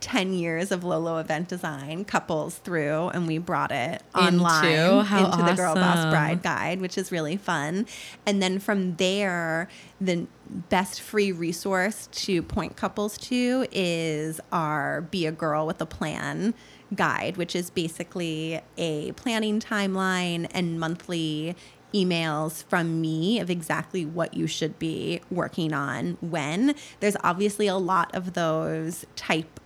10 0.00 0.32
years 0.32 0.70
of 0.70 0.84
Lolo 0.84 1.18
event 1.18 1.48
design 1.48 2.04
couples 2.04 2.56
through 2.58 3.08
and 3.08 3.26
we 3.26 3.38
brought 3.38 3.72
it 3.72 4.02
Into? 4.14 4.44
online 4.44 5.04
How 5.06 5.24
into 5.26 5.38
the 5.38 5.54
Girl 5.54 5.74
Boss. 5.74 6.10
Bride 6.10 6.42
guide, 6.42 6.80
which 6.80 6.96
is 6.98 7.10
really 7.10 7.36
fun. 7.36 7.86
And 8.24 8.42
then 8.42 8.58
from 8.58 8.96
there, 8.96 9.68
the 10.00 10.26
best 10.68 11.00
free 11.00 11.32
resource 11.32 12.08
to 12.12 12.42
point 12.42 12.76
couples 12.76 13.18
to 13.18 13.66
is 13.72 14.40
our 14.52 15.02
Be 15.02 15.26
a 15.26 15.32
Girl 15.32 15.66
with 15.66 15.80
a 15.80 15.86
Plan 15.86 16.54
guide, 16.94 17.36
which 17.36 17.56
is 17.56 17.70
basically 17.70 18.60
a 18.76 19.12
planning 19.12 19.60
timeline 19.60 20.46
and 20.52 20.78
monthly 20.78 21.56
emails 21.94 22.64
from 22.64 23.00
me 23.00 23.40
of 23.40 23.48
exactly 23.48 24.04
what 24.04 24.34
you 24.34 24.46
should 24.46 24.78
be 24.78 25.20
working 25.30 25.72
on 25.72 26.18
when. 26.20 26.74
There's 27.00 27.16
obviously 27.24 27.66
a 27.66 27.76
lot 27.76 28.14
of 28.14 28.34
those 28.34 29.06
type 29.16 29.60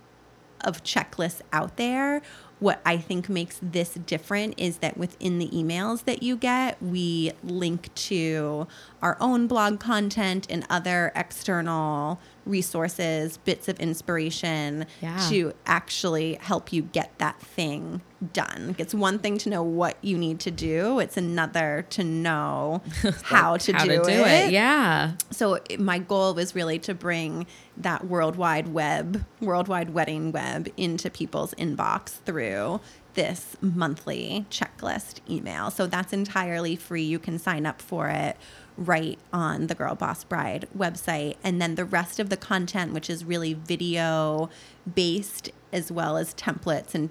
of 0.63 0.83
checklists 0.83 1.41
out 1.51 1.77
there. 1.77 2.21
What 2.59 2.79
I 2.85 2.97
think 2.97 3.27
makes 3.27 3.59
this 3.61 3.95
different 3.95 4.53
is 4.57 4.77
that 4.77 4.95
within 4.95 5.39
the 5.39 5.47
emails 5.49 6.05
that 6.05 6.21
you 6.21 6.35
get, 6.35 6.81
we 6.81 7.31
link 7.43 7.93
to 7.95 8.67
our 9.01 9.17
own 9.19 9.47
blog 9.47 9.79
content 9.79 10.45
and 10.49 10.65
other 10.69 11.11
external 11.15 12.19
resources, 12.45 13.37
bits 13.37 13.67
of 13.67 13.79
inspiration 13.79 14.85
Yeah. 15.01 15.17
to 15.29 15.53
actually 15.65 16.37
help 16.41 16.73
you 16.73 16.81
get 16.83 17.11
that 17.19 17.39
thing 17.39 18.01
done. 18.33 18.75
It's 18.77 18.93
one 18.93 19.19
thing 19.19 19.37
to 19.39 19.49
know 19.49 19.63
what 19.63 19.97
you 20.01 20.17
need 20.17 20.39
to 20.41 20.51
do, 20.51 20.99
it's 20.99 21.17
another 21.17 21.85
to 21.91 22.03
know 22.03 22.81
how 23.23 23.57
to 23.57 23.73
How 23.73 23.83
do, 23.85 23.89
to 23.97 24.03
do 24.03 24.11
it. 24.25 24.51
Yeah. 24.51 25.13
so 25.31 25.55
it- 25.69 25.79
my 25.79 25.99
goal 25.99 26.33
was 26.33 26.53
really 26.55 26.79
to 26.79 26.93
bring 26.93 27.45
that 27.77 28.05
worldwide 28.05 28.67
web, 28.73 29.23
worldwide 29.39 29.91
wedding 29.91 30.31
web 30.31 30.67
into 30.77 31.09
people's 31.09 31.53
inbox 31.55 32.09
through 32.25 32.79
this 33.13 33.57
monthly 33.61 34.45
checklist 34.49 35.15
email. 35.29 35.69
So 35.69 35.85
that's 35.85 36.13
entirely 36.13 36.75
free. 36.77 37.03
You 37.03 37.19
can 37.19 37.37
sign 37.39 37.65
up 37.65 37.81
for 37.81 38.07
it 38.07 38.37
right 38.77 39.19
on 39.33 39.67
the 39.67 39.75
Girl 39.75 39.95
Boss 39.95 40.23
Bride 40.23 40.67
website. 40.77 41.35
And 41.43 41.61
then 41.61 41.75
the 41.75 41.85
rest 41.85 42.19
of 42.19 42.29
the 42.29 42.37
content, 42.37 42.93
which 42.93 43.09
is 43.09 43.23
really 43.25 43.53
video 43.53 44.49
based 44.95 45.51
as 45.73 45.91
well 45.91 46.17
as 46.17 46.33
templates 46.33 46.93
and 46.95 47.09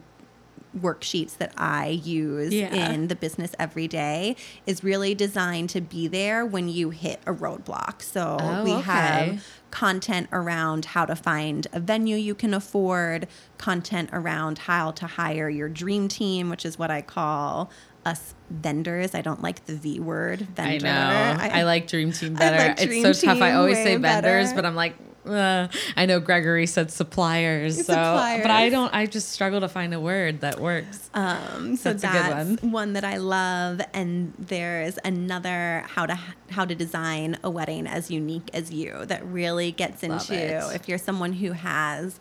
worksheets 0.79 1.37
that 1.39 1.53
I 1.57 1.89
use 1.89 2.55
Yeah. 2.55 2.73
in 2.93 3.09
the 3.09 3.17
business 3.17 3.53
every 3.59 3.89
day 3.89 4.37
is 4.67 4.85
really 4.85 5.17
designed 5.17 5.69
to 5.71 5.81
be 5.81 6.07
there 6.07 6.47
when 6.47 6.69
you 6.69 6.91
hit 6.91 7.21
a 7.27 7.33
roadblock. 7.35 8.03
So 8.03 8.37
Oh, 8.41 8.63
we 8.63 8.73
okay. 8.75 8.83
have 8.83 9.45
content 9.73 10.29
around 10.33 10.85
how 10.87 11.07
to 11.07 11.17
find 11.17 11.67
a 11.73 11.81
venue 11.81 12.17
you 12.17 12.37
can 12.37 12.55
afford, 12.55 13.27
content 13.59 14.11
around 14.13 14.59
how 14.59 14.93
to 14.93 15.07
hire 15.09 15.49
your 15.49 15.69
dream 15.69 16.07
team, 16.07 16.49
which 16.49 16.65
is 16.65 16.79
what 16.79 16.91
I 16.91 17.03
call 17.03 17.69
us 18.05 18.35
vendors. 18.51 19.15
I 19.15 19.23
don't 19.23 19.43
like 19.43 19.65
the 19.67 19.75
V 19.77 20.01
word, 20.01 20.41
vendor. 20.41 20.87
I 20.87 21.37
know. 21.37 21.55
I, 21.55 21.63
like 21.63 21.87
Dream 21.89 22.13
Team 22.13 22.35
better. 22.35 22.57
like 22.69 22.71
it's 22.73 22.85
Dream 22.87 23.03
so 23.03 23.13
tough. 23.13 23.41
I 23.41 23.53
always 23.53 23.77
say 23.77 23.97
vendors, 23.97 24.49
better. 24.49 24.55
but 24.55 24.67
I'm 24.67 24.75
like, 24.75 24.97
uh, 25.27 25.69
I 25.97 26.07
know 26.07 26.19
Gregory 26.21 26.67
said 26.67 26.91
suppliers, 26.91 27.87
so 27.87 27.95
but 27.95 28.51
I 28.51 28.71
don't. 28.71 28.93
I 28.95 29.07
just 29.07 29.31
struggle 29.31 29.61
to 29.61 29.69
find 29.69 29.93
a 29.93 30.01
word 30.01 30.41
that 30.41 30.61
works. 30.61 31.11
Um, 31.15 31.77
so 31.77 31.93
That's 31.93 32.03
that's, 32.03 32.61
good 32.61 32.73
one. 32.73 32.95
that 32.95 33.05
I 33.05 33.19
love, 33.19 33.81
and 33.93 34.33
there's 34.39 34.99
another 35.05 35.85
how 35.89 36.07
to 36.07 36.19
how 36.51 36.65
to 36.65 36.75
design 36.75 37.39
a 37.45 37.51
wedding 37.51 37.87
as 37.87 38.11
unique 38.11 38.51
as 38.55 38.73
you 38.73 39.05
that 39.07 39.25
really 39.27 39.73
gets 39.73 40.03
Love 40.03 40.23
into 40.31 40.35
it. 40.35 40.75
if 40.75 40.89
you're 40.89 40.99
someone 40.99 41.35
who 41.35 41.53
has 41.53 42.19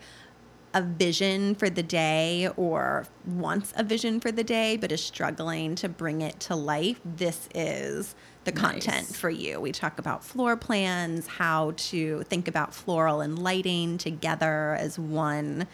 a 0.73 0.81
vision 0.81 1.55
for 1.55 1.69
the 1.69 1.81
day 1.83 2.47
or 2.55 3.05
wants 3.25 3.73
a 3.75 3.83
vision 3.83 4.19
for 4.19 4.31
the 4.31 4.43
day 4.43 4.77
but 4.77 4.91
is 4.91 5.03
struggling 5.03 5.75
to 5.75 5.89
bring 5.89 6.21
it 6.21 6.39
to 6.41 6.55
life. 6.55 6.99
This 7.03 7.49
is 7.55 8.13
the 8.43 8.51
content 8.51 9.07
Nice. 9.09 9.15
for 9.15 9.29
you. 9.29 9.59
We 9.59 9.71
talk 9.71 9.99
about 9.99 10.23
floor 10.23 10.55
plans, 10.55 11.27
how 11.27 11.73
to 11.77 12.23
think 12.23 12.47
about 12.47 12.73
floral 12.73 13.21
and 13.21 13.37
lighting 13.39 13.97
together 13.97 14.75
as 14.79 14.97
one 14.99 15.67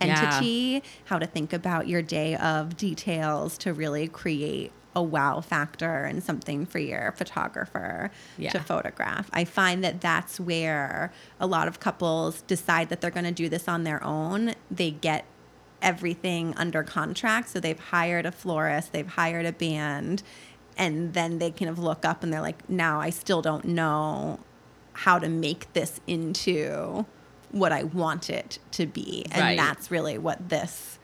Yeah. 0.00 0.06
entity, 0.20 0.82
how 1.06 1.18
to 1.18 1.26
think 1.26 1.52
about 1.52 1.88
your 1.88 2.02
day 2.02 2.36
of 2.36 2.76
details 2.76 3.58
to 3.58 3.72
really 3.72 4.06
create 4.06 4.70
a 4.96 5.02
wow 5.02 5.40
factor 5.40 6.04
and 6.04 6.22
something 6.22 6.66
for 6.66 6.78
your 6.78 7.12
photographer 7.12 8.10
Yeah. 8.36 8.50
to 8.50 8.60
photograph. 8.60 9.28
I 9.32 9.44
find 9.44 9.84
that 9.84 10.00
that's 10.00 10.40
where 10.40 11.12
a 11.38 11.46
lot 11.46 11.68
of 11.68 11.78
couples 11.78 12.42
decide 12.42 12.88
that 12.88 13.00
they're 13.00 13.10
going 13.10 13.26
to 13.26 13.30
do 13.32 13.48
this 13.48 13.68
on 13.68 13.84
their 13.84 14.02
own. 14.02 14.54
They 14.70 14.90
get 14.90 15.24
everything 15.82 16.54
under 16.56 16.82
contract. 16.82 17.50
So 17.50 17.60
they've 17.60 17.78
hired 17.78 18.26
a 18.26 18.32
florist, 18.32 18.92
they've 18.92 19.06
hired 19.06 19.46
a 19.46 19.52
band, 19.52 20.22
and 20.76 21.12
then 21.14 21.38
they 21.38 21.50
kind 21.50 21.68
of 21.70 21.78
look 21.78 22.04
up 22.04 22.22
and 22.22 22.32
they're 22.32 22.40
like, 22.40 22.68
now 22.68 23.00
I 23.00 23.10
still 23.10 23.42
don't 23.42 23.64
know 23.66 24.40
how 24.94 25.18
to 25.18 25.28
make 25.28 25.72
this 25.74 26.00
into 26.06 27.06
what 27.52 27.72
I 27.72 27.84
want 27.84 28.28
it 28.30 28.58
to 28.72 28.86
be. 28.86 29.24
And 29.30 29.40
Right. 29.42 29.56
that's 29.56 29.90
really 29.90 30.18
what 30.18 30.48
this 30.48 30.97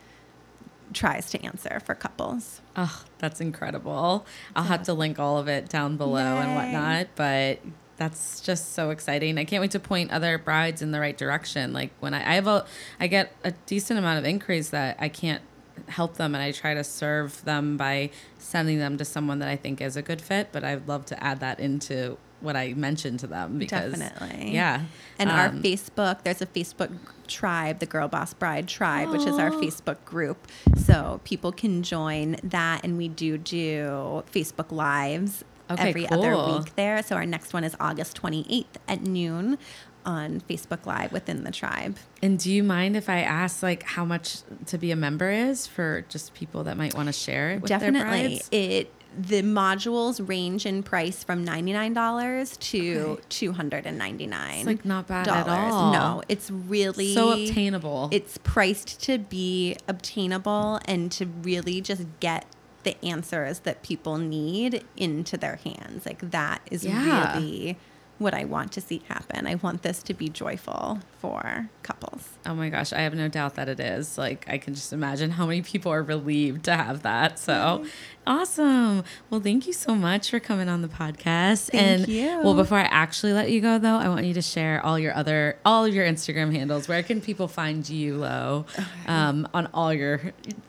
tries 0.92 1.30
to 1.30 1.44
answer 1.44 1.80
for 1.84 1.94
couples. 1.94 2.60
Oh, 2.76 3.04
that's 3.18 3.40
incredible. 3.40 4.26
I'll 4.54 4.64
have 4.64 4.82
to 4.84 4.94
link 4.94 5.18
all 5.18 5.38
of 5.38 5.48
it 5.48 5.68
down 5.68 5.96
below 5.96 6.38
and 6.38 6.54
whatnot, 6.54 7.08
but 7.16 7.60
that's 7.96 8.40
just 8.40 8.72
so 8.72 8.90
exciting. 8.90 9.38
I 9.38 9.44
can't 9.44 9.60
wait 9.60 9.70
to 9.72 9.80
point 9.80 10.10
other 10.10 10.38
brides 10.38 10.82
in 10.82 10.90
the 10.90 11.00
right 11.00 11.16
direction. 11.16 11.72
Like 11.72 11.92
when 12.00 12.14
I, 12.14 12.32
I 12.32 12.34
have 12.34 12.46
a, 12.46 12.66
I 12.98 13.06
get 13.06 13.32
a 13.44 13.52
decent 13.66 13.98
amount 13.98 14.18
of 14.18 14.24
inquiries 14.24 14.70
that 14.70 14.96
I 14.98 15.08
can't 15.08 15.42
help 15.88 16.16
them 16.16 16.34
and 16.34 16.42
I 16.42 16.52
try 16.52 16.74
to 16.74 16.84
serve 16.84 17.44
them 17.44 17.76
by 17.76 18.10
sending 18.38 18.78
them 18.78 18.96
to 18.98 19.04
someone 19.04 19.38
that 19.40 19.48
I 19.48 19.56
think 19.56 19.80
is 19.80 19.96
a 19.96 20.02
good 20.02 20.20
fit, 20.20 20.48
but 20.52 20.64
I'd 20.64 20.88
love 20.88 21.04
to 21.06 21.22
add 21.22 21.40
that 21.40 21.60
into 21.60 22.16
what 22.44 22.56
I 22.56 22.74
mentioned 22.74 23.20
to 23.20 23.26
them 23.26 23.58
because 23.58 23.94
Definitely. 23.98 24.52
yeah. 24.54 24.82
And 25.18 25.30
our 25.30 25.48
Um, 25.48 25.62
Facebook, 25.62 26.22
there's 26.22 26.42
a 26.42 26.46
Facebook 26.46 26.90
tribe, 27.26 27.78
the 27.78 27.86
Girl 27.86 28.06
Boss 28.08 28.34
Bride 28.34 28.68
tribe, 28.68 29.08
which 29.10 29.22
is 29.26 29.38
our 29.38 29.50
Facebook 29.50 30.04
group. 30.04 30.46
So 30.76 31.20
people 31.24 31.50
can 31.52 31.82
join 31.82 32.36
that. 32.44 32.84
And 32.84 32.96
we 32.98 33.08
do 33.08 33.38
do 33.38 34.22
Facebook 34.32 34.70
Lives 34.70 35.44
Okay, 35.70 35.88
every 35.88 36.04
cool. 36.06 36.18
other 36.22 36.58
week 36.58 36.74
there. 36.76 37.02
So 37.02 37.16
our 37.16 37.24
next 37.26 37.52
one 37.54 37.64
is 37.64 37.74
August 37.80 38.20
28th 38.20 38.66
at 38.86 39.02
noon 39.02 39.56
on 40.04 40.42
Facebook 40.42 40.84
Live 40.84 41.10
within 41.12 41.44
the 41.44 41.50
tribe. 41.50 41.96
And 42.22 42.38
do 42.38 42.52
you 42.52 42.62
mind 42.62 42.94
if 42.94 43.08
I 43.08 43.20
ask 43.20 43.62
like 43.62 43.82
how 43.84 44.04
much 44.04 44.38
to 44.66 44.76
be 44.76 44.90
a 44.90 44.96
member 44.96 45.30
is 45.30 45.66
for 45.66 46.04
just 46.10 46.34
people 46.34 46.64
that 46.64 46.76
might 46.76 46.94
want 46.94 47.06
to 47.06 47.12
share 47.14 47.52
it 47.52 47.62
with 47.62 47.70
their 47.70 47.78
Definitely. 47.78 48.42
It 48.50 48.92
the 49.16 49.42
modules 49.42 50.26
range 50.28 50.66
in 50.66 50.82
price 50.82 51.22
from 51.24 51.44
$99 51.46 52.58
to 52.58 52.98
Okay. 53.00 53.22
299 53.28 54.54
It's 54.56 54.66
like 54.66 54.84
not 54.84 55.06
bad 55.06 55.28
at 55.28 55.48
all. 55.48 55.92
No, 55.92 56.22
it's 56.28 56.50
really 56.50 57.14
so 57.14 57.30
obtainable. 57.32 58.08
It's 58.12 58.38
priced 58.38 59.00
to 59.04 59.18
be 59.18 59.76
obtainable 59.88 60.80
and 60.86 61.10
to 61.12 61.26
really 61.26 61.80
just 61.80 62.04
get 62.20 62.46
the 62.82 63.02
answers 63.04 63.60
that 63.60 63.82
people 63.82 64.18
need 64.18 64.84
into 64.96 65.36
their 65.36 65.56
hands. 65.64 66.04
Like 66.06 66.30
that 66.30 66.60
is 66.70 66.84
Yeah. 66.84 67.36
really 67.38 67.78
what 68.18 68.32
I 68.34 68.44
want 68.44 68.72
to 68.72 68.80
see 68.80 69.02
happen. 69.08 69.46
I 69.46 69.56
want 69.56 69.82
this 69.82 70.02
to 70.04 70.14
be 70.14 70.28
joyful 70.28 71.00
for 71.20 71.68
couples. 71.82 72.28
Oh 72.46 72.54
my 72.54 72.68
gosh, 72.68 72.92
I 72.92 73.00
have 73.00 73.14
no 73.14 73.28
doubt 73.28 73.54
that 73.56 73.68
it 73.68 73.80
is. 73.80 74.16
Like, 74.16 74.44
I 74.48 74.58
can 74.58 74.74
just 74.74 74.92
imagine 74.92 75.32
how 75.32 75.46
many 75.46 75.62
people 75.62 75.92
are 75.92 76.02
relieved 76.02 76.64
to 76.66 76.76
have 76.76 77.02
that. 77.02 77.38
So 77.38 77.84
awesome. 78.26 79.02
Well, 79.30 79.40
thank 79.40 79.66
you 79.66 79.72
so 79.72 79.94
much 79.94 80.30
for 80.30 80.38
coming 80.38 80.68
on 80.68 80.82
the 80.82 80.88
podcast. 80.88 81.70
Thank 81.70 81.82
and 81.82 82.08
you. 82.08 82.40
well, 82.42 82.54
before 82.54 82.78
I 82.78 82.84
actually 82.84 83.32
let 83.32 83.50
you 83.50 83.60
go 83.60 83.78
though, 83.78 83.96
I 83.96 84.08
want 84.08 84.26
you 84.26 84.34
to 84.34 84.42
share 84.42 84.84
all 84.84 84.98
your 84.98 85.14
other 85.14 85.58
all 85.64 85.84
of 85.84 85.94
your 85.94 86.06
Instagram 86.06 86.52
handles. 86.52 86.86
Where 86.86 87.02
can 87.02 87.20
people 87.20 87.48
find 87.48 87.88
you, 87.88 88.16
Lo? 88.16 88.66
Um, 89.06 89.48
on 89.52 89.68
all 89.74 89.92
your 89.92 90.20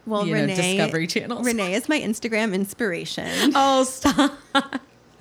Well, 0.05 0.25
you 0.25 0.33
know, 0.33 0.41
Renee, 0.41 0.55
discovery 0.55 1.07
channels. 1.07 1.45
Renee 1.45 1.75
is 1.75 1.87
my 1.87 1.99
Instagram 1.99 2.53
inspiration. 2.53 3.53
Oh, 3.57 3.83
stop. 3.83 4.33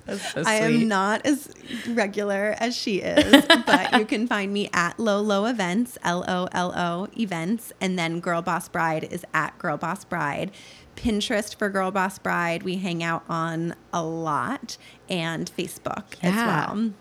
So 0.07 0.43
I 0.45 0.55
am 0.55 0.87
not 0.87 1.25
as 1.25 1.51
regular 1.87 2.55
as 2.59 2.75
she 2.75 2.97
is, 2.97 3.45
but 3.65 3.97
you 3.97 4.05
can 4.05 4.27
find 4.27 4.53
me 4.53 4.69
at 4.73 4.99
Lolo 4.99 5.45
Events, 5.45 5.97
L 6.03 6.23
O 6.27 6.47
L 6.51 6.73
O 6.75 7.07
Events, 7.19 7.73
and 7.81 7.97
then 7.97 8.19
Girl 8.19 8.41
Boss 8.41 8.67
Bride 8.69 9.05
is 9.05 9.25
at 9.33 9.57
Girl 9.57 9.77
Boss 9.77 10.03
Bride. 10.05 10.51
Pinterest 10.95 11.55
for 11.55 11.69
Girl 11.69 11.91
Boss 11.91 12.17
Bride, 12.19 12.63
we 12.63 12.77
hang 12.77 13.03
out 13.03 13.23
on 13.27 13.75
a 13.91 14.03
lot, 14.03 14.77
and 15.09 15.51
Facebook 15.57 16.15
Yeah. 16.21 16.29
as 16.29 16.35
well. 16.35 16.91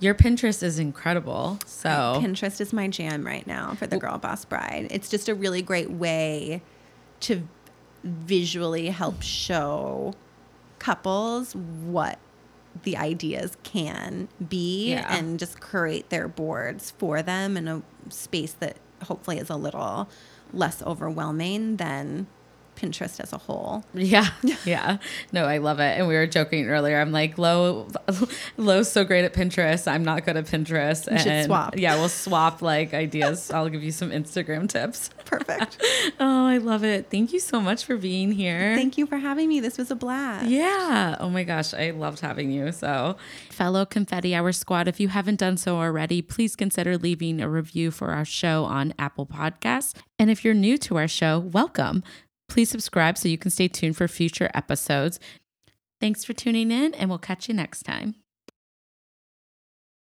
Your 0.00 0.14
Pinterest 0.14 0.62
is 0.62 0.78
incredible. 0.78 1.58
So 1.66 2.20
Pinterest 2.22 2.60
is 2.60 2.72
my 2.72 2.88
jam 2.88 3.24
right 3.26 3.46
now 3.46 3.74
for 3.74 3.86
the 3.86 3.96
Girl 3.98 4.18
Boss 4.18 4.44
Bride. 4.44 4.88
It's 4.90 5.08
just 5.08 5.28
a 5.28 5.34
really 5.34 5.62
great 5.62 5.90
way 5.90 6.62
to 7.20 7.42
visually 8.02 8.88
help 8.88 9.22
show 9.22 10.14
couples 10.78 11.54
what 11.54 12.18
the 12.82 12.96
ideas 12.96 13.56
can 13.62 14.28
be 14.48 14.90
Yeah. 14.90 15.14
and 15.16 15.38
just 15.38 15.60
create 15.60 16.10
their 16.10 16.28
boards 16.28 16.90
for 16.98 17.22
them 17.22 17.56
in 17.56 17.68
a 17.68 17.82
space 18.10 18.52
that 18.54 18.76
hopefully 19.04 19.38
is 19.38 19.48
a 19.50 19.56
little 19.56 20.08
less 20.52 20.82
overwhelming 20.82 21.76
than 21.76 22.26
Pinterest 22.76 23.20
as 23.20 23.32
a 23.32 23.38
whole. 23.38 23.84
Yeah. 23.94 24.28
Yeah. 24.64 24.98
No, 25.32 25.44
I 25.44 25.58
love 25.58 25.78
it. 25.80 25.98
And 25.98 26.06
we 26.08 26.14
were 26.14 26.26
joking 26.26 26.68
earlier. 26.68 26.98
I'm 27.00 27.12
like, 27.12 27.36
Lo, 27.38 27.88
Lo's 28.56 28.90
so 28.90 29.04
great 29.04 29.24
at 29.24 29.34
Pinterest. 29.34 29.86
I'm 29.90 30.04
not 30.04 30.24
good 30.24 30.36
at 30.36 30.46
Pinterest. 30.46 31.10
We 31.10 31.18
should 31.18 31.26
and 31.26 31.46
swap. 31.46 31.76
Yeah, 31.76 31.96
we'll 31.96 32.08
swap 32.24 32.62
like 32.62 32.94
ideas. 32.94 33.50
I'll 33.50 33.68
give 33.68 33.82
you 33.82 33.90
some 33.92 34.10
Instagram 34.10 34.68
tips. 34.68 35.10
Perfect. 35.26 35.82
Oh, 36.20 36.46
I 36.46 36.58
love 36.58 36.84
it. 36.84 37.10
Thank 37.10 37.32
you 37.32 37.40
so 37.40 37.60
much 37.60 37.84
for 37.84 37.96
being 37.96 38.32
here. 38.32 38.74
Thank 38.76 38.96
you 38.96 39.06
for 39.06 39.18
having 39.18 39.48
me. 39.48 39.60
This 39.60 39.76
was 39.76 39.90
a 39.90 39.96
blast. 39.96 40.46
Yeah. 40.46 41.16
Oh 41.20 41.28
my 41.28 41.42
gosh. 41.44 41.74
I 41.74 41.90
loved 41.90 42.20
having 42.20 42.50
you. 42.50 42.72
So, 42.72 43.16
fellow 43.50 43.84
Confetti 43.84 44.34
Hour 44.34 44.52
Squad, 44.52 44.88
if 44.88 45.00
you 45.00 45.08
haven't 45.08 45.40
done 45.40 45.56
so 45.56 45.76
already, 45.76 46.22
please 46.22 46.56
consider 46.56 46.96
leaving 46.96 47.40
a 47.40 47.48
review 47.48 47.90
for 47.90 48.10
our 48.12 48.24
show 48.24 48.64
on 48.64 48.94
Apple 48.98 49.26
Podcasts. 49.26 49.94
And 50.18 50.30
if 50.30 50.44
you're 50.44 50.54
new 50.54 50.78
to 50.78 50.96
our 50.96 51.08
show, 51.08 51.38
welcome. 51.40 52.04
Please 52.48 52.70
subscribe 52.70 53.18
so 53.18 53.28
you 53.28 53.38
can 53.38 53.50
stay 53.50 53.68
tuned 53.68 53.96
for 53.96 54.08
future 54.08 54.50
episodes. 54.54 55.18
Thanks 56.00 56.24
for 56.24 56.32
tuning 56.32 56.70
in, 56.70 56.94
and 56.94 57.08
we'll 57.08 57.18
catch 57.18 57.48
you 57.48 57.54
next 57.54 57.82
time. 57.84 58.16